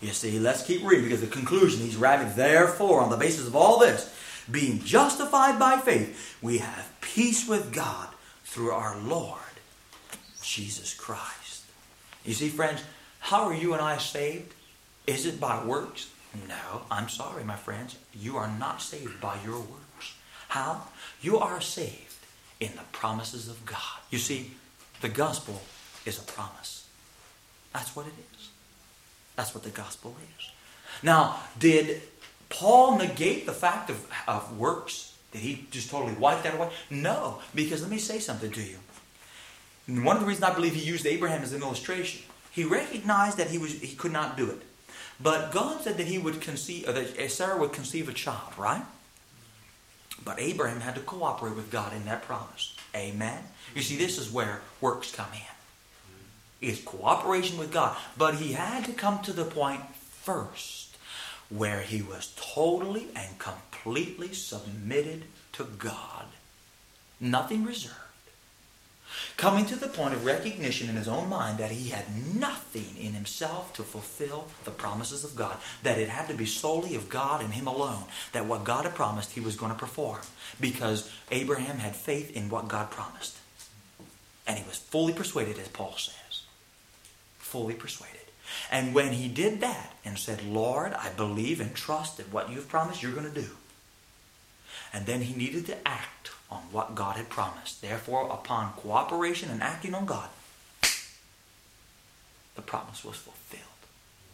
you 0.00 0.10
see, 0.10 0.38
let's 0.38 0.62
keep 0.62 0.84
reading 0.84 1.04
because 1.04 1.20
the 1.20 1.26
conclusion, 1.26 1.80
he's 1.80 1.96
writing, 1.96 2.30
therefore, 2.36 3.00
on 3.00 3.10
the 3.10 3.16
basis 3.16 3.48
of 3.48 3.56
all 3.56 3.80
this, 3.80 4.14
being 4.50 4.80
justified 4.84 5.58
by 5.58 5.78
faith, 5.78 6.38
we 6.40 6.58
have 6.58 6.92
peace 7.00 7.48
with 7.48 7.72
God 7.72 8.08
through 8.44 8.70
our 8.70 8.96
Lord 8.98 9.40
Jesus 10.40 10.94
Christ. 10.94 11.64
You 12.24 12.34
see, 12.34 12.48
friends, 12.48 12.82
how 13.18 13.44
are 13.44 13.54
you 13.54 13.72
and 13.72 13.82
I 13.82 13.98
saved? 13.98 14.54
Is 15.06 15.26
it 15.26 15.40
by 15.40 15.64
works? 15.64 16.10
No, 16.46 16.82
I'm 16.90 17.08
sorry, 17.08 17.42
my 17.42 17.56
friends. 17.56 17.96
You 18.14 18.36
are 18.36 18.50
not 18.58 18.80
saved 18.80 19.20
by 19.20 19.36
your 19.44 19.58
works. 19.58 20.14
How? 20.48 20.82
You 21.20 21.38
are 21.38 21.60
saved 21.60 22.07
in 22.60 22.72
the 22.74 22.82
promises 22.92 23.48
of 23.48 23.64
God. 23.64 24.00
You 24.10 24.18
see, 24.18 24.52
the 25.00 25.08
gospel 25.08 25.60
is 26.04 26.18
a 26.18 26.22
promise. 26.22 26.88
That's 27.72 27.94
what 27.94 28.06
it 28.06 28.14
is. 28.34 28.48
That's 29.36 29.54
what 29.54 29.62
the 29.62 29.70
gospel 29.70 30.16
is. 30.38 30.50
Now, 31.02 31.40
did 31.58 32.02
Paul 32.48 32.98
negate 32.98 33.46
the 33.46 33.52
fact 33.52 33.90
of, 33.90 34.10
of 34.26 34.58
works? 34.58 35.16
Did 35.32 35.42
he 35.42 35.66
just 35.70 35.90
totally 35.90 36.14
wipe 36.14 36.42
that 36.42 36.54
away? 36.54 36.70
No, 36.90 37.40
because 37.54 37.82
let 37.82 37.90
me 37.90 37.98
say 37.98 38.18
something 38.18 38.50
to 38.50 38.62
you. 38.62 38.78
One 40.02 40.16
of 40.16 40.22
the 40.22 40.28
reasons 40.28 40.44
I 40.44 40.54
believe 40.54 40.74
he 40.74 40.82
used 40.84 41.06
Abraham 41.06 41.42
as 41.42 41.52
an 41.52 41.62
illustration, 41.62 42.22
he 42.50 42.64
recognized 42.64 43.36
that 43.38 43.48
he 43.48 43.58
was 43.58 43.72
he 43.72 43.94
could 43.94 44.12
not 44.12 44.36
do 44.36 44.50
it. 44.50 44.62
But 45.20 45.50
God 45.50 45.82
said 45.82 45.96
that 45.96 46.06
he 46.06 46.18
would 46.18 46.40
conceive, 46.40 46.86
that 46.86 47.30
Sarah 47.30 47.58
would 47.58 47.72
conceive 47.72 48.08
a 48.08 48.12
child, 48.12 48.52
right? 48.56 48.84
But 50.24 50.40
Abraham 50.40 50.80
had 50.80 50.94
to 50.96 51.00
cooperate 51.00 51.56
with 51.56 51.70
God 51.70 51.92
in 51.94 52.04
that 52.06 52.22
promise. 52.22 52.76
Amen. 52.94 53.42
You 53.74 53.82
see, 53.82 53.96
this 53.96 54.18
is 54.18 54.30
where 54.30 54.60
works 54.80 55.12
come 55.14 55.28
in. 55.32 56.68
It's 56.68 56.82
cooperation 56.82 57.58
with 57.58 57.72
God. 57.72 57.96
But 58.16 58.36
he 58.36 58.52
had 58.52 58.84
to 58.86 58.92
come 58.92 59.20
to 59.22 59.32
the 59.32 59.44
point 59.44 59.82
first 59.94 60.96
where 61.48 61.80
he 61.80 62.02
was 62.02 62.34
totally 62.36 63.08
and 63.14 63.38
completely 63.38 64.34
submitted 64.34 65.24
to 65.52 65.64
God. 65.64 66.26
Nothing 67.20 67.64
reserved 67.64 68.07
coming 69.38 69.64
to 69.64 69.76
the 69.76 69.88
point 69.88 70.12
of 70.12 70.26
recognition 70.26 70.90
in 70.90 70.96
his 70.96 71.08
own 71.08 71.28
mind 71.28 71.58
that 71.58 71.70
he 71.70 71.90
had 71.90 72.04
nothing 72.34 72.96
in 73.00 73.12
himself 73.12 73.72
to 73.72 73.82
fulfill 73.84 74.48
the 74.64 74.70
promises 74.70 75.24
of 75.24 75.36
God, 75.36 75.56
that 75.84 75.96
it 75.96 76.08
had 76.08 76.26
to 76.28 76.34
be 76.34 76.44
solely 76.44 76.96
of 76.96 77.08
God 77.08 77.40
and 77.40 77.54
him 77.54 77.68
alone, 77.68 78.02
that 78.32 78.46
what 78.46 78.64
God 78.64 78.84
had 78.84 78.96
promised 78.96 79.32
he 79.32 79.40
was 79.40 79.56
going 79.56 79.72
to 79.72 79.78
perform, 79.78 80.18
because 80.60 81.10
Abraham 81.30 81.78
had 81.78 81.94
faith 81.94 82.36
in 82.36 82.50
what 82.50 82.68
God 82.68 82.90
promised. 82.90 83.38
And 84.46 84.58
he 84.58 84.66
was 84.66 84.76
fully 84.76 85.12
persuaded, 85.12 85.58
as 85.58 85.68
Paul 85.68 85.94
says. 85.96 86.42
Fully 87.38 87.74
persuaded. 87.74 88.16
And 88.72 88.92
when 88.92 89.12
he 89.12 89.28
did 89.28 89.60
that 89.60 89.94
and 90.04 90.18
said, 90.18 90.42
Lord, 90.42 90.94
I 90.94 91.10
believe 91.10 91.60
and 91.60 91.74
trust 91.74 92.16
that 92.16 92.32
what 92.32 92.50
you've 92.50 92.68
promised 92.68 93.02
you're 93.02 93.12
going 93.12 93.32
to 93.32 93.40
do. 93.40 93.50
And 94.92 95.06
then 95.06 95.20
he 95.20 95.34
needed 95.36 95.66
to 95.66 95.88
act 95.88 96.32
on 96.50 96.60
what 96.72 96.94
God 96.94 97.16
had 97.16 97.28
promised. 97.28 97.82
Therefore, 97.82 98.30
upon 98.30 98.72
cooperation 98.72 99.50
and 99.50 99.62
acting 99.62 99.94
on 99.94 100.06
God, 100.06 100.28
the 102.54 102.62
promise 102.62 103.04
was 103.04 103.16
fulfilled 103.16 103.62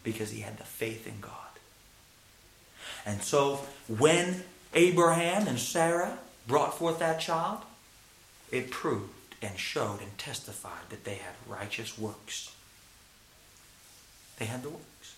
because 0.03 0.31
he 0.31 0.41
had 0.41 0.57
the 0.57 0.63
faith 0.63 1.07
in 1.07 1.19
God. 1.19 1.31
And 3.05 3.21
so, 3.21 3.61
when 3.87 4.43
Abraham 4.73 5.47
and 5.47 5.59
Sarah 5.59 6.17
brought 6.47 6.77
forth 6.77 6.99
that 6.99 7.19
child, 7.19 7.59
it 8.51 8.71
proved 8.71 9.11
and 9.41 9.57
showed 9.57 10.01
and 10.01 10.17
testified 10.17 10.89
that 10.89 11.03
they 11.03 11.15
had 11.15 11.33
righteous 11.47 11.97
works. 11.97 12.53
They 14.37 14.45
had 14.45 14.63
the 14.63 14.69
works. 14.69 15.14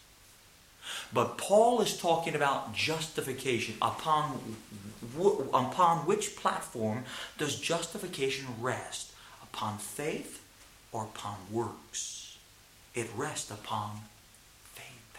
But 1.14 1.38
Paul 1.38 1.82
is 1.82 1.98
talking 1.98 2.36
about 2.36 2.74
justification. 2.74 3.76
Upon, 3.82 4.56
upon 5.54 6.06
which 6.06 6.36
platform 6.36 7.06
does 7.38 7.60
justification 7.60 8.48
rest? 8.60 9.12
Upon 9.44 9.78
faith 9.78 10.44
or 10.92 11.04
upon 11.04 11.36
works? 11.52 12.38
It 12.94 13.10
rests 13.16 13.52
upon 13.52 14.02
faith. 14.74 15.18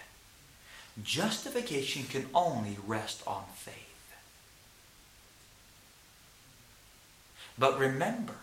Justification 1.02 2.04
can 2.04 2.26
only 2.34 2.76
rest 2.86 3.22
on 3.26 3.44
faith. 3.54 3.74
But 7.58 7.78
remember, 7.78 8.34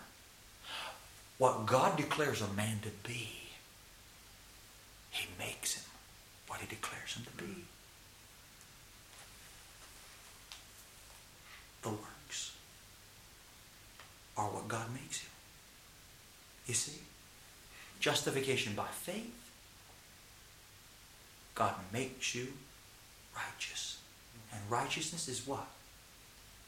what 1.37 1.65
God 1.65 1.97
declares 1.97 2.41
a 2.41 2.47
man 2.53 2.79
to 2.81 2.89
be, 3.07 3.29
he 5.09 5.27
makes 5.39 5.75
him 5.75 5.84
what 6.55 6.61
he 6.61 6.73
declares 6.73 7.15
him 7.15 7.25
to 7.25 7.43
be. 7.43 7.65
The 11.81 11.89
works 11.89 12.53
are 14.37 14.45
what 14.45 14.69
God 14.69 14.89
makes 14.93 15.21
you. 15.21 15.29
You 16.67 16.73
see? 16.73 17.01
Justification 17.99 18.73
by 18.73 18.87
faith. 18.87 19.33
God 21.55 21.73
makes 21.91 22.33
you 22.33 22.47
righteous. 23.35 23.97
And 24.53 24.61
righteousness 24.69 25.27
is 25.27 25.45
what? 25.45 25.67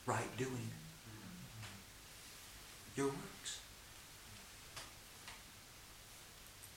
Right 0.06 0.38
doing. 0.38 0.70
Your 2.98 3.08
works. 3.08 3.60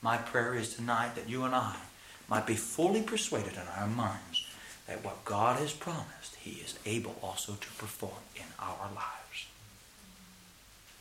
My 0.00 0.16
prayer 0.16 0.54
is 0.54 0.76
tonight 0.76 1.16
that 1.16 1.28
you 1.28 1.42
and 1.42 1.56
I 1.56 1.74
might 2.30 2.46
be 2.46 2.54
fully 2.54 3.02
persuaded 3.02 3.54
in 3.54 3.68
our 3.76 3.88
minds 3.88 4.46
that 4.86 5.04
what 5.04 5.24
God 5.24 5.58
has 5.58 5.72
promised, 5.72 6.36
He 6.36 6.60
is 6.62 6.78
able 6.86 7.16
also 7.22 7.54
to 7.54 7.68
perform 7.72 8.22
in 8.36 8.46
our 8.58 8.88
lives. 8.94 9.46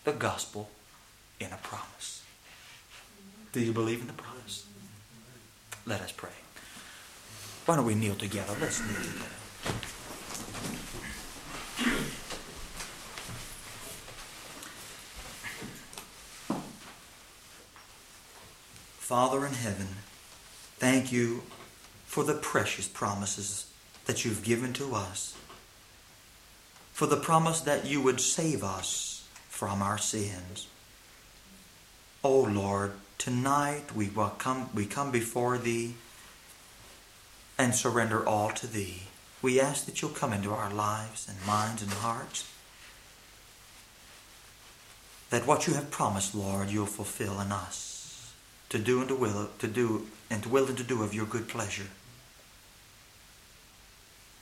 The 0.03 0.11
gospel 0.13 0.69
in 1.39 1.51
a 1.53 1.57
promise. 1.57 2.23
Do 3.53 3.61
you 3.61 3.71
believe 3.71 4.01
in 4.01 4.07
the 4.07 4.13
promise? 4.13 4.65
Let 5.85 6.01
us 6.01 6.11
pray. 6.11 6.29
Why 7.65 7.75
don't 7.75 7.85
we 7.85 7.95
kneel 7.95 8.15
together? 8.15 8.53
Let's 8.59 8.79
kneel 8.79 8.95
together. 8.95 9.35
Father 18.97 19.45
in 19.45 19.53
heaven, 19.53 19.87
Thank 20.79 21.11
you 21.11 21.43
for 22.05 22.23
the 22.23 22.33
precious 22.33 22.87
promises 22.87 23.65
that 24.05 24.23
you've 24.23 24.43
given 24.45 24.71
to 24.73 24.95
us. 24.95 25.35
For 26.93 27.05
the 27.05 27.17
promise 27.17 27.59
that 27.61 27.85
you 27.85 28.01
would 28.01 28.21
save 28.21 28.63
us 28.63 29.27
from 29.49 29.81
our 29.81 29.97
sins. 29.97 30.67
O 32.23 32.29
oh 32.29 32.49
Lord, 32.49 32.93
tonight 33.17 33.93
we 33.93 34.09
we 34.73 34.85
come 34.85 35.11
before 35.11 35.57
thee 35.57 35.95
and 37.57 37.75
surrender 37.75 38.25
all 38.25 38.51
to 38.51 38.65
thee. 38.65 39.03
We 39.41 39.59
ask 39.59 39.85
that 39.85 40.01
you'll 40.01 40.11
come 40.11 40.31
into 40.31 40.51
our 40.51 40.73
lives 40.73 41.27
and 41.27 41.45
minds 41.45 41.81
and 41.81 41.91
hearts. 41.91 42.49
That 45.29 45.45
what 45.45 45.67
you 45.67 45.73
have 45.73 45.91
promised, 45.91 46.33
Lord, 46.33 46.69
you'll 46.69 46.85
fulfill 46.85 47.41
in 47.41 47.51
us. 47.51 47.98
To 48.69 48.79
do 48.79 48.99
and 48.99 49.07
to 49.09 49.15
will 49.15 49.49
to 49.59 49.67
do 49.67 50.07
and 50.29 50.43
to 50.43 50.49
will 50.49 50.67
and 50.67 50.77
to 50.77 50.83
do 50.83 51.03
of 51.03 51.13
your 51.13 51.25
good 51.25 51.47
pleasure. 51.47 51.87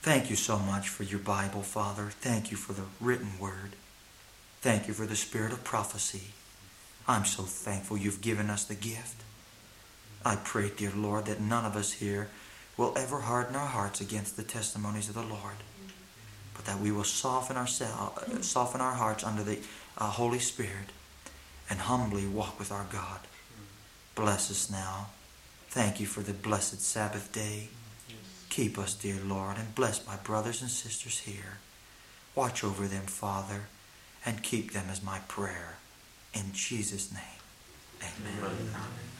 Thank 0.02 0.30
you 0.30 0.36
so 0.36 0.58
much 0.58 0.88
for 0.88 1.02
your 1.02 1.18
Bible, 1.18 1.62
Father. 1.62 2.10
Thank 2.10 2.50
you 2.50 2.56
for 2.56 2.72
the 2.72 2.84
written 3.00 3.38
word. 3.38 3.72
Thank 4.60 4.88
you 4.88 4.94
for 4.94 5.06
the 5.06 5.16
spirit 5.16 5.52
of 5.52 5.64
prophecy. 5.64 6.32
I'm 7.06 7.24
so 7.24 7.42
thankful 7.42 7.96
you've 7.96 8.20
given 8.20 8.50
us 8.50 8.64
the 8.64 8.74
gift. 8.74 9.22
I 10.24 10.36
pray, 10.36 10.70
dear 10.76 10.92
Lord, 10.94 11.26
that 11.26 11.40
none 11.40 11.64
of 11.64 11.76
us 11.76 11.92
here 11.92 12.28
will 12.76 12.92
ever 12.96 13.20
harden 13.20 13.56
our 13.56 13.66
hearts 13.66 14.00
against 14.00 14.36
the 14.36 14.42
testimonies 14.42 15.08
of 15.08 15.14
the 15.14 15.22
Lord, 15.22 15.56
but 16.54 16.64
that 16.66 16.80
we 16.80 16.92
will 16.92 17.04
soften 17.04 17.56
ourselves, 17.56 18.46
soften 18.46 18.80
our 18.80 18.94
hearts 18.94 19.24
under 19.24 19.42
the 19.42 19.58
uh, 19.96 20.04
Holy 20.10 20.38
Spirit, 20.38 20.90
and 21.70 21.80
humbly 21.80 22.26
walk 22.26 22.58
with 22.58 22.70
our 22.70 22.86
God. 22.90 23.20
Bless 24.18 24.50
us 24.50 24.68
now. 24.68 25.10
Thank 25.68 26.00
you 26.00 26.06
for 26.06 26.22
the 26.22 26.32
blessed 26.32 26.80
Sabbath 26.80 27.30
day. 27.30 27.68
Keep 28.48 28.76
us, 28.76 28.94
dear 28.94 29.20
Lord, 29.24 29.58
and 29.58 29.76
bless 29.76 30.04
my 30.08 30.16
brothers 30.16 30.60
and 30.60 30.68
sisters 30.68 31.20
here. 31.20 31.58
Watch 32.34 32.64
over 32.64 32.88
them, 32.88 33.04
Father, 33.06 33.66
and 34.26 34.42
keep 34.42 34.72
them 34.72 34.86
as 34.90 35.04
my 35.04 35.20
prayer. 35.28 35.76
In 36.34 36.52
Jesus' 36.52 37.12
name, 37.12 37.22
amen. 38.02 38.38
amen. 38.42 39.17